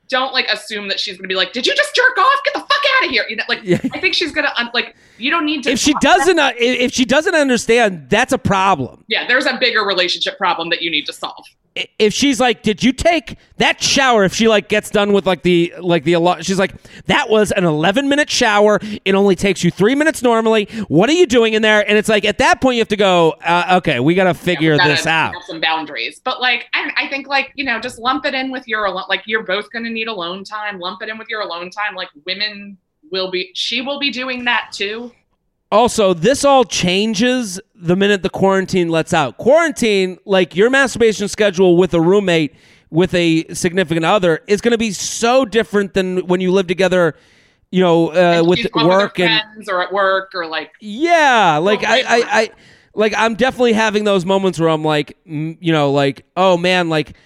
don't 0.09 0.33
like 0.33 0.47
assume 0.47 0.89
that 0.89 1.01
she's 1.01 1.19
gonna 1.19 1.29
be 1.29 1.35
like, 1.35 1.53
did 1.53 1.67
you 1.67 1.75
just 1.75 1.95
jerk 1.95 2.17
off? 2.17 2.39
Get 2.45 2.55
the 2.55 2.64
out 2.97 3.05
of 3.07 3.11
here. 3.11 3.25
You 3.29 3.37
know, 3.37 3.45
like, 3.49 3.61
Yeah. 3.63 3.79
I 3.93 4.01
think 4.01 4.15
she's 4.15 4.33
gonna, 4.33 4.53
un- 4.57 4.71
like, 4.75 4.95
you 5.19 5.31
don't 5.31 5.47
need 5.47 5.63
to. 5.65 5.71
if 5.71 5.79
she 5.79 5.95
doesn't 6.01 6.39
uh, 6.39 6.53
if 6.57 6.93
she 6.93 7.05
doesn't 7.05 7.35
understand 7.35 8.09
that's 8.11 8.33
a 8.33 8.39
problem 8.39 9.05
Yeah, 9.09 9.27
there's 9.27 9.47
a 9.47 9.57
bigger 9.59 9.83
relationship 9.83 10.37
problem 10.39 10.71
that 10.71 10.83
you 10.83 10.91
need 10.91 11.07
to 11.07 11.13
solve. 11.13 11.45
If 11.99 12.15
she's 12.15 12.39
like 12.39 12.63
did 12.63 12.85
you 12.85 12.93
take 12.93 13.37
that 13.57 13.83
shower 13.83 14.23
if 14.23 14.33
she 14.33 14.47
like 14.47 14.69
gets 14.69 14.91
done 14.91 15.13
with 15.13 15.27
like 15.27 15.43
the 15.43 15.75
like 15.81 16.05
the 16.05 16.15
she's 16.41 16.59
like 16.59 16.73
that 17.07 17.29
was 17.29 17.51
an 17.51 17.65
11 17.65 18.09
minute 18.09 18.31
shower 18.31 18.79
it 19.05 19.15
only 19.17 19.35
takes 19.35 19.65
you 19.65 19.73
three 19.73 19.97
minutes 19.97 20.23
normally 20.23 20.67
what 20.87 21.11
are 21.11 21.15
you 21.15 21.27
doing 21.27 21.55
in 21.55 21.63
there 21.63 21.81
and 21.89 21.99
it's 21.99 22.09
like 22.09 22.25
at 22.25 22.39
that 22.39 22.61
point 22.61 22.77
you 22.77 22.81
have 22.81 22.87
to 22.87 22.97
go 22.97 23.35
uh, 23.45 23.81
okay 23.83 23.99
we 23.99 24.15
gotta 24.15 24.35
figure 24.35 24.73
we 24.73 24.79
gotta 24.79 24.91
this 24.91 25.05
out 25.05 25.35
some 25.47 25.61
boundaries 25.61 26.21
but 26.25 26.41
like 26.41 26.67
I, 26.75 26.93
I 26.97 27.09
think 27.09 27.27
like 27.27 27.51
you 27.57 27.65
know 27.65 27.81
just 27.81 27.99
lump 27.99 28.25
it 28.25 28.35
in 28.35 28.53
with 28.53 28.69
your 28.69 28.89
like 29.09 29.23
you're 29.27 29.43
both 29.43 29.69
going 29.73 29.85
to 29.85 29.91
need 29.91 30.07
alone 30.07 30.45
time 30.45 30.79
lump 30.79 31.03
it 31.03 31.09
in 31.09 31.19
with 31.19 31.29
your 31.29 31.41
alone 31.41 31.71
time 31.71 31.97
like 31.97 32.09
women 32.25 32.79
will 33.15 33.31
be 33.31 33.51
she 33.55 33.81
will 33.81 33.99
be 33.99 34.11
doing 34.11 34.45
that 34.45 34.69
too 34.73 35.11
Also, 35.73 36.15
this 36.15 36.45
all 36.45 36.63
changes 36.63 37.61
the 37.75 37.97
minute 37.97 38.23
the 38.23 38.31
quarantine 38.31 38.89
lets 38.89 39.13
out. 39.13 39.39
Quarantine, 39.39 40.19
like 40.25 40.55
your 40.55 40.71
masturbation 40.71 41.27
schedule 41.27 41.77
with 41.77 41.93
a 41.95 42.01
roommate, 42.01 42.55
with 42.91 43.13
a 43.15 43.53
significant 43.53 44.05
other, 44.05 44.41
is 44.47 44.61
going 44.61 44.71
to 44.71 44.79
be 44.79 44.93
so 44.93 45.45
different 45.45 45.95
than 45.95 46.29
when 46.29 46.41
you 46.41 46.53
live 46.53 46.69
together. 46.69 47.17
You 47.73 47.81
know, 47.81 48.11
uh, 48.11 48.45
with 48.47 48.61
work 48.73 49.19
her 49.19 49.25
and 49.25 49.43
friends 49.53 49.69
or 49.69 49.83
at 49.83 49.93
work 49.93 50.31
or 50.33 50.47
like 50.47 50.71
yeah, 50.81 51.59
like 51.59 51.83
Oh, 51.83 51.89
I, 51.89 51.99
I. 52.07 52.23
I, 52.41 52.51
like 52.97 53.13
I'm 53.17 53.35
definitely 53.35 53.73
having 53.73 54.05
those 54.05 54.25
moments 54.25 54.61
where 54.61 54.69
I'm 54.69 54.85
like, 54.85 55.17
you 55.25 55.73
know, 55.73 55.91
like 55.91 56.25
oh 56.37 56.57
man, 56.57 56.89
like 56.89 57.17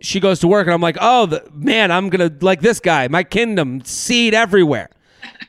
she 0.00 0.18
goes 0.18 0.40
to 0.40 0.48
work 0.48 0.66
and 0.66 0.72
I'm 0.72 0.80
like, 0.80 0.96
oh 0.98 1.26
the, 1.26 1.44
man, 1.52 1.90
I'm 1.90 2.08
gonna 2.08 2.32
like 2.40 2.62
this 2.62 2.80
guy, 2.80 3.08
my 3.08 3.22
kingdom, 3.22 3.84
seed 3.84 4.32
everywhere. 4.32 4.88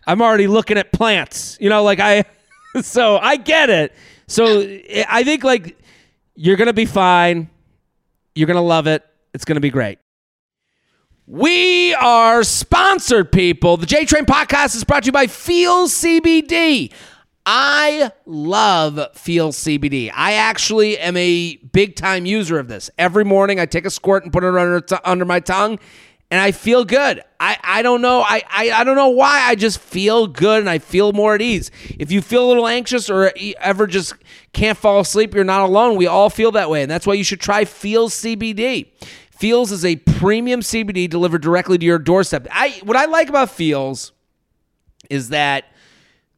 I'm 0.07 0.21
already 0.21 0.47
looking 0.47 0.77
at 0.77 0.91
plants, 0.91 1.57
you 1.61 1.69
know, 1.69 1.83
like 1.83 1.99
I, 1.99 2.25
so 2.81 3.17
I 3.17 3.37
get 3.37 3.69
it. 3.69 3.93
So 4.27 4.61
I- 5.09 5.23
think 5.23 5.43
like 5.43 5.77
you're 6.35 6.57
gonna 6.57 6.73
be 6.73 6.85
fine. 6.85 7.49
You're 8.35 8.47
gonna 8.47 8.61
love 8.61 8.87
it. 8.87 9.03
It's 9.33 9.45
gonna 9.45 9.59
be 9.59 9.69
great. 9.69 9.99
We 11.25 11.93
are 11.95 12.43
sponsored, 12.43 13.31
people. 13.31 13.77
The 13.77 13.85
J 13.85 14.05
Train 14.05 14.25
podcast 14.25 14.75
is 14.75 14.83
brought 14.83 15.03
to 15.03 15.07
you 15.07 15.11
by 15.13 15.27
Feals 15.27 15.93
CBD. 15.93 16.91
I 17.45 18.11
love 18.25 18.99
Feals 19.15 19.57
CBD. 19.57 20.11
I 20.13 20.33
actually 20.33 20.97
am 20.97 21.15
a 21.17 21.57
big 21.57 21.95
time 21.95 22.25
user 22.25 22.59
of 22.59 22.67
this. 22.67 22.89
Every 22.97 23.23
morning 23.23 23.59
I 23.59 23.65
take 23.65 23.85
a 23.85 23.89
squirt 23.89 24.23
and 24.23 24.31
put 24.33 24.43
it 24.43 24.55
under, 24.55 24.81
under 25.05 25.25
my 25.25 25.39
tongue 25.39 25.79
and 26.33 26.41
I 26.41 26.51
feel 26.51 26.83
good. 26.83 27.21
I, 27.39 27.59
I 27.63 27.81
don't 27.83 28.01
know. 28.01 28.21
I, 28.21 28.41
I, 28.49 28.71
I 28.71 28.83
don't 28.83 28.95
know 28.95 29.09
why. 29.09 29.41
I 29.43 29.53
just 29.53 29.77
feel 29.77 30.25
good 30.25 30.61
and 30.61 30.67
I 30.67 30.79
feel 30.79 31.13
more 31.13 31.35
at 31.35 31.43
ease. 31.43 31.69
If 31.99 32.11
you 32.11 32.23
feel 32.23 32.43
a 32.43 32.47
little 32.47 32.67
anxious 32.67 33.07
or 33.07 33.31
ever 33.59 33.85
just 33.85 34.15
can't 34.51 34.75
fall 34.75 34.99
asleep, 34.99 35.35
you're 35.35 35.43
not 35.43 35.61
alone. 35.61 35.95
We 35.95 36.07
all 36.07 36.31
feel 36.31 36.51
that 36.53 36.71
way. 36.71 36.81
And 36.81 36.89
that's 36.89 37.05
why 37.05 37.13
you 37.13 37.23
should 37.23 37.39
try 37.39 37.65
Feals 37.65 38.15
CBD. 38.15 38.87
Feals 39.29 39.71
is 39.71 39.85
a 39.85 39.97
premium 39.97 40.61
CBD 40.61 41.07
delivered 41.07 41.43
directly 41.43 41.77
to 41.77 41.85
your 41.85 41.99
doorstep. 41.99 42.47
I 42.49 42.81
what 42.83 42.97
I 42.97 43.05
like 43.05 43.29
about 43.29 43.51
Feals 43.51 44.11
is 45.11 45.29
that 45.29 45.65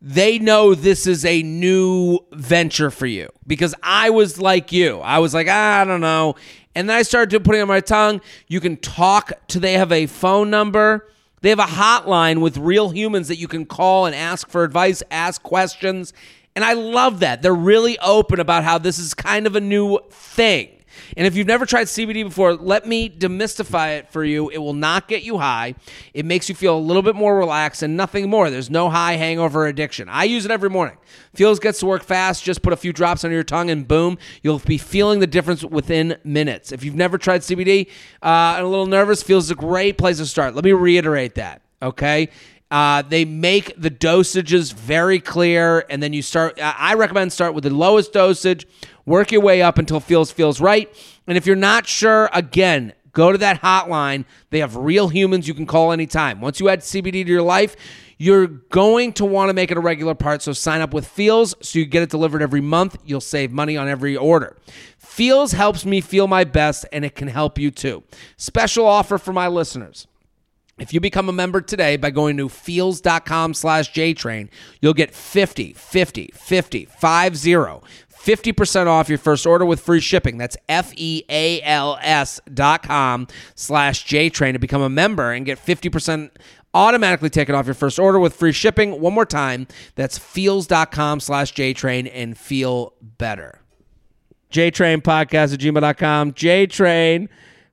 they 0.02 0.40
know 0.40 0.76
this 0.76 1.08
is 1.08 1.24
a 1.24 1.42
new 1.42 2.20
venture 2.34 2.92
for 2.92 3.06
you 3.06 3.30
because 3.48 3.74
I 3.82 4.10
was 4.10 4.42
like 4.42 4.74
you. 4.74 5.00
I 5.00 5.20
was 5.20 5.34
like, 5.34 5.48
"Ah, 5.50 5.80
I 5.80 5.86
don't 5.86 6.02
know. 6.02 6.36
And 6.76 6.90
then 6.90 6.98
I 6.98 7.02
started 7.04 7.44
putting 7.44 7.62
on 7.62 7.68
my 7.68 7.80
tongue. 7.80 8.22
You 8.48 8.60
can 8.60 8.78
talk 8.78 9.32
to, 9.48 9.60
they 9.60 9.74
have 9.74 9.92
a 9.92 10.06
phone 10.06 10.50
number. 10.50 11.08
They 11.42 11.50
have 11.50 11.60
a 11.60 11.64
hotline 11.64 12.42
with 12.42 12.58
real 12.58 12.90
humans 12.90 13.28
that 13.30 13.38
you 13.38 13.48
can 13.48 13.66
call 13.66 14.06
and 14.06 14.16
ask 14.16 14.50
for 14.50 14.64
advice, 14.64 15.02
ask 15.12 15.42
questions. 15.42 16.12
And 16.56 16.66
I 16.66 16.74
love 16.74 17.20
that. 17.20 17.42
They're 17.42 17.54
really 17.54 18.00
open 18.00 18.40
about 18.40 18.64
how 18.64 18.78
this 18.78 19.00
is 19.00 19.14
kind 19.14 19.46
of 19.48 19.56
a 19.56 19.62
new 19.62 20.00
thing. 20.10 20.75
And 21.18 21.26
if 21.28 21.36
you've 21.36 21.48
never 21.48 21.66
tried 21.66 21.86
CBD 21.86 22.24
before, 22.24 22.54
let 22.54 22.86
me 22.86 23.10
demystify 23.10 23.98
it 24.00 24.10
for 24.10 24.24
you. 24.24 24.50
It 24.50 24.58
will 24.58 24.74
not 24.74 25.08
get 25.08 25.24
you 25.24 25.38
high. 25.38 25.76
It 26.14 26.26
makes 26.26 26.50
you 26.50 26.56
feel 26.56 26.78
a 26.78 26.80
little 26.80 27.02
bit 27.02 27.16
more 27.16 27.38
relaxed 27.38 27.84
and 27.84 27.96
nothing 27.96 28.30
more. 28.30 28.50
There's 28.50 28.70
no 28.70 28.90
high 28.90 29.14
hangover 29.14 29.68
addiction. 29.68 30.10
I 30.10 30.26
use 30.26 30.46
it 30.46 30.52
every 30.52 30.70
morning. 30.70 30.98
Feals 31.34 31.60
gets 31.60 31.80
to 31.80 31.86
work 31.86 32.04
fast. 32.04 32.44
Just 32.44 32.62
put 32.62 32.74
a 32.74 32.78
few 32.78 32.94
drops 32.94 33.24
under 33.24 33.36
your 33.36 33.44
tongue 33.44 33.70
and 33.70 33.88
boom, 33.88 34.18
you'll 34.44 34.60
be 34.60 34.78
feeling 34.78 35.20
the 35.20 35.28
difference 35.28 35.64
within 35.64 36.18
minutes. 36.24 36.72
If 36.72 36.84
you've 36.84 36.96
never 36.96 37.18
tried 37.18 37.42
CBD 37.42 37.88
uh, 38.22 38.56
and 38.58 38.66
a 38.66 38.68
little 38.68 38.88
nervous, 38.88 39.24
Feals 39.24 39.46
is 39.46 39.52
a 39.52 39.56
great 39.56 39.98
place 39.98 40.18
to 40.18 40.26
start. 40.26 40.56
Let 40.56 40.64
me 40.64 40.72
reiterate 40.72 41.36
that. 41.36 41.62
Okay. 41.82 42.30
Uh, 42.72 43.04
they 43.04 43.26
make 43.26 43.80
the 43.80 43.92
dosages 43.92 44.74
very 44.74 45.20
clear, 45.20 45.86
and 45.90 46.02
then 46.02 46.14
you 46.14 46.22
start. 46.22 46.60
I 46.60 46.74
I 46.78 46.94
recommend 46.96 47.32
start 47.32 47.54
with 47.54 47.64
the 47.64 47.70
lowest 47.70 48.12
dosage, 48.12 48.66
work 49.06 49.32
your 49.32 49.42
way 49.42 49.62
up 49.62 49.78
until 49.78 50.00
feels 50.00 50.32
feels 50.32 50.62
right. 50.62 50.94
And 51.28 51.38
if 51.38 51.46
you're 51.46 51.56
not 51.56 51.88
sure, 51.88 52.30
again, 52.34 52.94
Go 53.16 53.32
to 53.32 53.38
that 53.40 53.62
hotline. 53.62 54.26
They 54.50 54.60
have 54.60 54.76
real 54.76 55.08
humans 55.08 55.48
you 55.48 55.54
can 55.54 55.66
call 55.66 55.94
anytime. 55.94 56.42
Once 56.42 56.60
you 56.60 56.68
add 56.68 56.82
CBD 56.82 57.26
to 57.26 57.32
your 57.32 57.42
life, 57.42 57.78
you're 58.18 58.48
going 58.48 59.14
to 59.14 59.26
want 59.26 59.50
to 59.50 59.54
make 59.54 59.72
it 59.72 59.78
a 59.78 59.82
regular 59.82 60.14
part. 60.14 60.42
So 60.42 60.52
sign 60.52 60.82
up 60.82 60.94
with 60.94 61.08
Feals 61.08 61.56
so 61.62 61.80
you 61.80 61.86
get 61.86 62.04
it 62.04 62.10
delivered 62.10 62.42
every 62.42 62.62
month. 62.62 62.98
You'll 63.06 63.22
save 63.22 63.52
money 63.52 63.78
on 63.78 63.88
every 63.88 64.18
order. 64.18 64.58
Feals 64.98 65.54
helps 65.54 65.86
me 65.86 66.02
feel 66.02 66.28
my 66.28 66.44
best, 66.44 66.86
and 66.92 67.06
it 67.06 67.16
can 67.16 67.30
help 67.30 67.58
you 67.58 67.72
too. 67.72 68.04
Special 68.36 68.86
offer 68.86 69.18
for 69.18 69.32
my 69.32 69.48
listeners. 69.48 70.08
If 70.78 70.94
you 70.94 71.00
become 71.00 71.30
a 71.30 71.34
member 71.34 71.62
today 71.62 71.96
by 71.96 72.10
going 72.10 72.36
to 72.36 72.50
feals.com 72.50 73.54
slash 73.54 73.94
JTrain, 73.94 74.50
you'll 74.82 74.94
get 74.94 75.16
50, 75.16 75.72
50, 75.72 76.32
50, 76.34 76.86
50, 76.92 77.86
50% 78.26 78.88
off 78.88 79.08
your 79.08 79.20
first 79.20 79.46
order 79.46 79.66
with 79.66 79.80
free 79.80 80.00
shipping. 80.00 80.38
That's 80.38 80.58
F-E-A-L-S 80.68 82.42
dot 82.52 82.84
com 82.84 83.28
slash 83.54 84.06
JTrain 84.08 84.54
to 84.54 84.60
become 84.60 84.82
a 84.82 84.90
member 84.90 85.32
and 85.32 85.46
get 85.46 85.64
50% 85.64 86.32
automatically 86.74 87.30
taken 87.30 87.54
off 87.54 87.68
your 87.68 87.76
first 87.76 88.00
order 88.00 88.20
with 88.20 88.34
free 88.34 88.52
shipping. 88.52 89.00
One 89.00 89.14
more 89.14 89.26
time, 89.26 89.68
that's 89.94 90.18
feals.com 90.18 91.20
slash 91.20 91.54
JTrain 91.54 92.10
and 92.12 92.36
feel 92.36 92.94
better. 93.02 93.62
JTrain 94.52 95.02
podcast 95.04 95.54
at 95.54 95.60
gmail.com. 95.60 96.34
JTrain 96.34 97.30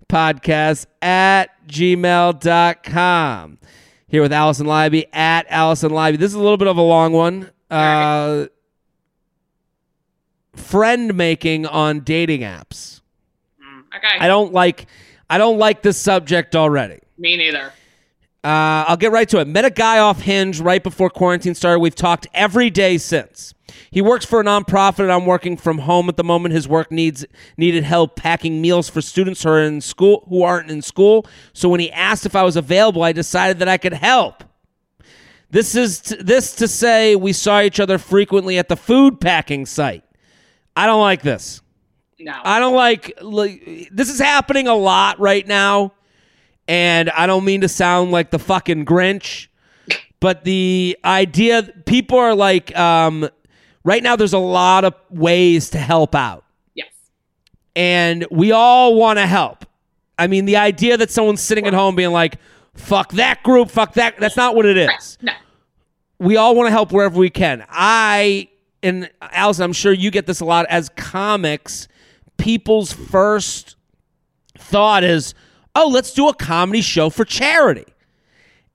podcast 0.09 0.87
at 1.01 1.67
gmail.com. 1.67 3.59
Here 4.09 4.21
with 4.21 4.33
Alison 4.33 4.67
Leiby 4.67 5.07
at 5.15 5.47
Alison 5.49 5.91
Leiby. 5.93 6.19
This 6.19 6.31
is 6.31 6.35
a 6.35 6.41
little 6.41 6.59
bit 6.59 6.69
of 6.69 6.77
a 6.77 6.83
long 6.83 7.13
one. 7.15 7.51
Uh, 7.71 8.47
friend 10.55 11.15
making 11.15 11.67
on 11.67 12.01
dating 12.01 12.41
apps. 12.41 13.01
Mm, 13.61 13.85
okay. 13.97 14.19
I 14.19 14.29
don't 14.29 14.53
like 14.53 14.87
I 15.31 15.39
don't 15.39 15.59
like 15.59 15.83
this 15.83 15.99
subject 15.99 16.55
already. 16.55 16.99
Me 17.19 17.37
neither. 17.37 17.73
Uh, 18.45 18.85
I'll 18.89 18.97
get 18.97 19.13
right 19.13 19.29
to 19.29 19.39
it. 19.39 19.47
Met 19.47 19.65
a 19.65 19.71
guy 19.71 19.99
off 19.99 20.21
Hinge 20.21 20.61
right 20.61 20.83
before 20.83 21.09
quarantine 21.09 21.55
started. 21.55 21.79
We've 21.79 21.95
talked 21.95 22.27
every 22.35 22.71
day 22.71 22.99
since. 22.99 23.55
He 23.91 24.03
works 24.03 24.25
for 24.25 24.41
a 24.41 24.45
nonprofit, 24.45 25.01
and 25.01 25.13
I'm 25.13 25.27
working 25.27 25.57
from 25.57 25.79
home 25.79 26.09
at 26.09 26.17
the 26.17 26.25
moment. 26.25 26.55
His 26.55 26.67
work 26.67 26.91
needs 26.91 27.25
needed 27.57 27.85
help 27.85 28.17
packing 28.17 28.61
meals 28.61 28.89
for 28.89 29.01
students 29.01 29.43
who 29.43 29.51
are 29.51 29.63
in 29.63 29.81
school 29.81 30.25
who 30.29 30.43
aren't 30.43 30.71
in 30.71 30.83
school. 30.83 31.25
So 31.53 31.69
when 31.69 31.79
he 31.79 31.91
asked 31.93 32.27
if 32.27 32.35
I 32.35 32.43
was 32.43 32.57
available, 32.57 33.03
I 33.03 33.13
decided 33.13 33.61
that 33.61 33.69
I 33.69 33.79
could 33.79 33.95
help. 33.95 34.45
This 35.51 35.75
is 35.75 36.01
t- 36.01 36.17
this 36.17 36.55
to 36.57 36.67
say 36.67 37.15
we 37.15 37.33
saw 37.33 37.61
each 37.61 37.79
other 37.79 37.99
frequently 37.99 38.59
at 38.59 38.69
the 38.69 38.77
food 38.77 39.21
packing 39.21 39.67
site. 39.67 40.03
I 40.77 40.87
don't 40.87 41.01
like 41.01 41.23
this. 41.23 41.61
No. 42.19 42.33
I 42.45 42.61
don't 42.61 42.75
like, 42.75 43.19
like 43.21 43.89
this 43.91 44.09
is 44.09 44.21
happening 44.21 44.69
a 44.69 44.75
lot 44.75 45.19
right 45.19 45.47
now, 45.47 45.93
and 46.69 47.11
I 47.11 47.27
don't 47.27 47.45
mean 47.45 47.63
to 47.63 47.69
sound 47.69 48.13
like 48.13 48.31
the 48.31 48.39
fucking 48.39 48.85
Grinch, 48.85 49.49
but 50.21 50.45
the 50.45 50.97
idea 51.05 51.65
people 51.85 52.19
are 52.19 52.35
like, 52.35 52.77
um, 52.79 53.29
right 53.85 54.03
now 54.03 54.15
there's 54.15 54.33
a 54.35 54.39
lot 54.39 54.85
of 54.85 54.95
ways 55.11 55.71
to 55.71 55.79
help 55.79 56.15
out, 56.15 56.45
yes. 56.75 56.93
and 57.75 58.25
we 58.31 58.53
all 58.53 58.95
want 58.95 59.19
to 59.19 59.27
help. 59.27 59.67
I 60.17 60.29
mean, 60.29 60.45
the 60.45 60.57
idea 60.59 60.97
that 60.99 61.11
someone's 61.11 61.41
sitting 61.41 61.67
at 61.67 61.75
home 61.75 61.97
being 61.97 62.13
like, 62.13 62.37
"Fuck 62.75 63.13
that 63.15 63.43
group," 63.43 63.69
"Fuck 63.69 63.95
that," 63.95 64.21
that's 64.21 64.37
not 64.37 64.55
what 64.55 64.65
it 64.67 64.77
is 64.77 65.19
No. 65.21 65.33
we 66.21 66.37
all 66.37 66.55
want 66.55 66.69
to 66.69 66.71
help 66.71 66.93
wherever 66.93 67.19
we 67.19 67.31
can. 67.31 67.65
I 67.69 68.49
and 68.83 69.11
Alison, 69.21 69.65
I'm 69.65 69.73
sure 69.73 69.93
you 69.93 70.11
get 70.11 70.27
this 70.27 70.41
a 70.41 70.45
lot 70.45 70.67
as 70.69 70.89
comics. 70.91 71.89
People's 72.37 72.93
first 72.93 73.77
thought 74.59 75.05
is, 75.05 75.35
"Oh, 75.75 75.89
let's 75.89 76.13
do 76.13 76.29
a 76.29 76.35
comedy 76.35 76.81
show 76.81 77.11
for 77.11 77.25
charity," 77.25 77.87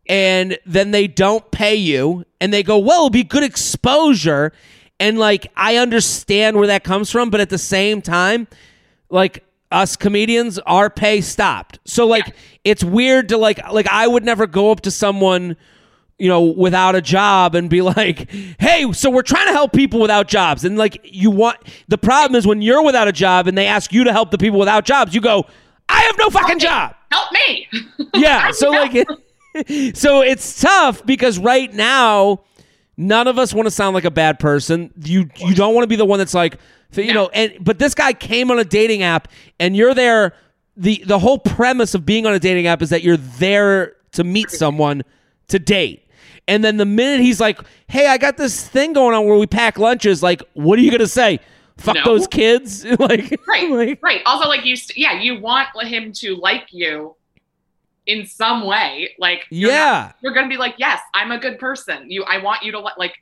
and 0.08 0.58
then 0.66 0.92
they 0.92 1.08
don't 1.08 1.50
pay 1.52 1.76
you, 1.76 2.26
and 2.40 2.54
they 2.54 2.64
go, 2.64 2.78
"Well, 2.78 2.98
it'll 2.98 3.10
be 3.10 3.24
good 3.24 3.44
exposure." 3.44 4.54
And 5.00 5.20
like, 5.20 5.52
I 5.56 5.76
understand 5.76 6.58
where 6.58 6.68
that 6.68 6.84
comes 6.84 7.12
from, 7.12 7.30
but 7.30 7.40
at 7.40 7.50
the 7.50 7.58
same 7.58 8.02
time, 8.02 8.48
like 9.10 9.44
us 9.72 9.96
comedians, 9.96 10.60
our 10.60 10.90
pay 10.90 11.22
stopped. 11.22 11.80
So 11.86 12.08
like, 12.08 12.36
it's 12.64 12.84
weird 12.84 13.30
to 13.30 13.38
like, 13.38 13.60
like 13.72 13.88
I 13.88 14.08
would 14.08 14.24
never 14.24 14.48
go 14.48 14.72
up 14.72 14.82
to 14.82 14.92
someone 14.92 15.56
you 16.20 16.28
know, 16.28 16.42
without 16.42 16.96
a 16.96 17.02
job 17.02 17.56
and 17.56 17.70
be 17.70 17.82
like, 17.98 18.30
hey, 18.60 18.92
so 18.94 19.10
we're 19.10 19.22
trying 19.22 19.48
to 19.48 19.54
help 19.54 19.74
people 19.74 20.00
without 20.00 20.28
jobs. 20.28 20.66
And 20.66 20.78
like, 20.78 21.00
you 21.04 21.32
want 21.32 21.58
the 21.88 21.98
problem 21.98 22.36
is 22.38 22.48
when 22.48 22.62
you're 22.62 22.84
without 22.84 23.08
a 23.08 23.12
job 23.12 23.48
and 23.48 23.58
they 23.58 23.68
ask 23.68 23.94
you 23.94 24.04
to 24.04 24.12
help 24.12 24.32
the 24.32 24.38
people 24.38 24.60
without 24.60 24.86
jobs, 24.86 25.14
you 25.14 25.22
go, 25.22 25.46
I 25.90 26.02
have 26.02 26.18
no 26.18 26.30
fucking 26.30 26.60
job. 26.60 26.96
Help 27.12 27.32
me. 27.32 27.68
Yeah. 28.14 28.52
So 28.52 28.70
like, 28.72 28.94
so 29.94 30.22
it's 30.22 30.60
tough 30.62 31.06
because 31.06 31.38
right 31.38 31.72
now, 31.72 32.42
none 32.96 33.28
of 33.28 33.38
us 33.38 33.54
want 33.54 33.68
to 33.68 33.72
sound 33.72 33.94
like 33.94 34.06
a 34.06 34.12
bad 34.12 34.40
person. 34.40 34.92
You 35.04 35.30
you 35.36 35.54
don't 35.54 35.76
want 35.76 35.84
to 35.84 35.88
be 35.88 35.98
the 35.98 36.06
one 36.06 36.18
that's 36.18 36.34
like, 36.34 36.58
you 36.94 37.14
know, 37.14 37.30
and 37.34 37.54
but 37.62 37.78
this 37.78 37.94
guy 37.94 38.14
came 38.14 38.50
on 38.50 38.58
a 38.58 38.64
dating 38.64 39.04
app 39.04 39.28
and 39.60 39.76
you're 39.76 39.94
there. 39.94 40.34
The 40.78 41.04
the 41.06 41.20
whole 41.20 41.38
premise 41.38 41.94
of 41.94 42.06
being 42.06 42.26
on 42.26 42.34
a 42.34 42.40
dating 42.40 42.66
app 42.66 42.82
is 42.82 42.90
that 42.90 43.04
you're 43.04 43.18
there 43.18 43.96
to 44.14 44.24
meet 44.24 44.50
someone 44.50 45.04
to 45.50 45.60
date. 45.60 46.07
And 46.48 46.64
then 46.64 46.78
the 46.78 46.86
minute 46.86 47.20
he's 47.22 47.40
like, 47.42 47.60
"Hey, 47.88 48.08
I 48.08 48.18
got 48.18 48.38
this 48.38 48.68
thing 48.68 48.94
going 48.94 49.14
on 49.16 49.26
where 49.26 49.38
we 49.38 49.48
pack 49.48 49.78
lunches," 49.78 50.24
like, 50.24 50.42
what 50.54 50.80
are 50.80 50.82
you 50.82 50.92
gonna 50.92 51.08
say? 51.08 51.40
Fuck 51.78 51.96
No. 51.96 52.04
those 52.06 52.28
kids, 52.28 52.86
like, 53.00 53.40
right. 53.48 53.70
like- 53.70 54.00
right. 54.02 54.22
Also, 54.26 54.48
like 54.48 54.66
you, 54.66 54.76
st- 54.76 54.98
yeah, 54.98 55.20
you 55.20 55.40
want 55.42 55.68
him 55.84 56.12
to 56.14 56.36
like 56.38 56.68
you 56.72 57.16
in 58.06 58.26
some 58.26 58.66
way. 58.66 59.12
Like, 59.20 59.46
you're 59.50 59.70
not- 59.72 59.76
yeah. 59.78 60.12
you're 60.22 60.34
gonna 60.34 60.48
be 60.48 60.58
like, 60.58 60.76
yes, 60.78 61.00
I'm 61.14 61.32
a 61.32 61.38
good 61.38 61.60
person. 61.60 62.10
You, 62.10 62.24
I 62.24 62.38
want 62.42 62.64
you 62.64 62.72
to 62.72 62.80
like. 62.80 63.14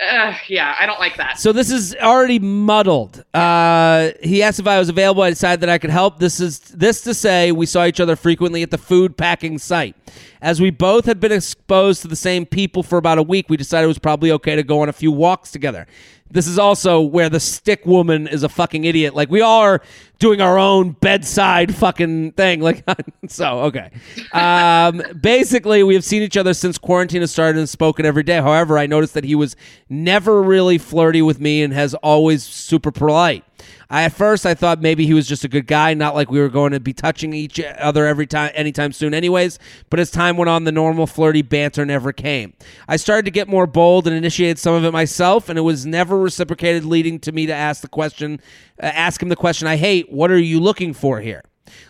Uh, 0.00 0.34
yeah, 0.48 0.76
I 0.78 0.86
don't 0.86 1.00
like 1.00 1.16
that. 1.16 1.38
So 1.38 1.52
this 1.52 1.70
is 1.70 1.94
already 1.96 2.38
muddled. 2.38 3.24
Uh, 3.34 4.10
he 4.22 4.42
asked 4.42 4.60
if 4.60 4.66
I 4.66 4.78
was 4.78 4.88
available. 4.88 5.22
I 5.22 5.30
decided 5.30 5.60
that 5.62 5.68
I 5.68 5.78
could 5.78 5.90
help. 5.90 6.18
This 6.18 6.40
is 6.40 6.60
this 6.60 7.02
to 7.02 7.14
say 7.14 7.50
we 7.52 7.66
saw 7.66 7.84
each 7.84 7.98
other 7.98 8.14
frequently 8.14 8.62
at 8.62 8.70
the 8.70 8.78
food 8.78 9.16
packing 9.16 9.58
site. 9.58 9.96
As 10.40 10.60
we 10.60 10.70
both 10.70 11.06
had 11.06 11.18
been 11.18 11.32
exposed 11.32 12.02
to 12.02 12.08
the 12.08 12.16
same 12.16 12.46
people 12.46 12.84
for 12.84 12.96
about 12.96 13.18
a 13.18 13.22
week, 13.22 13.46
we 13.48 13.56
decided 13.56 13.84
it 13.84 13.88
was 13.88 13.98
probably 13.98 14.30
okay 14.32 14.54
to 14.54 14.62
go 14.62 14.80
on 14.82 14.88
a 14.88 14.92
few 14.92 15.10
walks 15.10 15.50
together. 15.50 15.86
This 16.30 16.46
is 16.46 16.58
also 16.58 17.00
where 17.00 17.28
the 17.28 17.40
stick 17.40 17.86
woman 17.86 18.26
is 18.26 18.42
a 18.42 18.48
fucking 18.48 18.84
idiot. 18.84 19.14
Like 19.14 19.30
we 19.30 19.40
all 19.40 19.60
are 19.60 19.80
doing 20.18 20.40
our 20.40 20.58
own 20.58 20.92
bedside 20.92 21.74
fucking 21.74 22.32
thing. 22.32 22.60
Like 22.68 22.84
so, 23.28 23.60
okay. 23.60 23.90
Um, 24.32 25.02
basically, 25.22 25.82
we 25.82 25.94
have 25.94 26.04
seen 26.04 26.20
each 26.22 26.36
other 26.36 26.52
since 26.52 26.76
quarantine 26.76 27.22
has 27.22 27.30
started 27.30 27.58
and 27.58 27.68
spoken 27.68 28.04
every 28.04 28.22
day. 28.22 28.36
However, 28.42 28.76
I 28.76 28.86
noticed 28.86 29.14
that 29.14 29.24
he 29.24 29.34
was 29.34 29.56
never 29.88 30.42
really 30.42 30.76
flirty 30.76 31.22
with 31.22 31.40
me 31.40 31.62
and 31.62 31.72
has 31.72 31.94
always 31.94 32.42
super 32.42 32.90
polite. 32.90 33.44
I, 33.90 34.04
at 34.04 34.12
first, 34.12 34.44
I 34.44 34.54
thought 34.54 34.80
maybe 34.80 35.06
he 35.06 35.14
was 35.14 35.26
just 35.26 35.44
a 35.44 35.48
good 35.48 35.66
guy, 35.66 35.94
not 35.94 36.14
like 36.14 36.30
we 36.30 36.40
were 36.40 36.48
going 36.48 36.72
to 36.72 36.80
be 36.80 36.92
touching 36.92 37.32
each 37.32 37.60
other 37.60 38.06
every 38.06 38.26
time, 38.26 38.50
anytime 38.54 38.92
soon, 38.92 39.14
anyways. 39.14 39.58
But 39.90 40.00
as 40.00 40.10
time 40.10 40.36
went 40.36 40.48
on, 40.48 40.64
the 40.64 40.72
normal 40.72 41.06
flirty 41.06 41.42
banter 41.42 41.86
never 41.86 42.12
came. 42.12 42.52
I 42.86 42.96
started 42.96 43.24
to 43.24 43.30
get 43.30 43.48
more 43.48 43.66
bold 43.66 44.06
and 44.06 44.14
initiated 44.14 44.58
some 44.58 44.74
of 44.74 44.84
it 44.84 44.92
myself, 44.92 45.48
and 45.48 45.58
it 45.58 45.62
was 45.62 45.86
never 45.86 46.18
reciprocated, 46.18 46.84
leading 46.84 47.18
to 47.20 47.32
me 47.32 47.46
to 47.46 47.54
ask 47.54 47.80
the 47.82 47.88
question, 47.88 48.40
uh, 48.82 48.86
ask 48.86 49.22
him 49.22 49.28
the 49.28 49.36
question 49.36 49.66
I 49.66 49.76
hate: 49.76 50.12
What 50.12 50.30
are 50.30 50.38
you 50.38 50.60
looking 50.60 50.92
for 50.92 51.20
here? 51.20 51.42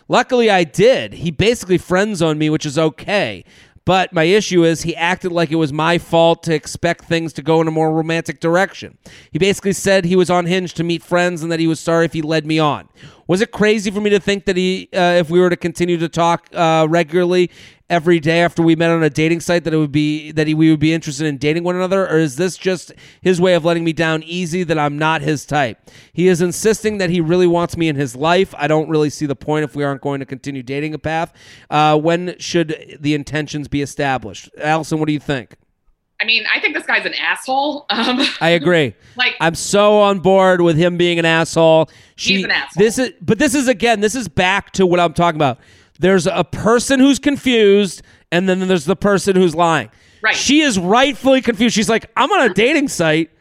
Luckily, 0.07 0.49
I 0.49 0.63
did. 0.63 1.13
He 1.13 1.31
basically 1.31 1.77
friend 1.77 2.15
zoned 2.15 2.39
me, 2.39 2.49
which 2.49 2.65
is 2.65 2.77
okay. 2.77 3.45
But 3.89 4.13
my 4.13 4.25
issue 4.25 4.63
is 4.65 4.83
he 4.83 4.95
acted 4.95 5.31
like 5.31 5.49
it 5.49 5.55
was 5.55 5.73
my 5.73 5.97
fault 5.97 6.43
to 6.43 6.53
expect 6.53 7.05
things 7.05 7.33
to 7.33 7.41
go 7.41 7.59
in 7.59 7.67
a 7.67 7.71
more 7.71 7.91
romantic 7.91 8.39
direction. 8.39 8.99
He 9.31 9.39
basically 9.39 9.73
said 9.73 10.05
he 10.05 10.15
was 10.15 10.29
on 10.29 10.45
Hinge 10.45 10.75
to 10.75 10.83
meet 10.83 11.01
friends 11.01 11.41
and 11.41 11.51
that 11.51 11.59
he 11.59 11.65
was 11.65 11.79
sorry 11.79 12.05
if 12.05 12.13
he 12.13 12.21
led 12.21 12.45
me 12.45 12.59
on. 12.59 12.87
Was 13.25 13.41
it 13.41 13.51
crazy 13.51 13.89
for 13.89 13.99
me 13.99 14.11
to 14.11 14.19
think 14.19 14.45
that 14.45 14.57
he, 14.57 14.89
uh, 14.93 15.13
if 15.13 15.31
we 15.31 15.39
were 15.39 15.49
to 15.49 15.57
continue 15.57 15.97
to 15.97 16.07
talk 16.07 16.49
uh, 16.53 16.85
regularly 16.87 17.49
every 17.89 18.19
day 18.19 18.41
after 18.41 18.61
we 18.61 18.75
met 18.75 18.91
on 18.91 19.03
a 19.03 19.09
dating 19.09 19.39
site, 19.39 19.63
that 19.63 19.73
it 19.73 19.77
would 19.77 19.91
be 19.91 20.31
that 20.31 20.47
he, 20.47 20.53
we 20.53 20.69
would 20.69 20.79
be 20.79 20.93
interested 20.93 21.25
in 21.25 21.37
dating 21.37 21.63
one 21.63 21.75
another, 21.75 22.07
or 22.07 22.17
is 22.17 22.35
this 22.35 22.57
just 22.57 22.91
his 23.21 23.41
way 23.41 23.53
of 23.53 23.65
letting 23.65 23.83
me 23.83 23.93
down 23.93 24.23
easy 24.23 24.63
that 24.63 24.77
I'm 24.77 24.97
not 24.97 25.21
his 25.21 25.45
type? 25.45 25.77
He 26.13 26.27
is 26.27 26.41
insisting 26.41 26.97
that 26.99 27.09
he 27.09 27.21
really 27.21 27.47
wants 27.47 27.75
me 27.77 27.87
in 27.87 27.95
his 27.95 28.15
life. 28.15 28.53
I 28.57 28.67
don't 28.67 28.89
really 28.89 29.09
see 29.09 29.25
the 29.25 29.35
point 29.35 29.63
if 29.63 29.75
we 29.75 29.83
aren't 29.83 30.01
going 30.01 30.19
to 30.19 30.25
continue 30.25 30.63
dating 30.63 30.93
a 30.93 30.99
path. 30.99 31.33
Uh, 31.69 31.97
when 31.97 32.35
should 32.39 32.97
the 32.99 33.13
intentions 33.13 33.67
be 33.67 33.81
established? 33.81 34.49
Alison, 34.59 34.99
what 34.99 35.07
do 35.07 35.13
you 35.13 35.19
think? 35.19 35.55
I 36.21 36.25
mean, 36.25 36.43
I 36.53 36.59
think 36.59 36.75
this 36.75 36.85
guy's 36.85 37.05
an 37.05 37.13
asshole. 37.13 37.85
Um, 37.89 38.19
I 38.41 38.49
agree. 38.49 38.93
like, 39.15 39.35
I'm 39.39 39.55
so 39.55 40.01
on 40.01 40.19
board 40.19 40.61
with 40.61 40.75
him 40.75 40.97
being 40.97 41.17
an 41.17 41.25
asshole. 41.25 41.89
She, 42.17 42.35
He's 42.35 42.45
an 42.45 42.51
asshole. 42.51 42.83
This 42.83 42.99
is, 42.99 43.13
but 43.21 43.39
this 43.39 43.55
is 43.55 43.67
again, 43.69 44.01
this 44.01 44.15
is 44.15 44.27
back 44.27 44.71
to 44.71 44.85
what 44.85 44.99
I'm 44.99 45.13
talking 45.13 45.37
about. 45.37 45.59
There's 45.99 46.25
a 46.27 46.43
person 46.43 46.99
who's 46.99 47.19
confused, 47.19 48.01
and 48.31 48.47
then 48.47 48.67
there's 48.67 48.85
the 48.85 48.95
person 48.95 49.35
who's 49.35 49.53
lying. 49.53 49.89
Right. 50.21 50.35
She 50.35 50.61
is 50.61 50.79
rightfully 50.79 51.41
confused. 51.41 51.75
She's 51.75 51.89
like, 51.89 52.09
I'm 52.17 52.31
on 52.31 52.49
a 52.49 52.53
dating 52.53 52.87
site. 52.87 53.31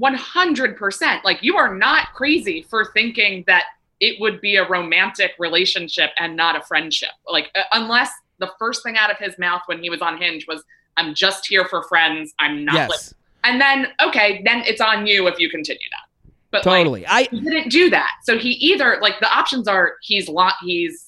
100%. 0.00 1.24
Like, 1.24 1.42
you 1.42 1.56
are 1.56 1.74
not 1.74 2.14
crazy 2.14 2.62
for 2.68 2.84
thinking 2.92 3.44
that 3.46 3.64
it 4.00 4.20
would 4.20 4.40
be 4.40 4.56
a 4.56 4.68
romantic 4.68 5.32
relationship 5.38 6.10
and 6.18 6.36
not 6.36 6.56
a 6.56 6.62
friendship. 6.62 7.10
Like 7.26 7.50
uh, 7.54 7.62
unless 7.72 8.10
the 8.38 8.50
first 8.58 8.82
thing 8.82 8.96
out 8.96 9.10
of 9.10 9.16
his 9.18 9.38
mouth 9.38 9.62
when 9.66 9.82
he 9.82 9.90
was 9.90 10.00
on 10.00 10.18
Hinge 10.18 10.46
was, 10.46 10.62
"I'm 10.96 11.14
just 11.14 11.46
here 11.46 11.64
for 11.64 11.82
friends. 11.84 12.32
I'm 12.38 12.64
not." 12.64 12.74
Yes. 12.74 13.14
And 13.44 13.60
then 13.60 13.88
okay, 14.00 14.42
then 14.44 14.62
it's 14.66 14.80
on 14.80 15.06
you 15.06 15.26
if 15.26 15.38
you 15.38 15.50
continue 15.50 15.88
that. 15.90 16.32
But 16.50 16.62
Totally. 16.62 17.02
like, 17.02 17.10
I 17.10 17.22
he 17.34 17.40
didn't 17.40 17.70
do 17.70 17.90
that. 17.90 18.10
So 18.24 18.38
he 18.38 18.50
either 18.50 18.98
like 19.02 19.18
the 19.20 19.30
options 19.30 19.68
are 19.68 19.94
he's 20.02 20.28
lot 20.28 20.54
he's 20.62 21.07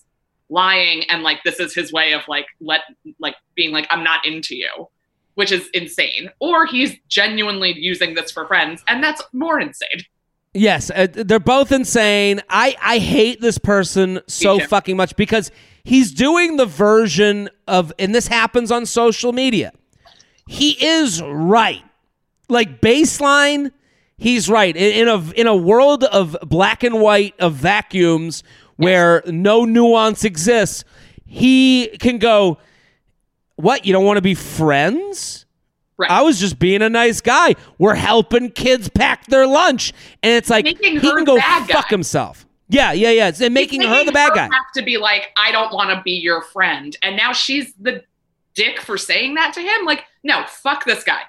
lying 0.51 1.05
and 1.09 1.23
like 1.23 1.43
this 1.45 1.61
is 1.61 1.75
his 1.75 1.93
way 1.93 2.13
of 2.13 2.23
like 2.29 2.47
let 2.61 2.81
like 3.19 3.37
being 3.55 3.73
like 3.73 3.87
I'm 3.91 4.05
not 4.05 4.27
into 4.27 4.57
you, 4.57 4.89
which 5.35 5.53
is 5.53 5.69
insane, 5.73 6.31
or 6.41 6.67
he's 6.67 6.95
genuinely 7.09 7.75
using 7.79 8.15
this 8.15 8.31
for 8.31 8.47
friends, 8.47 8.83
and 8.89 9.03
that's 9.03 9.23
more 9.33 9.61
insane. 9.61 10.05
Yes, 10.53 10.91
uh, 10.91 11.07
they're 11.11 11.39
both 11.39 11.71
insane. 11.71 12.43
I 12.51 12.77
I 12.83 12.99
hate 12.99 13.41
this 13.41 13.57
person 13.57 14.21
so 14.27 14.59
fucking 14.59 14.97
much 14.97 15.15
because 15.17 15.53
he's 15.85 16.13
doing 16.13 16.57
the 16.57 16.67
version 16.67 17.49
of 17.69 17.93
and 17.99 18.15
this 18.15 18.27
happens 18.27 18.73
on 18.73 18.85
social 18.85 19.33
media. 19.33 19.73
He 20.49 20.73
is 20.85 21.23
right. 21.23 21.85
Like 22.49 22.81
baseline, 22.81 23.71
he's 24.19 24.49
right. 24.49 24.77
In, 24.77 25.03
in 25.03 25.09
a 25.09 25.31
in 25.33 25.47
a 25.47 25.55
world 25.55 26.03
of 26.03 26.37
black 26.43 26.83
and 26.83 27.01
white 27.01 27.39
of 27.39 27.55
vacuums 27.55 28.43
where 28.81 29.23
no 29.27 29.65
nuance 29.65 30.25
exists, 30.25 30.85
he 31.27 31.89
can 32.01 32.19
go, 32.19 32.59
"What? 33.57 33.85
You 33.87 33.93
don't 33.93 34.05
want 34.05 34.17
to 34.19 34.23
be 34.23 34.35
friends?" 34.35 35.47
Right. 35.97 36.11
I 36.11 36.23
was 36.23 36.41
just 36.41 36.59
being 36.59 36.81
a 36.81 36.89
nice 36.89 37.21
guy. 37.21 37.57
We're 37.79 37.95
helping 37.95 38.51
kids 38.53 38.89
pack 38.89 39.27
their 39.27 39.47
lunch, 39.47 39.93
and 40.23 40.33
it's 40.33 40.49
like 40.49 40.65
Making 40.65 40.93
he 41.01 41.07
her 41.09 41.17
can 41.17 41.25
go 41.25 41.39
fuck 41.39 41.69
guy. 41.69 41.83
himself. 41.91 42.47
Yeah, 42.71 42.93
yeah, 42.93 43.11
yeah. 43.11 43.33
And 43.43 43.53
making, 43.53 43.83
her 43.83 44.05
the 44.05 44.13
bad 44.13 44.33
guy. 44.33 44.45
Have 44.45 44.73
to 44.77 44.83
be 44.83 44.97
like, 44.97 45.31
I 45.37 45.51
don't 45.53 45.75
want 45.75 45.91
to 45.91 46.01
be 46.03 46.13
your 46.13 46.41
friend, 46.43 46.97
and 47.03 47.17
now 47.17 47.33
she's 47.35 47.75
the 47.75 48.03
dick 48.55 48.81
for 48.81 48.97
saying 48.97 49.35
that 49.35 49.53
to 49.55 49.61
him. 49.61 49.85
Like, 49.85 50.05
no, 50.23 50.45
fuck 50.49 50.85
this 50.87 51.05
guy. 51.05 51.21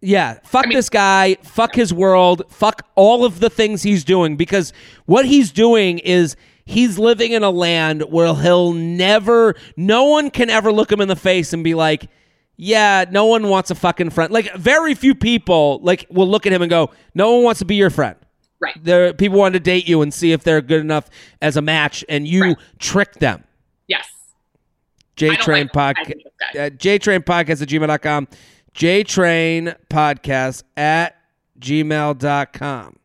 Yeah, 0.00 0.38
fuck 0.44 0.66
I 0.66 0.68
mean- 0.68 0.76
this 0.78 0.88
guy. 0.88 1.36
Fuck 1.42 1.74
his 1.74 1.92
world. 1.92 2.42
Fuck 2.48 2.86
all 2.94 3.24
of 3.24 3.40
the 3.40 3.50
things 3.50 3.82
he's 3.82 4.04
doing 4.04 4.36
because 4.36 4.72
what 5.06 5.26
he's 5.26 5.50
doing 5.52 5.98
is 5.98 6.36
he's 6.64 6.98
living 6.98 7.32
in 7.32 7.42
a 7.42 7.50
land 7.50 8.02
where 8.02 8.34
he'll 8.34 8.72
never, 8.72 9.54
no 9.76 10.04
one 10.04 10.30
can 10.30 10.50
ever 10.50 10.72
look 10.72 10.90
him 10.90 11.00
in 11.00 11.08
the 11.08 11.16
face 11.16 11.52
and 11.52 11.62
be 11.64 11.74
like, 11.74 12.08
yeah, 12.56 13.04
no 13.10 13.26
one 13.26 13.48
wants 13.48 13.70
a 13.70 13.74
fucking 13.74 14.10
friend. 14.10 14.32
Like 14.32 14.54
very 14.54 14.94
few 14.94 15.14
people 15.14 15.80
like 15.82 16.06
will 16.10 16.28
look 16.28 16.46
at 16.46 16.52
him 16.52 16.62
and 16.62 16.70
go, 16.70 16.90
no 17.14 17.34
one 17.34 17.42
wants 17.44 17.58
to 17.58 17.64
be 17.64 17.74
your 17.74 17.90
friend. 17.90 18.16
Right. 18.60 18.74
There, 18.82 19.12
people 19.12 19.38
want 19.38 19.54
to 19.54 19.60
date 19.60 19.86
you 19.88 20.00
and 20.02 20.14
see 20.14 20.32
if 20.32 20.42
they're 20.44 20.62
good 20.62 20.80
enough 20.80 21.10
as 21.42 21.56
a 21.56 21.62
match, 21.62 22.04
and 22.08 22.26
you 22.26 22.42
Right. 22.42 22.56
trick 22.78 23.14
them. 23.14 23.44
Yes. 23.88 24.08
J 25.16 25.36
Train 25.36 25.68
like- 25.74 25.96
Podcast. 25.96 26.06
hate 26.06 26.22
this 26.24 26.32
guy. 26.54 26.66
Uh, 26.66 26.70
JTrain 26.70 27.24
Podcast 27.24 27.60
at 27.62 27.68
gmail.com. 27.68 28.28
JTrain 28.74 29.76
Podcast 29.90 30.62
at 30.76 31.16
gmail.com. 31.58 32.96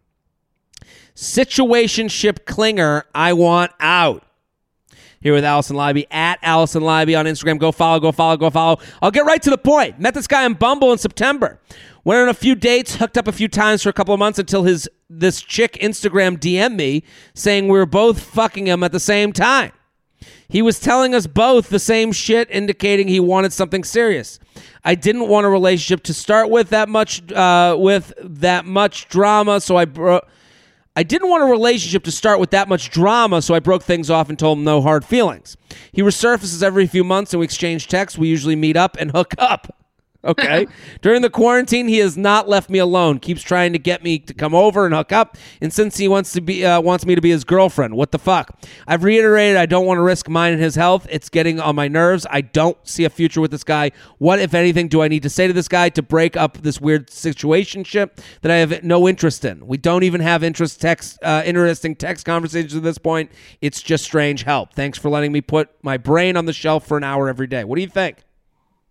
Situationship 1.19 2.45
Clinger, 2.45 3.03
I 3.13 3.33
want 3.33 3.73
out. 3.81 4.23
Here 5.19 5.33
with 5.33 5.43
Alison 5.43 5.75
Leiby 5.75 6.07
at 6.09 6.39
Alison 6.41 6.81
Leiby 6.81 7.19
on 7.19 7.25
Instagram. 7.25 7.59
Go 7.59 7.73
follow, 7.73 7.99
go 7.99 8.13
follow, 8.13 8.37
go 8.37 8.49
follow. 8.49 8.79
I'll 9.01 9.11
get 9.11 9.25
right 9.25 9.41
to 9.41 9.49
the 9.49 9.57
point. 9.57 9.99
Met 9.99 10.13
this 10.13 10.27
guy 10.27 10.45
on 10.45 10.53
Bumble 10.53 10.93
in 10.93 10.97
September. 10.97 11.59
Went 12.05 12.21
on 12.21 12.29
a 12.29 12.33
few 12.33 12.55
dates, 12.55 12.95
hooked 12.95 13.17
up 13.17 13.27
a 13.27 13.33
few 13.33 13.49
times 13.49 13.83
for 13.83 13.89
a 13.89 13.93
couple 13.93 14.13
of 14.13 14.19
months 14.19 14.39
until 14.39 14.63
his 14.63 14.89
this 15.09 15.41
chick 15.41 15.73
Instagram 15.81 16.39
DM 16.39 16.75
me 16.75 17.03
saying 17.33 17.65
we 17.67 17.77
were 17.77 17.85
both 17.85 18.21
fucking 18.21 18.67
him 18.67 18.81
at 18.81 18.93
the 18.93 18.99
same 18.99 19.33
time. 19.33 19.73
He 20.47 20.61
was 20.61 20.79
telling 20.79 21.13
us 21.13 21.27
both 21.27 21.67
the 21.67 21.79
same 21.79 22.13
shit, 22.13 22.49
indicating 22.49 23.09
he 23.09 23.19
wanted 23.19 23.51
something 23.51 23.83
serious. 23.83 24.39
I 24.85 24.95
didn't 24.95 25.27
want 25.27 25.45
a 25.45 25.49
relationship 25.49 26.01
to 26.03 26.13
start 26.13 26.49
with 26.49 26.69
that 26.69 26.87
much, 26.87 27.29
uh, 27.33 27.75
with 27.77 28.13
that 28.21 28.65
much 28.65 29.09
drama, 29.09 29.59
so 29.59 29.75
I 29.75 29.83
bro- 29.83 30.21
I 30.99 31.03
didn't 31.03 31.29
want 31.29 31.43
a 31.43 31.45
relationship 31.45 32.03
to 32.03 32.11
start 32.11 32.41
with 32.41 32.49
that 32.49 32.67
much 32.67 32.89
drama, 32.89 33.41
so 33.41 33.53
I 33.53 33.59
broke 33.59 33.83
things 33.83 34.09
off 34.09 34.27
and 34.27 34.37
told 34.37 34.57
him 34.57 34.65
no 34.65 34.81
hard 34.81 35.05
feelings. 35.05 35.55
He 35.93 36.01
resurfaces 36.01 36.61
every 36.61 36.87
few 36.87 37.05
months, 37.05 37.31
and 37.31 37.39
we 37.39 37.45
exchange 37.45 37.87
texts. 37.87 38.19
We 38.19 38.27
usually 38.27 38.57
meet 38.57 38.75
up 38.75 38.97
and 38.99 39.11
hook 39.11 39.33
up. 39.37 39.78
Okay. 40.23 40.67
During 41.01 41.21
the 41.21 41.29
quarantine, 41.29 41.87
he 41.87 41.99
has 41.99 42.17
not 42.17 42.49
left 42.49 42.69
me 42.69 42.77
alone. 42.77 43.19
Keeps 43.19 43.41
trying 43.41 43.71
to 43.71 43.79
get 43.79 44.03
me 44.03 44.19
to 44.19 44.33
come 44.33 44.53
over 44.53 44.85
and 44.85 44.93
hook 44.93 45.13
up. 45.13 45.37
And 45.61 45.71
since 45.71 45.95
he 45.95 46.09
wants 46.09 46.33
to 46.33 46.41
be 46.41 46.65
uh, 46.65 46.81
wants 46.81 47.05
me 47.05 47.15
to 47.15 47.21
be 47.21 47.29
his 47.29 47.45
girlfriend, 47.45 47.95
what 47.95 48.11
the 48.11 48.19
fuck? 48.19 48.59
I've 48.85 49.03
reiterated 49.03 49.55
I 49.55 49.65
don't 49.65 49.85
want 49.85 49.97
to 49.97 50.01
risk 50.01 50.27
mine 50.27 50.53
and 50.53 50.61
his 50.61 50.75
health. 50.75 51.07
It's 51.09 51.29
getting 51.29 51.59
on 51.61 51.75
my 51.75 51.87
nerves. 51.87 52.27
I 52.29 52.41
don't 52.41 52.77
see 52.85 53.05
a 53.05 53.09
future 53.09 53.39
with 53.39 53.51
this 53.51 53.63
guy. 53.63 53.91
What, 54.17 54.39
if 54.39 54.53
anything, 54.53 54.89
do 54.89 55.01
I 55.01 55.07
need 55.07 55.23
to 55.23 55.29
say 55.29 55.47
to 55.47 55.53
this 55.53 55.69
guy 55.69 55.87
to 55.89 56.01
break 56.01 56.35
up 56.35 56.57
this 56.57 56.81
weird 56.81 57.07
situationship 57.07 58.19
that 58.41 58.51
I 58.51 58.57
have 58.57 58.83
no 58.83 59.07
interest 59.07 59.45
in? 59.45 59.65
We 59.65 59.77
don't 59.77 60.03
even 60.03 60.19
have 60.19 60.43
interest 60.43 60.81
text, 60.81 61.17
uh, 61.23 61.43
interesting 61.45 61.95
text 61.95 62.25
conversations 62.25 62.75
at 62.75 62.83
this 62.83 62.97
point. 62.97 63.31
It's 63.61 63.81
just 63.81 64.03
strange 64.03 64.43
help. 64.43 64.73
Thanks 64.73 64.97
for 64.97 65.09
letting 65.09 65.31
me 65.31 65.39
put 65.39 65.69
my 65.81 65.95
brain 65.95 66.35
on 66.35 66.45
the 66.45 66.53
shelf 66.53 66.85
for 66.85 66.97
an 66.97 67.05
hour 67.05 67.29
every 67.29 67.47
day. 67.47 67.63
What 67.63 67.77
do 67.77 67.81
you 67.81 67.87
think? 67.87 68.17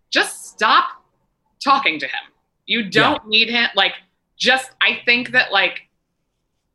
Just 0.09 0.47
stop 0.47 0.98
talking 1.63 1.99
to 1.99 2.05
him. 2.05 2.21
You 2.65 2.89
don't 2.89 3.27
need 3.27 3.49
him. 3.49 3.67
Like, 3.75 3.93
just, 4.37 4.71
I 4.81 5.01
think 5.05 5.31
that, 5.31 5.51
like, 5.51 5.81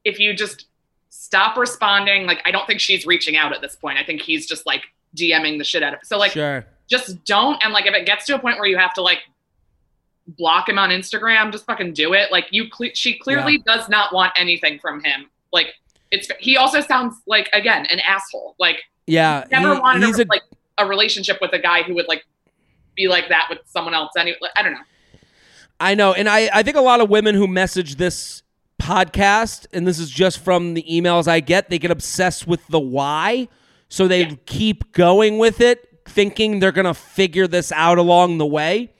if 0.04 0.18
you 0.18 0.34
just 0.34 0.66
stop 1.10 1.56
responding, 1.56 2.26
like, 2.26 2.40
I 2.44 2.50
don't 2.50 2.66
think 2.66 2.80
she's 2.80 3.06
reaching 3.06 3.36
out 3.36 3.52
at 3.54 3.60
this 3.60 3.76
point. 3.76 3.98
I 3.98 4.04
think 4.04 4.20
he's 4.20 4.46
just, 4.46 4.66
like, 4.66 4.82
DMing 5.16 5.58
the 5.58 5.64
shit 5.64 5.82
out 5.82 5.94
of. 5.94 6.00
So, 6.02 6.18
like, 6.18 6.32
sure. 6.32 6.66
just 6.88 7.24
don't. 7.24 7.62
And, 7.64 7.72
like, 7.72 7.86
if 7.86 7.94
it 7.94 8.04
gets 8.06 8.26
to 8.26 8.34
a 8.34 8.38
point 8.38 8.58
where 8.58 8.66
you 8.66 8.76
have 8.76 8.92
to, 8.94 9.02
like, 9.02 9.20
block 10.26 10.68
him 10.68 10.78
on 10.78 10.90
Instagram, 10.90 11.52
just 11.52 11.66
fucking 11.66 11.92
do 11.92 12.12
it. 12.14 12.32
Like, 12.32 12.46
you, 12.50 12.68
cle- 12.68 12.90
she 12.94 13.18
clearly 13.18 13.58
does 13.58 13.88
not 13.88 14.12
want 14.12 14.32
anything 14.36 14.78
from 14.78 15.02
him. 15.04 15.30
Like, 15.52 15.74
it's, 16.10 16.28
he 16.40 16.56
also 16.56 16.80
sounds 16.80 17.16
like, 17.26 17.48
again, 17.52 17.86
an 17.86 18.00
asshole. 18.00 18.56
Like, 18.58 18.82
Yeah, 19.06 19.44
never 19.50 19.74
he- 19.74 19.80
wanted 19.80 20.02
a 20.02 20.24
like 20.28 20.42
a 20.78 20.86
relationship 20.86 21.38
with 21.40 21.52
a 21.52 21.58
guy 21.58 21.82
who 21.82 21.94
would 21.94 22.08
like 22.08 22.24
be 22.96 23.08
like 23.08 23.28
that 23.28 23.46
with 23.50 23.58
someone 23.66 23.94
else. 23.94 24.12
Any, 24.18 24.34
I 24.56 24.62
don't 24.62 24.72
know. 24.72 24.78
I 25.80 25.94
know, 25.94 26.12
and 26.12 26.28
I, 26.28 26.48
I 26.52 26.62
think 26.62 26.76
a 26.76 26.80
lot 26.80 27.00
of 27.00 27.10
women 27.10 27.34
who 27.34 27.46
message 27.48 27.96
this 27.96 28.42
podcast, 28.80 29.66
and 29.72 29.86
this 29.86 29.98
is 29.98 30.08
just 30.10 30.38
from 30.38 30.74
the 30.74 30.84
emails 30.90 31.26
I 31.26 31.40
get, 31.40 31.68
they 31.70 31.78
get 31.78 31.90
obsessed 31.90 32.46
with 32.46 32.66
the 32.68 32.78
why, 32.80 33.48
so 33.88 34.06
they 34.06 34.22
Yeah. 34.24 34.34
keep 34.46 34.92
going 34.92 35.38
with 35.38 35.60
it, 35.60 36.00
thinking 36.06 36.60
they're 36.60 36.72
gonna 36.72 36.94
figure 36.94 37.46
this 37.48 37.72
out 37.72 37.98
along 37.98 38.38
the 38.38 38.46
way. 38.46 38.92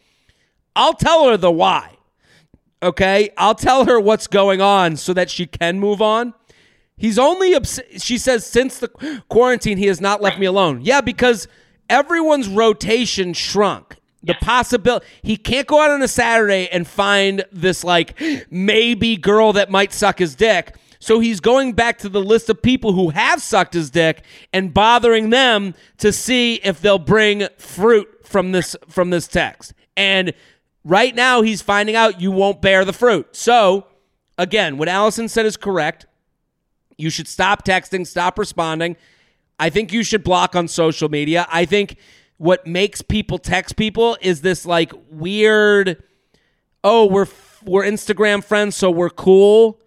I'll 0.75 0.95
tell 0.95 1.29
her 1.29 1.37
the 1.37 1.51
why. 1.53 1.91
Okay, 2.83 3.31
I'll 3.39 3.55
tell 3.55 3.85
her 3.87 3.99
what's 4.01 4.27
going 4.27 4.61
on 4.61 4.97
so 4.97 5.15
that 5.15 5.31
she 5.31 5.47
can 5.47 5.79
move 5.79 6.03
on. 6.03 6.35
He's 6.97 7.19
only 7.19 7.55
obs- 7.55 7.81
she 7.99 8.19
says 8.19 8.45
since 8.47 8.79
the 8.79 8.89
quarantine 9.29 9.79
he 9.79 9.87
has 9.87 10.01
not 10.01 10.21
left 10.21 10.39
me 10.39 10.47
alone. 10.47 10.81
Yeah, 10.83 11.01
because 11.01 11.49
everyone's 11.89 12.49
rotation 12.49 13.33
shrunk. 13.33 13.97
The 14.23 14.35
possibility 14.35 15.05
he 15.23 15.37
can't 15.37 15.67
go 15.67 15.83
out 15.83 15.91
on 15.91 16.01
a 16.01 16.09
Saturday 16.09 16.69
and 16.69 16.87
find 16.87 17.45
this 17.53 17.85
like 17.85 18.19
maybe 18.51 19.17
girl 19.17 19.53
that 19.53 19.71
might 19.71 19.93
suck 19.93 20.19
his 20.19 20.35
dick. 20.35 20.77
So 20.99 21.21
he's 21.21 21.41
going 21.41 21.75
back 21.75 21.99
to 21.99 22.09
the 22.09 22.23
list 22.23 22.49
of 22.49 22.63
people 22.63 22.95
who 22.95 23.11
have 23.11 23.43
sucked 23.43 23.75
his 23.75 23.91
dick 23.91 24.25
and 24.55 24.73
bothering 24.73 25.29
them 25.29 25.75
to 25.99 26.11
see 26.11 26.55
if 26.65 26.81
they'll 26.81 26.99
bring 26.99 27.47
fruit 27.59 28.09
from 28.27 28.53
this 28.53 28.75
from 28.89 29.11
this 29.11 29.29
text. 29.29 29.75
And 29.99 30.33
right 30.83 31.15
now 31.15 31.43
he's 31.43 31.61
finding 31.61 31.95
out 31.95 32.23
you 32.23 32.31
won't 32.31 32.63
bear 32.63 32.87
the 32.87 32.95
fruit. 32.95 33.37
So 33.37 33.87
again, 34.39 34.79
what 34.79 34.89
Alison 34.89 35.29
said 35.29 35.45
is 35.45 35.59
correct. 35.59 36.07
You 36.97 37.11
should 37.11 37.29
stop 37.29 37.67
texting, 37.67 38.07
stop 38.07 38.39
responding. 38.39 38.97
I 39.59 39.71
think 39.71 39.93
you 39.93 40.03
should 40.03 40.25
block 40.25 40.57
on 40.57 40.69
social 40.69 41.09
media. 41.09 41.47
I 41.51 41.65
think 41.65 41.97
what 42.37 42.67
makes 42.67 43.03
people 43.03 43.39
text 43.39 43.77
people 43.77 44.17
is 44.21 44.41
this 44.41 44.67
like 44.67 44.93
weird 45.11 46.03
oh, 46.83 47.07
we're 47.07 47.27
we're 47.65 47.83
Instagram 47.83 48.45
friends 48.45 48.77
so 48.77 48.91
we're 48.91 49.11
cool. 49.11 49.81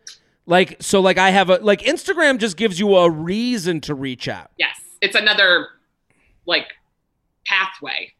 Like 0.45 0.77
so 0.81 0.99
like 0.99 1.17
I 1.17 1.29
have 1.29 1.49
a 1.49 1.57
like 1.57 1.81
Instagram 1.81 2.39
just 2.39 2.57
gives 2.57 2.79
you 2.79 2.95
a 2.95 3.09
reason 3.09 3.81
to 3.81 3.93
reach 3.93 4.27
out. 4.27 4.51
Yes, 4.57 4.79
it's 5.01 5.15
another 5.15 5.67
like 6.45 6.67
pathway. 7.45 8.13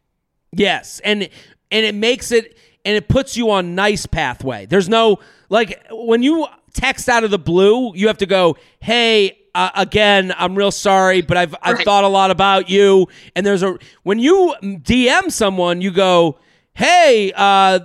Yes, 0.52 1.00
and 1.00 1.28
and 1.70 1.86
it 1.86 1.94
makes 1.94 2.30
it 2.30 2.56
and 2.84 2.96
it 2.96 3.08
puts 3.08 3.36
you 3.36 3.50
on 3.50 3.74
nice 3.74 4.06
pathway. 4.06 4.66
There's 4.66 4.88
no 4.88 5.18
like 5.48 5.86
when 5.90 6.22
you 6.22 6.46
text 6.74 7.08
out 7.08 7.24
of 7.24 7.30
the 7.30 7.38
blue, 7.38 7.94
you 7.94 8.06
have 8.06 8.18
to 8.18 8.26
go, 8.26 8.56
"Hey, 8.80 9.37
uh, 9.54 9.70
again, 9.74 10.32
I'm 10.36 10.54
real 10.54 10.70
sorry, 10.70 11.20
but 11.22 11.36
I've 11.36 11.54
I've 11.62 11.76
Right. 11.76 11.84
thought 11.84 12.04
a 12.04 12.08
lot 12.08 12.30
about 12.30 12.68
you." 12.70 13.08
And 13.36 13.44
there's 13.46 13.62
a 13.62 13.76
when 14.02 14.18
you 14.18 14.54
DM 14.62 15.30
someone, 15.30 15.80
you 15.80 15.90
go, 15.90 16.38
"Hey, 16.74 17.32
uh 17.36 17.80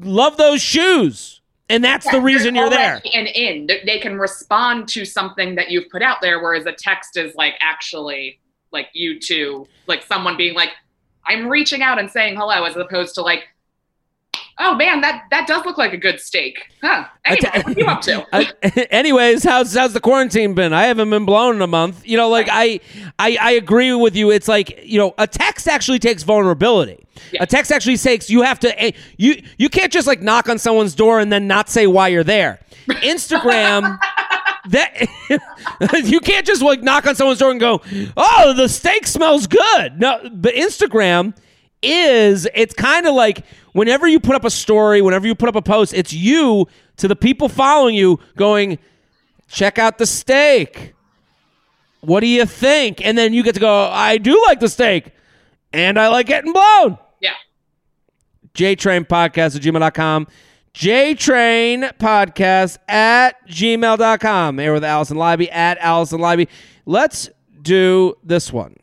love 0.00 0.36
those 0.36 0.60
shoes." 0.62 1.36
and 1.68 1.84
that's 1.84 2.04
Yeah, 2.06 2.12
the 2.12 2.20
reason 2.20 2.56
you're 2.56 2.68
there. 2.68 3.00
And 3.14 3.28
in 3.28 3.68
They- 3.68 4.00
can 4.00 4.18
respond 4.18 4.88
to 4.88 5.04
something 5.04 5.54
that 5.54 5.70
you've 5.70 5.88
put 5.88 6.02
out 6.02 6.20
there, 6.20 6.40
whereas 6.42 6.66
a 6.66 6.72
text 6.72 7.16
is 7.16 7.32
like 7.36 7.54
actually 7.60 8.40
like 8.72 8.88
you 8.92 9.20
two, 9.20 9.68
like 9.86 10.02
someone 10.02 10.36
being 10.36 10.54
like, 10.54 10.70
"I'm 11.26 11.46
reaching 11.48 11.80
out 11.80 12.00
and 12.00 12.10
saying 12.10 12.34
hello," 12.36 12.64
as 12.64 12.76
opposed 12.76 13.14
to 13.16 13.22
like, 13.22 13.44
"Oh 14.60 14.74
man, 14.74 15.00
that 15.00 15.24
that 15.30 15.46
does 15.48 15.64
look 15.64 15.78
like 15.78 15.92
a 15.92 15.96
good 15.96 16.20
steak, 16.20 16.58
huh?" 16.82 17.06
Anyway, 17.24 17.50
what 17.64 17.76
are 17.76 17.80
you 17.80 17.86
up 17.86 18.00
to? 18.02 18.26
Uh, 18.32 18.44
anyways, 18.90 19.42
how's 19.42 19.74
how's 19.74 19.92
the 19.92 20.00
quarantine 20.00 20.54
been? 20.54 20.72
I 20.72 20.84
haven't 20.84 21.10
been 21.10 21.24
blown 21.24 21.56
in 21.56 21.62
a 21.62 21.66
month. 21.66 22.06
You 22.06 22.16
know, 22.16 22.28
like 22.28 22.48
I, 22.50 22.80
I 23.18 23.36
I 23.40 23.50
agree 23.52 23.92
with 23.94 24.14
you. 24.14 24.30
It's 24.30 24.46
like 24.48 24.84
you 24.84 24.98
know, 24.98 25.14
a 25.18 25.26
text 25.26 25.66
actually 25.66 25.98
takes 25.98 26.22
vulnerability. 26.22 27.04
Yeah. 27.32 27.42
A 27.42 27.46
text 27.46 27.72
actually 27.72 27.96
takes 27.96 28.30
you 28.30 28.42
have 28.42 28.60
to 28.60 28.80
eh, 28.80 28.92
you 29.16 29.42
you 29.58 29.68
can't 29.68 29.92
just 29.92 30.06
like 30.06 30.20
knock 30.22 30.48
on 30.48 30.58
someone's 30.58 30.94
door 30.94 31.18
and 31.20 31.32
then 31.32 31.46
not 31.46 31.68
say 31.68 31.86
why 31.86 32.08
you're 32.08 32.24
there. 32.24 32.60
Instagram. 32.88 33.98
That 34.68 35.08
you 36.04 36.20
can't 36.20 36.46
just 36.46 36.60
like 36.60 36.82
knock 36.82 37.06
on 37.06 37.14
someone's 37.14 37.38
door 37.38 37.50
and 37.50 37.58
go, 37.58 37.80
"Oh, 38.14 38.52
the 38.54 38.68
steak 38.68 39.06
smells 39.06 39.46
good." 39.46 39.98
No, 39.98 40.20
but 40.30 40.54
Instagram 40.54 41.34
is 41.82 42.46
it's 42.54 42.74
kind 42.74 43.06
of 43.06 43.14
like 43.14 43.44
whenever 43.72 44.06
you 44.08 44.20
put 44.20 44.34
up 44.34 44.44
a 44.44 44.50
story, 44.50 45.02
whenever 45.02 45.26
you 45.26 45.34
put 45.34 45.48
up 45.48 45.56
a 45.56 45.62
post, 45.62 45.94
it's 45.94 46.12
you 46.12 46.66
to 46.96 47.08
the 47.08 47.16
people 47.16 47.48
following 47.48 47.94
you 47.94 48.18
going, 48.36 48.78
check 49.48 49.78
out 49.78 49.98
the 49.98 50.06
steak. 50.06 50.94
What 52.00 52.20
do 52.20 52.26
you 52.26 52.46
think? 52.46 53.04
And 53.04 53.16
then 53.18 53.32
you 53.32 53.42
get 53.42 53.54
to 53.54 53.60
go, 53.60 53.88
I 53.90 54.16
do 54.18 54.40
like 54.46 54.60
the 54.60 54.68
steak 54.68 55.12
and 55.72 55.98
I 55.98 56.08
like 56.08 56.26
getting 56.26 56.52
blown. 56.52 56.98
yeah, 57.20 57.32
JTrain 58.54 59.06
Podcast 59.06 59.56
at 59.56 59.62
gmail.com. 59.62 60.26
JTrain 60.72 61.92
Podcast 61.98 62.78
at 62.88 63.46
gmail.com. 63.48 64.58
Here 64.58 64.72
with 64.72 64.84
Alison 64.84 65.16
Leiby 65.16 65.52
at 65.52 65.78
Alison 65.78 66.20
Leiby. 66.20 66.48
Let's 66.86 67.28
do 67.60 68.16
this 68.22 68.52
one. 68.52 68.76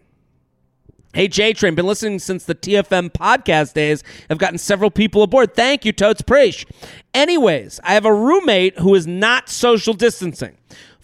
Hey, 1.18 1.28
J 1.28 1.51
Train, 1.53 1.74
been 1.74 1.88
listening 1.88 2.20
since 2.20 2.43
the 2.43 2.53
TFM 2.53 3.09
podcast 3.09 3.74
days. 3.74 4.03
I've 4.30 4.38
gotten 4.38 4.59
several 4.59 4.91
people 4.91 5.24
aboard. 5.24 5.55
Thank 5.55 5.84
you, 5.84 5.91
Totes 5.91 6.22
Preach. 6.22 6.68
Anyways, 7.11 7.80
I 7.84 7.95
have 7.95 8.05
a 8.05 8.13
roommate 8.13 8.78
who 8.78 8.93
is 8.93 9.07
not 9.07 9.49
social 9.49 9.95
distancing. 9.95 10.55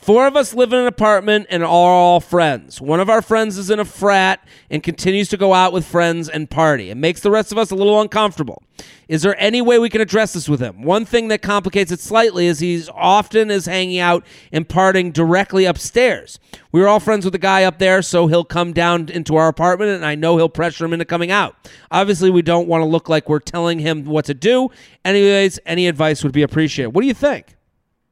Four 0.03 0.27
of 0.27 0.35
us 0.35 0.53
live 0.53 0.73
in 0.73 0.79
an 0.79 0.85
apartment 0.85 1.47
and 1.49 1.63
are 1.63 1.69
all 1.69 2.19
friends. 2.19 2.81
One 2.81 2.99
of 2.99 3.09
our 3.09 3.21
friends 3.21 3.57
is 3.57 3.69
in 3.69 3.79
a 3.79 3.85
frat 3.85 4.45
and 4.69 4.83
continues 4.83 5.29
to 5.29 5.37
go 5.37 5.53
out 5.53 5.71
with 5.71 5.85
friends 5.85 6.27
and 6.27 6.49
party. 6.49 6.89
It 6.89 6.97
makes 6.97 7.21
the 7.21 7.31
rest 7.31 7.53
of 7.53 7.57
us 7.57 7.71
a 7.71 7.75
little 7.75 8.01
uncomfortable. 8.01 8.61
Is 9.07 9.21
there 9.21 9.39
any 9.41 9.61
way 9.61 9.79
we 9.79 9.89
can 9.89 10.01
address 10.01 10.33
this 10.33 10.49
with 10.49 10.59
him? 10.59 10.81
One 10.81 11.05
thing 11.05 11.29
that 11.29 11.41
complicates 11.41 11.89
it 11.89 12.01
slightly 12.01 12.47
is 12.47 12.59
he's 12.59 12.89
often 12.89 13.49
is 13.49 13.65
hanging 13.65 13.99
out 13.99 14.25
and 14.51 14.67
partying 14.67 15.13
directly 15.13 15.63
upstairs. 15.63 16.37
We 16.73 16.81
were 16.81 16.89
all 16.89 16.99
friends 16.99 17.23
with 17.23 17.31
the 17.31 17.37
guy 17.37 17.63
up 17.63 17.79
there, 17.79 18.01
so 18.01 18.27
he'll 18.27 18.43
come 18.43 18.73
down 18.73 19.07
into 19.07 19.37
our 19.37 19.47
apartment 19.47 19.91
and 19.91 20.05
I 20.05 20.15
know 20.15 20.35
he'll 20.35 20.49
pressure 20.49 20.83
him 20.83 20.91
into 20.91 21.05
coming 21.05 21.31
out. 21.31 21.55
Obviously, 21.91 22.29
we 22.29 22.41
don't 22.41 22.67
want 22.67 22.81
to 22.81 22.85
look 22.85 23.07
like 23.07 23.29
we're 23.29 23.39
telling 23.39 23.79
him 23.79 24.03
what 24.03 24.25
to 24.25 24.33
do. 24.33 24.67
Anyways, 25.05 25.59
any 25.65 25.87
advice 25.87 26.25
would 26.25 26.33
be 26.33 26.41
appreciated. 26.41 26.89
What 26.89 27.03
do 27.03 27.07
you 27.07 27.13
think? 27.13 27.55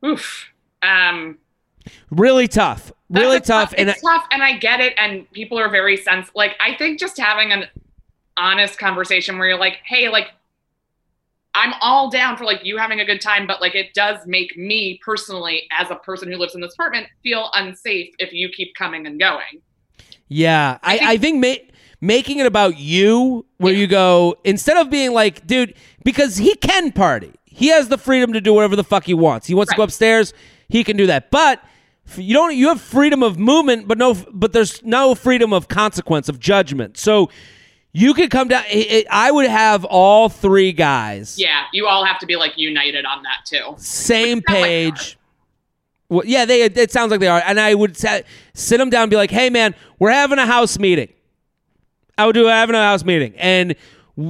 oof. 0.05 0.47
Um, 0.83 1.37
Really 2.09 2.47
tough. 2.47 2.91
Really 3.09 3.37
a 3.37 3.41
tough. 3.41 3.73
And 3.77 3.89
it's 3.89 4.01
tough, 4.01 4.25
and 4.31 4.41
I 4.41 4.57
get 4.57 4.79
it. 4.79 4.93
And 4.97 5.29
people 5.31 5.59
are 5.59 5.69
very 5.69 5.97
sense. 5.97 6.29
Like 6.35 6.55
I 6.61 6.75
think 6.75 6.99
just 6.99 7.17
having 7.19 7.51
an 7.51 7.65
honest 8.37 8.79
conversation 8.79 9.37
where 9.37 9.49
you're 9.49 9.59
like, 9.59 9.79
hey, 9.85 10.09
like 10.09 10.27
I'm 11.53 11.73
all 11.81 12.09
down 12.09 12.37
for 12.37 12.45
like 12.45 12.63
you 12.63 12.77
having 12.77 13.01
a 13.01 13.05
good 13.05 13.19
time, 13.19 13.45
but 13.45 13.59
like 13.59 13.75
it 13.75 13.93
does 13.93 14.25
make 14.25 14.55
me 14.57 14.99
personally, 15.03 15.63
as 15.77 15.91
a 15.91 15.95
person 15.95 16.31
who 16.31 16.37
lives 16.37 16.55
in 16.55 16.61
this 16.61 16.73
apartment, 16.73 17.07
feel 17.23 17.49
unsafe 17.53 18.13
if 18.19 18.31
you 18.31 18.47
keep 18.49 18.73
coming 18.75 19.05
and 19.05 19.19
going. 19.19 19.61
Yeah, 20.29 20.77
I, 20.81 20.97
think- 20.97 21.09
I 21.09 21.17
think 21.17 21.41
ma- 21.41 21.75
making 21.99 22.39
it 22.39 22.45
about 22.45 22.77
you, 22.77 23.45
where 23.57 23.73
Yeah. 23.73 23.79
you 23.79 23.87
go 23.87 24.37
instead 24.45 24.77
of 24.77 24.89
being 24.89 25.11
like, 25.11 25.45
dude, 25.45 25.73
because 26.05 26.37
he 26.37 26.55
can 26.55 26.93
party, 26.93 27.33
he 27.43 27.67
has 27.67 27.89
the 27.89 27.97
freedom 27.97 28.31
to 28.31 28.39
do 28.39 28.53
whatever 28.53 28.77
the 28.77 28.83
fuck 28.85 29.03
he 29.03 29.13
wants. 29.13 29.45
He 29.47 29.53
wants 29.53 29.73
to 29.73 29.77
go 29.77 29.83
upstairs, 29.83 30.33
he 30.69 30.85
can 30.85 30.95
do 30.95 31.05
that. 31.07 31.31
But 31.31 31.61
you 32.17 32.33
don't. 32.33 32.55
You 32.55 32.69
have 32.69 32.81
freedom 32.81 33.23
of 33.23 33.37
movement, 33.39 33.87
but 33.87 33.97
no, 33.97 34.13
but 34.31 34.53
there's 34.53 34.83
no 34.83 35.15
freedom 35.15 35.53
of 35.53 35.67
consequence 35.67 36.29
of 36.29 36.39
judgment. 36.39 36.97
So 36.97 37.29
you 37.93 38.13
could 38.13 38.31
come 38.31 38.47
down. 38.47 38.63
It, 38.69 38.91
it- 38.91 39.07
I 39.11 39.31
would 39.31 39.47
have 39.47 39.83
all 39.85 40.29
three 40.29 40.71
guys 40.71 41.37
Yeah, 41.39 41.63
you 41.73 41.87
all 41.87 42.05
have 42.05 42.19
to 42.19 42.25
be 42.25 42.35
like 42.35 42.57
united 42.57 43.05
on 43.05 43.23
that 43.23 43.45
too. 43.45 43.75
same 43.77 44.41
page. 44.41 45.17
Well, 46.09 46.25
yeah, 46.25 46.45
they. 46.45 46.63
It 46.63 46.91
sounds 46.91 47.11
like 47.11 47.19
they 47.21 47.27
are, 47.27 47.41
and 47.45 47.59
I 47.59 47.73
would 47.73 47.95
sit 47.95 48.25
them 48.77 48.89
down 48.89 49.03
and 49.03 49.09
be 49.09 49.15
like, 49.15 49.31
"Hey, 49.31 49.49
man, 49.49 49.73
we're 49.97 50.11
having 50.11 50.39
a 50.39 50.45
house 50.45 50.77
meeting." 50.77 51.09
I 52.17 52.25
would 52.25 52.33
do 52.33 52.45
having 52.45 52.75
a 52.75 52.83
house 52.83 53.03
meeting, 53.05 53.33
and 53.37 53.75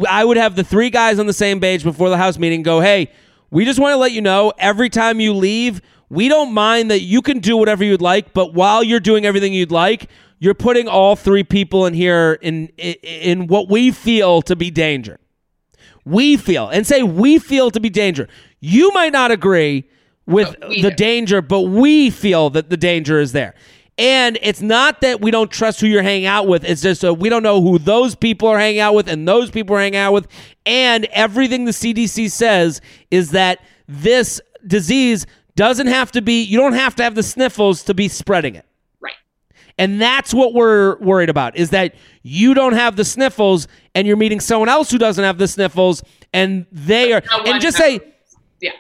i 0.08 0.24
would 0.24 0.38
have 0.38 0.56
the 0.56 0.64
three 0.64 0.90
guys 0.92 1.18
on 1.20 1.26
the 1.26 1.34
same 1.34 1.60
page 1.60 1.84
before 1.84 2.10
the 2.10 2.18
house 2.18 2.38
meeting. 2.38 2.62
Go, 2.62 2.80
hey, 2.82 3.12
we 3.50 3.66
just 3.66 3.80
want 3.80 3.94
to 3.94 3.98
let 3.98 4.12
you 4.12 4.22
know 4.22 4.54
every 4.60 4.90
time 4.90 5.20
you 5.20 5.34
leave, 5.34 5.82
we 6.12 6.28
don't 6.28 6.53
mind 6.53 6.91
that 6.91 7.01
you 7.01 7.22
can 7.22 7.39
do 7.39 7.57
whatever 7.57 7.84
you'd 7.84 8.01
like, 8.01 8.34
but 8.34 8.53
while 8.53 8.84
you're 8.84 8.99
doing 8.99 9.26
everything 9.26 9.53
you'd 9.53 9.72
like, 9.72 10.09
you're 10.39 10.53
putting 10.53 10.88
all 10.88 11.16
three 11.16 11.43
people 11.43 11.86
in 11.86 11.93
here 11.93 12.34
in 12.41 12.68
in, 12.78 12.95
in 13.03 13.47
what 13.47 13.70
we 13.70 13.91
feel 13.91 14.41
to 14.43 14.55
be 14.55 14.70
danger 14.70 15.20
we 16.05 16.38
feel 16.38 16.70
and 16.70 16.86
say 16.86 17.03
we 17.03 17.39
feel 17.39 17.72
to 17.72 17.80
be 17.80 17.89
danger. 17.89 18.28
You 18.59 18.91
might 18.93 19.14
not 19.14 19.32
agree 19.32 19.89
with 20.26 20.55
the 20.59 20.91
danger, 20.91 21.41
but 21.41 21.62
we 21.62 22.09
feel 22.09 22.49
that 22.51 22.70
the 22.70 22.78
danger 22.78 23.20
is 23.20 23.32
there. 23.32 23.53
And 23.97 24.39
it's 24.41 24.62
not 24.62 25.01
that 25.01 25.22
we 25.22 25.30
don't 25.30 25.51
trust 25.51 25.82
who 25.82 25.88
you're 25.88 26.01
hanging 26.01 26.26
out 26.26 26.47
with. 26.47 26.64
It's 26.64 26.82
just 26.82 27.03
uh, 27.03 27.14
we 27.14 27.30
don't 27.30 27.43
know 27.43 27.62
who 27.62 27.78
those 27.78 28.16
people 28.16 28.47
are 28.47 28.57
hanging 28.57 28.80
out 28.80 28.95
with 28.95 29.07
and 29.07 29.28
those 29.28 29.51
people 29.51 29.76
are 29.76 29.80
hanging 29.80 29.99
out 29.99 30.14
with. 30.14 30.28
And 30.66 31.05
everything 31.05 31.66
the 31.66 31.72
CDC 31.72 32.32
says 32.32 32.82
is 33.12 33.32
that 33.32 33.59
this 33.88 34.41
disease 34.66 35.28
doesn't 35.62 35.86
have 35.86 36.12
to 36.12 36.24
be, 36.24 36.41
you 36.41 36.57
don't 36.57 36.74
have 36.74 36.95
to 36.95 37.03
have 37.03 37.14
the 37.14 37.22
sniffles 37.22 37.84
to 37.84 37.93
be 37.93 38.07
spreading 38.07 38.55
it. 38.55 38.66
Right. 38.99 39.14
And 39.78 40.01
that's 40.01 40.34
what 40.34 40.55
we're 40.55 40.97
worried 40.97 41.30
about 41.30 41.55
is 41.55 41.70
that 41.70 41.93
you 42.24 42.55
don't 42.55 42.74
have 42.74 42.95
the 42.95 43.05
sniffles 43.05 43.68
and 43.93 44.07
you're 44.07 44.18
meeting 44.18 44.39
someone 44.39 44.70
else 44.70 44.89
who 44.89 44.97
doesn't 44.97 45.24
have 45.24 45.38
the 45.38 45.47
sniffles 45.47 46.01
and 46.34 46.66
they 46.72 47.14
are 47.14 47.22
No 47.30 47.43
and 47.43 47.62
just 47.62 47.78
say. 47.78 47.99
Yeah. 48.59 48.72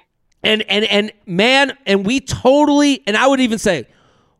and 0.41 0.63
and 0.63 0.85
and 0.85 1.11
man 1.27 1.77
and 1.85 2.03
we 2.03 2.19
totally 2.19 3.03
and 3.05 3.15
I 3.15 3.27
would 3.27 3.41
even 3.41 3.59
say 3.59 3.85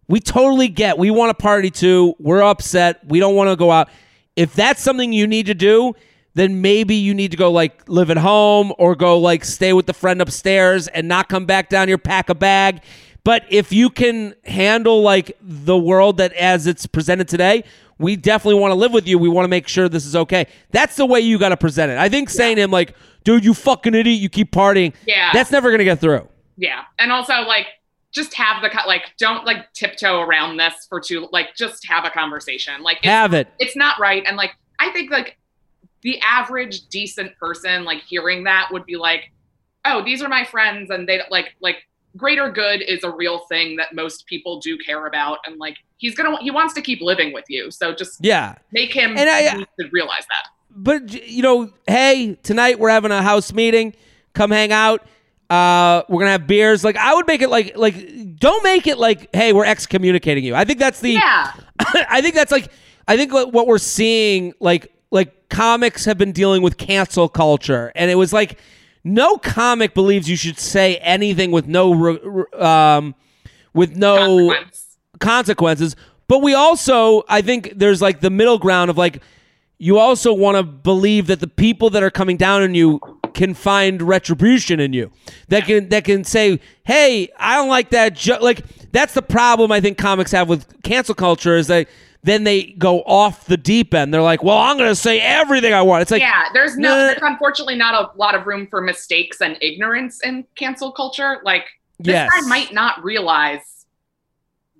we 0.08 0.20
totally 0.20 0.68
get 0.68 0.98
we 0.98 1.12
want 1.12 1.30
a 1.30 1.36
party 1.36 1.70
too. 1.70 2.16
We're 2.18 2.42
upset. 2.42 3.06
We 3.06 3.20
don't 3.20 3.36
want 3.36 3.52
to 3.52 3.56
go 3.56 3.70
out. 3.70 3.88
If 4.36 4.56
that's 4.56 4.82
something 4.82 5.14
you 5.14 5.28
need 5.28 5.46
to 5.46 5.54
do, 5.54 5.94
then 6.34 6.62
maybe 6.62 6.96
you 6.96 7.14
need 7.14 7.32
to 7.32 7.38
go 7.38 7.52
like 7.52 7.88
live 7.90 8.10
at 8.10 8.18
home 8.18 8.74
or 8.78 8.96
go 8.96 9.20
like 9.20 9.44
stay 9.46 9.74
with 9.74 9.86
the 9.86 9.94
friend 9.94 10.22
upstairs 10.22 10.88
and 10.88 11.08
not 11.08 11.30
come 11.30 11.46
back 11.46 11.70
down 11.70 11.88
here 11.88 11.98
pack 11.98 12.30
a 12.30 12.36
bag. 12.36 12.82
But 13.24 13.46
if 13.50 13.72
you 13.72 13.90
can 13.90 14.34
handle 14.46 15.02
like 15.02 15.38
the 15.42 15.78
world 15.78 16.18
that 16.18 16.34
as 16.34 16.66
it's 16.68 16.88
presented 16.88 17.28
today, 17.28 17.64
we 18.00 18.16
definitely 18.16 18.60
want 18.60 18.72
to 18.72 18.76
live 18.76 18.94
with 18.94 19.08
you. 19.08 19.20
We 19.20 19.30
want 19.30 19.44
to 19.44 19.50
make 19.50 19.68
sure 19.68 19.88
this 19.88 20.06
is 20.08 20.16
okay. 20.16 20.48
That's 20.72 20.96
the 20.96 21.06
way 21.06 21.20
you 21.20 21.38
got 21.38 21.50
to 21.50 21.58
present 21.58 21.92
it. 21.92 22.00
I 22.00 22.10
think 22.10 22.32
saying 22.32 22.56
to 22.56 22.64
him 22.64 22.72
like, 22.72 22.96
"Dude, 23.24 23.46
you 23.46 23.54
fucking 23.54 23.94
idiot, 23.94 24.20
you 24.20 24.28
keep 24.30 24.52
partying." 24.52 24.94
Yeah. 25.06 25.30
That's 25.34 25.52
never 25.52 25.70
going 25.70 25.80
to 25.80 25.86
get 25.86 26.00
through. 26.00 26.28
Yeah. 26.58 26.82
And 26.98 27.12
also 27.12 27.34
like 27.42 27.68
just 28.12 28.34
have 28.34 28.64
the 28.64 28.70
co- 28.70 28.88
like 28.88 29.04
don't 29.20 29.46
like 29.46 29.72
tiptoe 29.74 30.20
around 30.22 30.58
this 30.58 30.74
for 30.90 31.00
too 31.00 31.28
like 31.32 31.56
just 31.56 31.88
have 31.88 32.04
a 32.06 32.10
conversation. 32.10 32.82
Like 32.82 33.04
Have 33.04 33.34
it. 33.36 33.48
it's 33.60 33.76
not 33.76 34.00
right 34.00 34.24
and 34.26 34.36
like 34.36 34.52
I 34.80 34.90
think 34.90 35.12
like 35.12 35.38
the 36.04 36.20
average 36.22 36.88
decent 36.90 37.38
person 37.38 37.84
like 37.84 38.02
hearing 38.08 38.44
that 38.46 38.70
would 38.72 38.86
be 38.86 38.96
like, 38.98 39.32
"Oh, 39.86 40.04
these 40.04 40.22
are 40.22 40.30
my 40.30 40.44
friends 40.46 40.90
and 40.90 41.08
they 41.08 41.22
like 41.30 41.54
like 41.62 41.78
greater 42.18 42.52
good 42.52 42.82
is 42.82 43.04
a 43.04 43.10
real 43.10 43.40
thing 43.48 43.78
that 43.78 43.94
most 43.96 44.26
people 44.28 44.60
do 44.60 44.78
care 44.80 45.08
about 45.08 45.38
and 45.46 45.58
like 45.60 45.78
he's 45.98 46.14
to 46.16 46.38
he 46.42 46.52
wants 46.52 46.74
to 46.74 46.82
keep 46.82 47.02
living 47.02 47.32
with 47.34 47.46
you. 47.48 47.72
So 47.72 47.94
just 47.94 48.18
Yeah. 48.22 48.56
make 48.72 48.94
him 48.94 49.18
And 49.18 49.30
I- 49.30 49.50
to 49.80 49.90
realize 49.92 50.26
that. 50.30 50.48
But 50.74 51.28
you 51.28 51.42
know, 51.44 51.72
hey, 51.88 52.38
tonight 52.44 52.80
we're 52.80 52.90
having 52.90 53.12
a 53.12 53.22
house 53.22 53.54
meeting. 53.54 53.94
Come 54.34 54.52
hang 54.52 54.72
out. 54.72 55.06
Uh, 55.50 56.04
we're 56.08 56.20
gonna 56.22 56.32
have 56.32 56.48
beers. 56.48 56.84
Like 56.84 56.96
I 56.96 57.14
would 57.14 57.28
make 57.28 57.42
it 57.42 57.50
like 57.50 57.76
like 57.78 58.38
don't 58.40 58.64
make 58.64 58.88
it 58.88 58.98
like 58.98 59.30
hey 59.36 59.52
we're 59.54 59.66
excommunicating 59.66 60.44
you. 60.46 60.56
I 60.56 60.64
think 60.66 60.80
that's 60.80 61.02
the 61.02 61.12
Yeah. 61.12 61.52
I 61.80 62.22
think 62.22 62.36
that's 62.36 62.52
like 62.54 62.70
I 63.08 63.18
think 63.18 63.34
what 63.34 63.52
what 63.52 63.68
we're 63.68 63.78
seeing 63.78 64.54
like 64.62 64.94
comics 65.52 66.06
have 66.06 66.18
been 66.18 66.32
dealing 66.32 66.62
with 66.64 66.78
cancel 66.78 67.30
culture 67.30 67.92
and 67.96 68.10
it 68.10 68.16
was 68.16 68.34
like 68.34 68.58
no 69.04 69.38
comic 69.38 69.94
believes 69.94 70.28
you 70.30 70.36
should 70.36 70.58
say 70.58 70.96
anything 70.98 71.52
with 71.52 71.68
no 71.68 72.18
um 72.58 73.14
with 73.74 73.96
no 73.96 74.50
Consequence. 74.50 74.98
consequences. 75.20 75.96
But 76.28 76.42
we 76.42 76.54
also, 76.54 77.24
I 77.28 77.42
think 77.42 77.74
there's 77.76 78.02
like 78.02 78.22
the 78.22 78.30
middle 78.30 78.58
ground 78.58 78.90
of 78.90 78.98
like, 78.98 79.22
you 79.80 79.98
also 79.98 80.34
want 80.34 80.58
to 80.58 80.64
believe 80.64 81.28
that 81.28 81.40
the 81.40 81.48
people 81.48 81.90
that 81.92 82.04
are 82.04 82.12
coming 82.12 82.38
down 82.38 82.62
on 82.64 82.74
you 82.76 83.00
can 83.34 83.54
find 83.54 84.02
retribution 84.02 84.80
in 84.80 84.94
you. 84.94 85.12
That 85.50 85.66
can 85.66 85.90
that 85.90 86.04
can 86.04 86.24
say, 86.24 86.60
"Hey, 86.84 87.30
I 87.40 87.56
don't 87.56 87.70
like 87.70 87.90
that." 87.90 88.14
Jo-. 88.14 88.38
Like 88.40 88.64
that's 88.92 89.14
the 89.14 89.22
problem 89.22 89.72
I 89.72 89.82
think 89.82 89.98
comics 89.98 90.32
have 90.32 90.48
with 90.48 90.84
cancel 90.84 91.16
culture 91.16 91.58
is 91.58 91.68
that 91.68 91.88
then 92.24 92.44
they 92.44 92.64
go 92.78 93.02
off 93.02 93.46
the 93.46 93.58
deep 93.58 93.94
end. 93.94 94.14
They're 94.14 94.22
like, 94.22 94.44
"Well, 94.44 94.58
I'm 94.58 94.78
going 94.78 94.90
to 94.90 94.96
say 94.96 95.20
everything 95.20 95.74
I 95.74 95.82
want." 95.82 96.04
It's 96.04 96.12
like, 96.12 96.22
yeah, 96.22 96.46
there's 96.54 96.78
no, 96.78 96.90
Nah. 96.90 96.96
there's 97.08 97.20
unfortunately 97.22 97.76
not 97.76 97.96
a 97.96 98.18
lot 98.18 98.36
of 98.36 98.46
room 98.48 98.68
for 98.68 98.80
mistakes 98.82 99.42
and 99.42 99.58
ignorance 99.62 100.22
in 100.24 100.46
cancel 100.56 100.92
culture. 100.92 101.40
Like 101.44 101.66
this 102.00 102.14
Yes. 102.14 102.30
guy 102.32 102.42
might 102.48 102.74
not 102.74 103.04
realize 103.04 103.86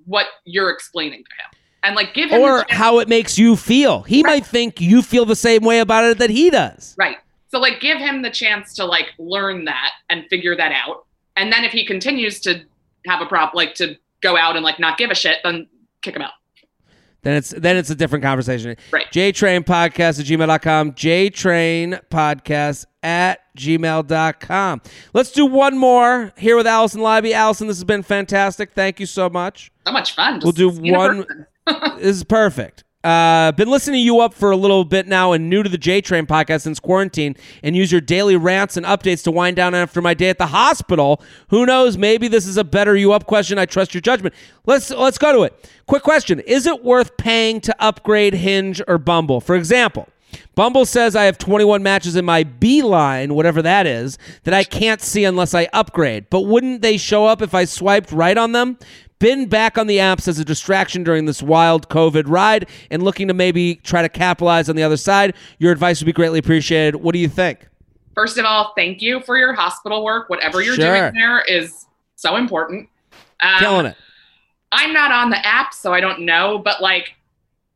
what 0.06 0.28
you're 0.46 0.70
explaining 0.70 1.24
to 1.24 1.32
him, 1.44 1.50
and 1.84 1.96
like 1.96 2.14
give 2.14 2.30
him 2.30 2.42
or 2.42 2.66
how 2.70 3.00
it 3.00 3.08
makes 3.08 3.38
you 3.38 3.56
feel. 3.56 4.02
He 4.04 4.22
Right. 4.24 4.32
might 4.42 4.46
think 4.46 4.82
you 4.82 5.02
feel 5.02 5.26
the 5.26 5.36
same 5.36 5.64
way 5.64 5.80
about 5.80 6.04
it 6.06 6.18
that 6.20 6.30
he 6.30 6.50
does. 6.50 6.96
right. 6.98 7.18
So 7.50 7.60
like 7.60 7.82
give 7.82 7.98
him 7.98 8.22
the 8.22 8.30
chance 8.30 8.74
to 8.76 8.86
like 8.86 9.08
learn 9.20 9.66
that 9.66 9.92
and 10.10 10.26
figure 10.30 10.56
that 10.56 10.72
out, 10.72 11.06
and 11.38 11.52
then 11.52 11.64
if 11.66 11.72
he 11.72 11.86
continues 11.86 12.40
to 12.42 12.62
have 13.08 13.20
a 13.22 13.26
prop 13.26 13.54
like 13.56 13.74
to 13.76 13.96
go 14.22 14.38
out 14.38 14.56
and 14.56 14.64
like 14.64 14.80
not 14.80 14.98
give 14.98 15.10
a 15.12 15.16
shit, 15.16 15.40
then 15.44 15.68
kick 16.02 16.16
him 16.16 16.22
out. 16.22 16.32
Then 17.24 17.36
it's 17.36 17.52
then 17.52 17.78
it's 17.78 17.90
a 17.90 17.96
different 17.96 18.24
conversation. 18.24 18.76
Right. 18.92 19.06
JTrain 19.12 19.64
podcast 19.64 20.20
at 20.20 20.26
gmail.com. 20.26 20.94
JTrain 20.94 22.02
podcast 22.10 22.86
at 23.04 23.40
gmail.com. 23.58 24.82
Let's 25.14 25.32
do 25.32 25.46
one 25.46 25.78
more 25.78 26.34
here 26.38 26.56
with 26.56 26.66
Alison 26.68 27.02
Leiby. 27.02 27.34
Alison, 27.34 27.68
this 27.68 27.78
has 27.78 27.84
been 27.84 28.04
fantastic. 28.04 28.72
Thank 28.72 29.00
you 29.00 29.06
so 29.06 29.30
much. 29.30 29.72
So 29.86 29.94
much 29.94 30.14
fun. 30.16 30.40
We'll 30.44 30.52
do 30.52 30.70
one- 30.70 31.26
this 31.68 32.18
is 32.18 32.24
perfect. 32.24 32.84
Uh, 33.04 33.52
been 33.54 33.70
listening 33.70 34.00
to 34.00 34.04
you 34.04 34.20
up 34.20 34.34
for 34.34 34.52
a 34.52 34.56
little 34.56 34.86
bit 34.86 35.08
now 35.08 35.32
and 35.32 35.50
new 35.50 35.64
to 35.64 35.70
the 35.70 35.78
J 35.78 36.02
Train 36.02 36.28
podcast 36.28 36.62
since 36.62 36.80
quarantine 36.80 37.36
and 37.64 37.76
use 37.76 37.92
your 37.92 38.02
daily 38.02 38.36
rants 38.36 38.78
and 38.78 38.86
updates 38.86 39.24
to 39.24 39.32
wind 39.32 39.56
down 39.56 39.74
after 39.74 40.02
my 40.02 40.14
day 40.14 40.30
at 40.30 40.38
the 40.38 40.48
hospital. 40.48 41.22
Who 41.50 41.66
knows? 41.66 41.98
Maybe 41.98 42.28
this 42.28 42.46
is 42.46 42.58
a 42.58 42.64
better 42.64 42.96
you 42.96 43.12
up 43.12 43.26
question. 43.26 43.58
I 43.58 43.66
trust 43.66 43.96
your 43.96 44.02
judgment. 44.02 44.36
Let's 44.66 44.92
let's 44.92 45.18
go 45.18 45.34
to 45.34 45.44
it. 45.44 45.70
Quick 45.88 46.04
question: 46.04 46.42
Is 46.42 46.68
it 46.68 46.84
worth 46.84 47.18
paying 47.18 47.60
to 47.62 47.76
upgrade 47.80 48.36
Hinge 48.36 48.82
or 48.88 48.98
Bumble? 48.98 49.42
For 49.42 49.56
example. 49.56 50.08
Bumble 50.56 50.86
says 50.86 51.14
I 51.14 51.24
have 51.26 51.38
21 51.38 51.84
matches 51.84 52.16
in 52.16 52.24
my 52.24 52.44
Beeline, 52.44 53.34
whatever 53.36 53.62
that 53.62 53.86
is, 53.86 54.18
that 54.44 54.54
I 54.54 54.64
can't 54.64 55.02
see 55.02 55.26
unless 55.26 55.54
I 55.54 55.68
upgrade. 55.74 56.30
But 56.30 56.42
wouldn't 56.42 56.82
they 56.82 56.96
show 56.96 57.26
up 57.26 57.42
if 57.42 57.54
I 57.54 57.66
swiped 57.66 58.14
right 58.14 58.38
on 58.38 58.54
them? 58.54 58.78
Been 59.22 59.46
back 59.46 59.78
on 59.78 59.86
the 59.86 59.98
apps 60.00 60.28
as 60.28 60.40
a 60.40 60.44
distraction 60.44 61.04
during 61.04 61.26
this 61.26 61.44
wild 61.44 61.90
COVID 61.90 62.24
ride 62.26 62.68
and 62.90 63.04
looking 63.04 63.28
to 63.28 63.36
maybe 63.36 63.76
try 63.76 64.02
to 64.02 64.10
capitalize 64.10 64.68
on 64.68 64.76
the 64.76 64.82
other 64.82 64.98
side. 64.98 65.36
Your 65.60 65.72
advice 65.72 66.02
would 66.02 66.08
be 66.08 66.12
greatly 66.12 66.40
appreciated. 66.40 66.96
What 66.96 67.14
do 67.14 67.20
you 67.20 67.28
think? 67.28 67.68
First 68.16 68.40
of 68.40 68.46
all, 68.46 68.74
thank 68.76 69.00
you 69.00 69.22
for 69.22 69.38
your 69.38 69.54
hospital 69.54 70.04
work. 70.04 70.28
Whatever 70.28 70.64
you're 70.64 70.74
Sure. 70.74 70.98
doing 71.12 71.14
there 71.14 71.42
is 71.42 71.86
so 72.16 72.36
important. 72.36 72.90
Um, 73.44 73.60
Killing 73.60 73.86
it. 73.86 73.96
I'm 74.72 74.92
not 74.92 75.12
on 75.12 75.30
the 75.30 75.46
app, 75.46 75.72
so 75.76 75.94
I 75.94 76.02
don't 76.02 76.22
know. 76.22 76.58
But 76.58 76.82
like, 76.82 77.14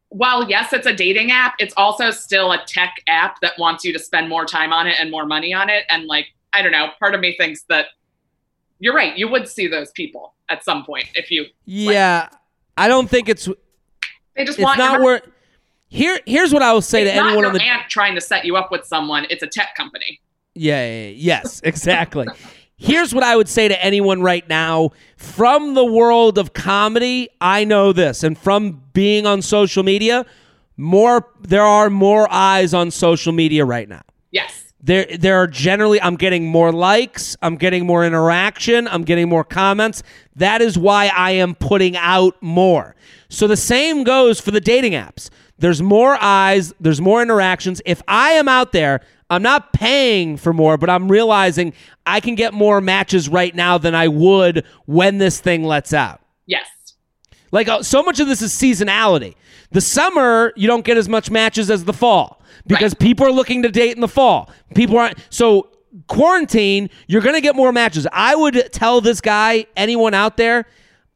while 0.09 0.49
yes, 0.49 0.73
it's 0.73 0.87
a 0.87 0.93
dating 0.95 1.31
app, 1.31 1.53
it's 1.59 1.75
also 1.77 2.09
still 2.09 2.53
a 2.53 2.65
tech 2.65 2.95
app 3.07 3.39
that 3.41 3.53
wants 3.59 3.85
you 3.85 3.93
to 3.93 3.99
spend 3.99 4.29
more 4.29 4.45
time 4.45 4.73
on 4.73 4.87
it 4.87 4.95
and 4.99 5.11
more 5.11 5.27
money 5.27 5.53
on 5.53 5.69
it. 5.69 5.83
And 5.91 6.07
like, 6.07 6.25
I 6.53 6.63
don't 6.63 6.71
know. 6.71 6.89
Part 6.99 7.13
of 7.13 7.21
me 7.21 7.35
thinks 7.37 7.65
that 7.69 7.85
you're 8.79 8.93
right. 8.95 9.17
You 9.17 9.27
would 9.29 9.47
see 9.47 9.67
those 9.67 9.91
people 9.91 10.33
at 10.49 10.63
some 10.63 10.83
point 10.85 11.05
if 11.15 11.31
you. 11.31 11.45
Yeah, 11.65 12.29
I 12.77 12.87
don't 12.87 13.09
think 13.09 13.29
it's 13.29 13.45
They 14.35 14.45
just 14.45 14.57
it's 14.59 14.63
want. 14.63 14.77
not 14.77 15.01
worth. 15.01 15.23
Here, 15.87 16.19
here's 16.25 16.51
what 16.53 16.61
I 16.61 16.73
will 16.73 16.81
say 16.81 17.03
It's 17.03 17.11
to 17.11 17.17
anyone 17.23 17.45
on 17.45 17.53
the 17.53 17.61
aunt 17.61 17.89
trying 17.89 18.15
to 18.15 18.21
set 18.21 18.43
you 18.43 18.55
up 18.57 18.71
with 18.71 18.85
someone. 18.85 19.25
It's 19.29 19.43
a 19.43 19.47
tech 19.47 19.75
company. 19.75 20.19
Yeah. 20.53 21.07
yes, 21.09 21.61
exactly. 21.63 22.27
Here's 22.77 23.13
what 23.13 23.23
I 23.23 23.35
would 23.35 23.47
say 23.47 23.67
to 23.69 23.83
anyone 23.83 24.21
right 24.21 24.47
now 24.49 24.91
from 25.15 25.75
the 25.75 25.85
world 25.85 26.37
of 26.37 26.53
comedy. 26.53 27.29
I 27.39 27.63
know 27.63 27.93
this, 27.93 28.23
and 28.23 28.37
from 28.37 28.81
being 28.91 29.25
on 29.25 29.41
social 29.41 29.83
media, 29.83 30.25
more 30.75 31.29
there 31.41 31.63
are 31.63 31.89
more 31.89 32.27
eyes 32.29 32.73
on 32.73 32.91
social 32.91 33.31
media 33.31 33.63
right 33.63 33.87
now. 33.87 34.01
Yes. 34.31 34.64
There, 34.85 35.07
there 35.17 35.37
are 35.37 35.47
generally. 35.47 35.99
I'm 35.99 36.15
getting 36.15 36.45
more 36.45 36.71
likes. 36.71 37.35
I'm 37.41 37.55
getting 37.55 37.87
more 37.87 38.05
interaction. 38.05 38.87
I'm 38.87 39.03
getting 39.03 39.27
more 39.27 39.43
comments. 39.43 40.03
That 40.35 40.61
is 40.61 40.77
why 40.77 41.07
I 41.07 41.31
am 41.31 41.55
putting 41.55 41.97
out 41.97 42.35
more. 42.39 42.95
So 43.27 43.47
the 43.47 43.57
same 43.57 44.03
goes 44.03 44.39
for 44.39 44.51
the 44.51 44.61
dating 44.61 44.91
apps. 44.91 45.31
There's 45.57 45.81
more 45.81 46.15
eyes. 46.21 46.71
There's 46.79 47.01
more 47.01 47.23
interactions. 47.23 47.81
If 47.83 48.03
I 48.07 48.33
am 48.33 48.47
out 48.47 48.73
there, 48.73 49.01
I'm 49.31 49.41
not 49.41 49.73
paying 49.73 50.37
for 50.37 50.53
more, 50.53 50.77
but 50.77 50.91
I'm 50.91 51.11
realizing 51.11 51.73
I 52.05 52.19
can 52.19 52.35
get 52.35 52.53
more 52.53 52.79
matches 52.79 53.27
right 53.27 53.55
now 53.55 53.79
than 53.79 53.95
I 53.95 54.07
would 54.07 54.65
when 54.85 55.17
this 55.17 55.39
thing 55.39 55.63
lets 55.63 55.93
out. 55.93 56.21
Yes. 56.45 56.67
Like 57.51 57.67
uh, 57.67 57.81
so 57.81 58.03
much 58.03 58.19
of 58.19 58.27
this 58.27 58.43
is 58.43 58.53
seasonality. 58.53 59.33
The 59.75 59.81
summer, 59.81 60.53
you 60.55 60.67
don't 60.67 60.85
get 60.85 60.95
as 60.95 61.09
much 61.09 61.29
matches 61.29 61.69
as 61.69 61.83
the 61.83 61.91
fall 61.91 62.41
because 62.65 62.93
people 62.93 63.27
are 63.27 63.31
looking 63.31 63.61
to 63.63 63.69
date 63.69 63.93
in 63.93 63.99
the 63.99 64.07
fall. 64.07 64.49
People 64.73 64.97
aren't 64.97 65.17
so 65.29 65.67
quarantine, 66.07 66.89
you're 67.07 67.21
going 67.21 67.35
to 67.35 67.41
get 67.41 67.57
more 67.57 67.73
matches. 67.73 68.07
I 68.13 68.35
would 68.37 68.69
tell 68.71 69.01
this 69.01 69.19
guy, 69.19 69.65
anyone 69.75 70.13
out 70.13 70.37
there, 70.37 70.65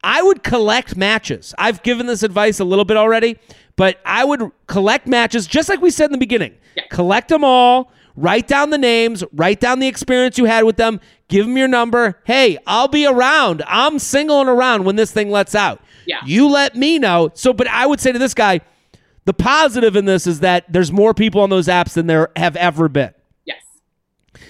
I 0.04 0.20
would 0.20 0.42
collect 0.42 0.94
matches. 0.94 1.54
I've 1.56 1.82
given 1.82 2.04
this 2.04 2.22
advice 2.22 2.60
a 2.60 2.64
little 2.64 2.84
bit 2.84 2.98
already, 2.98 3.38
but 3.76 3.98
I 4.04 4.24
would 4.24 4.50
collect 4.66 5.06
matches 5.06 5.46
just 5.46 5.70
like 5.70 5.80
we 5.80 5.90
said 5.90 6.04
in 6.06 6.12
the 6.12 6.18
beginning. 6.18 6.54
Yeah. 6.76 6.82
Collect 6.90 7.30
them 7.30 7.44
all, 7.44 7.90
write 8.16 8.48
down 8.48 8.70
the 8.70 8.78
names, 8.78 9.24
write 9.32 9.60
down 9.60 9.78
the 9.80 9.86
experience 9.86 10.38
you 10.38 10.44
had 10.44 10.64
with 10.64 10.76
them, 10.76 11.00
give 11.28 11.46
them 11.46 11.56
your 11.56 11.68
number. 11.68 12.20
Hey, 12.24 12.58
I'll 12.66 12.88
be 12.88 13.06
around. 13.06 13.62
I'm 13.66 13.98
singling 13.98 14.48
around 14.48 14.84
when 14.84 14.96
this 14.96 15.12
thing 15.12 15.30
lets 15.30 15.54
out. 15.54 15.80
Yeah. 16.06 16.20
You 16.24 16.48
let 16.48 16.74
me 16.76 16.98
know. 16.98 17.30
So, 17.34 17.52
but 17.52 17.68
I 17.68 17.86
would 17.86 18.00
say 18.00 18.12
to 18.12 18.18
this 18.18 18.34
guy, 18.34 18.60
the 19.26 19.34
positive 19.34 19.96
in 19.96 20.06
this 20.06 20.26
is 20.26 20.40
that 20.40 20.64
there's 20.72 20.90
more 20.90 21.14
people 21.14 21.40
on 21.42 21.50
those 21.50 21.68
apps 21.68 21.92
than 21.92 22.06
there 22.06 22.30
have 22.36 22.56
ever 22.56 22.88
been. 22.88 23.12
Yes. 23.44 23.62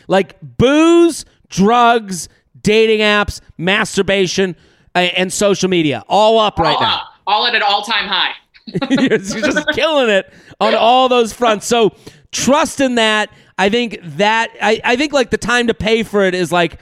Like 0.08 0.36
booze, 0.40 1.24
drugs, 1.48 2.28
dating 2.62 3.00
apps, 3.00 3.40
masturbation, 3.58 4.56
and 4.94 5.32
social 5.32 5.68
media, 5.68 6.04
all 6.08 6.38
up 6.38 6.58
right 6.58 6.74
all 6.74 6.80
now. 6.80 6.96
up. 6.96 7.06
All 7.26 7.46
at 7.46 7.54
an 7.54 7.62
all-time 7.62 8.08
high. 8.08 8.32
You're 8.90 9.18
just 9.18 9.68
killing 9.68 10.11
it 10.11 10.32
on 10.61 10.74
all 10.74 11.08
those 11.08 11.32
fronts. 11.32 11.66
So 11.66 11.94
trust 12.32 12.80
in 12.80 12.96
that. 12.96 13.30
I 13.61 13.68
think 13.68 13.98
that 14.02 14.50
I, 14.61 14.80
I 14.84 14.96
think 14.96 15.12
like 15.12 15.30
the 15.30 15.38
time 15.38 15.66
to 15.68 15.74
pay 15.74 16.02
for 16.02 16.24
it 16.24 16.34
is 16.34 16.50
like 16.50 16.78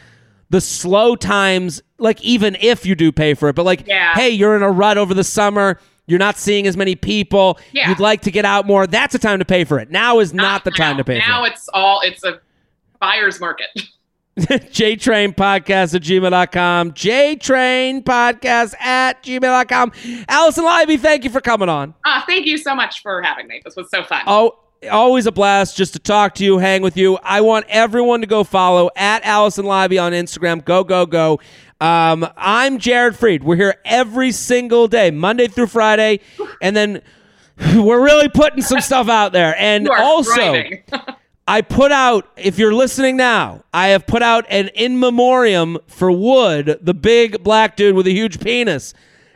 the 0.50 0.60
slow 0.60 1.16
times, 1.16 1.82
like 1.98 2.22
even 2.22 2.56
if 2.60 2.86
you 2.86 2.94
do 2.94 3.12
pay 3.12 3.34
for 3.34 3.48
it, 3.48 3.56
but 3.56 3.64
like 3.64 3.86
Yeah. 3.86 4.14
hey, 4.14 4.30
you're 4.30 4.56
in 4.56 4.62
a 4.62 4.70
rut 4.70 4.96
over 4.98 5.12
the 5.14 5.24
summer. 5.24 5.78
You're 6.06 6.18
not 6.18 6.38
seeing 6.38 6.66
as 6.66 6.74
many 6.76 6.96
people. 6.96 7.58
Yeah. 7.72 7.90
You'd 7.90 8.00
like 8.00 8.22
to 8.22 8.30
get 8.30 8.46
out 8.46 8.66
more. 8.66 8.86
That's 8.86 9.14
a 9.14 9.18
time 9.18 9.40
to 9.40 9.44
pay 9.44 9.64
for 9.64 9.78
it. 9.78 9.90
Now 9.90 10.20
is 10.20 10.32
not, 10.32 10.64
the 10.64 10.70
time 10.70 10.96
to 10.96 11.04
pay 11.04 11.18
Now 11.18 11.24
for 11.24 11.26
it. 11.26 11.32
Now 11.32 11.44
it's 11.44 11.68
all 11.74 12.00
it's 12.02 12.24
a 12.24 12.40
buyer's 12.98 13.40
market. 13.40 13.66
JTrain 14.38 15.34
podcast 15.34 15.94
at 15.94 16.02
gmail.com. 16.02 16.92
JTrain 16.92 18.04
podcast 18.04 18.74
at 18.80 19.22
gmail.com. 19.22 19.92
Alison 20.28 20.64
Leiby, 20.64 20.98
thank 20.98 21.24
you 21.24 21.30
for 21.30 21.40
coming 21.40 21.68
on. 21.68 21.92
Ah, 22.06 22.24
thank 22.26 22.46
you 22.46 22.56
so 22.56 22.74
much 22.74 23.02
for 23.02 23.20
having 23.20 23.48
me. 23.48 23.60
This 23.64 23.74
was 23.76 23.90
so 23.90 24.02
fun. 24.04 24.22
Oh, 24.26 24.58
always 24.90 25.26
a 25.26 25.32
blast 25.32 25.76
just 25.76 25.94
to 25.94 25.98
talk 25.98 26.34
to 26.36 26.44
you, 26.44 26.58
hang 26.58 26.82
with 26.82 26.96
you. 26.96 27.18
I 27.22 27.40
want 27.40 27.66
everyone 27.68 28.20
to 28.20 28.26
go 28.26 28.44
follow 28.44 28.90
at 28.96 29.24
Alison 29.24 29.64
Leiby 29.64 30.00
on 30.00 30.12
Instagram. 30.12 30.64
Go, 30.64 30.84
go, 30.84 31.06
go. 31.06 31.40
Um, 31.80 32.26
I'm 32.36 32.78
Jared 32.78 33.14
Freid. 33.14 33.42
We're 33.42 33.56
here 33.56 33.76
every 33.84 34.32
single 34.32 34.88
day, 34.88 35.10
Monday 35.10 35.48
through 35.48 35.68
Friday, 35.68 36.20
and 36.60 36.76
then 36.76 37.02
we're 37.74 38.02
really 38.02 38.28
putting 38.28 38.62
some 38.62 38.80
stuff 38.80 39.08
out 39.08 39.32
there. 39.32 39.54
And 39.58 39.88
also. 39.88 40.64
I 41.50 41.62
put 41.62 41.92
out, 41.92 42.28
if 42.36 42.58
you're 42.58 42.74
listening 42.74 43.16
now, 43.16 43.64
I 43.72 43.88
have 43.88 44.06
put 44.06 44.20
out 44.20 44.44
an 44.50 44.68
in 44.74 45.00
memoriam 45.00 45.78
for 45.86 46.12
Wood, 46.12 46.78
the 46.82 46.92
big 46.92 47.42
black 47.42 47.74
dude 47.74 47.94
with 47.94 48.06
a 48.06 48.10
huge 48.10 48.38
penis. 48.38 48.92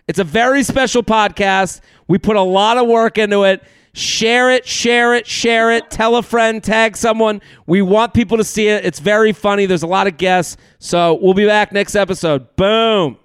It's 0.06 0.18
a 0.18 0.24
very 0.24 0.62
special 0.62 1.02
podcast. 1.02 1.80
We 2.08 2.18
put 2.18 2.36
a 2.36 2.42
lot 2.42 2.76
of 2.76 2.86
work 2.86 3.16
into 3.16 3.44
it. 3.44 3.62
Share 3.94 4.50
it, 4.50 4.66
share 4.66 5.14
it, 5.14 5.26
share 5.26 5.70
it. 5.70 5.90
Tell 5.90 6.16
a 6.16 6.22
friend, 6.22 6.64
tag 6.64 6.96
someone. 6.96 7.42
We 7.66 7.82
want 7.82 8.14
people 8.14 8.38
to 8.38 8.44
see 8.44 8.68
it. 8.68 8.86
It's 8.86 9.00
very 9.00 9.32
funny. 9.32 9.66
There's 9.66 9.82
a 9.82 9.86
lot 9.86 10.06
of 10.06 10.16
guests. 10.16 10.56
So 10.78 11.18
we'll 11.20 11.34
be 11.34 11.46
back 11.46 11.72
next 11.72 11.94
episode. 11.94 12.56
Boom. 12.56 13.18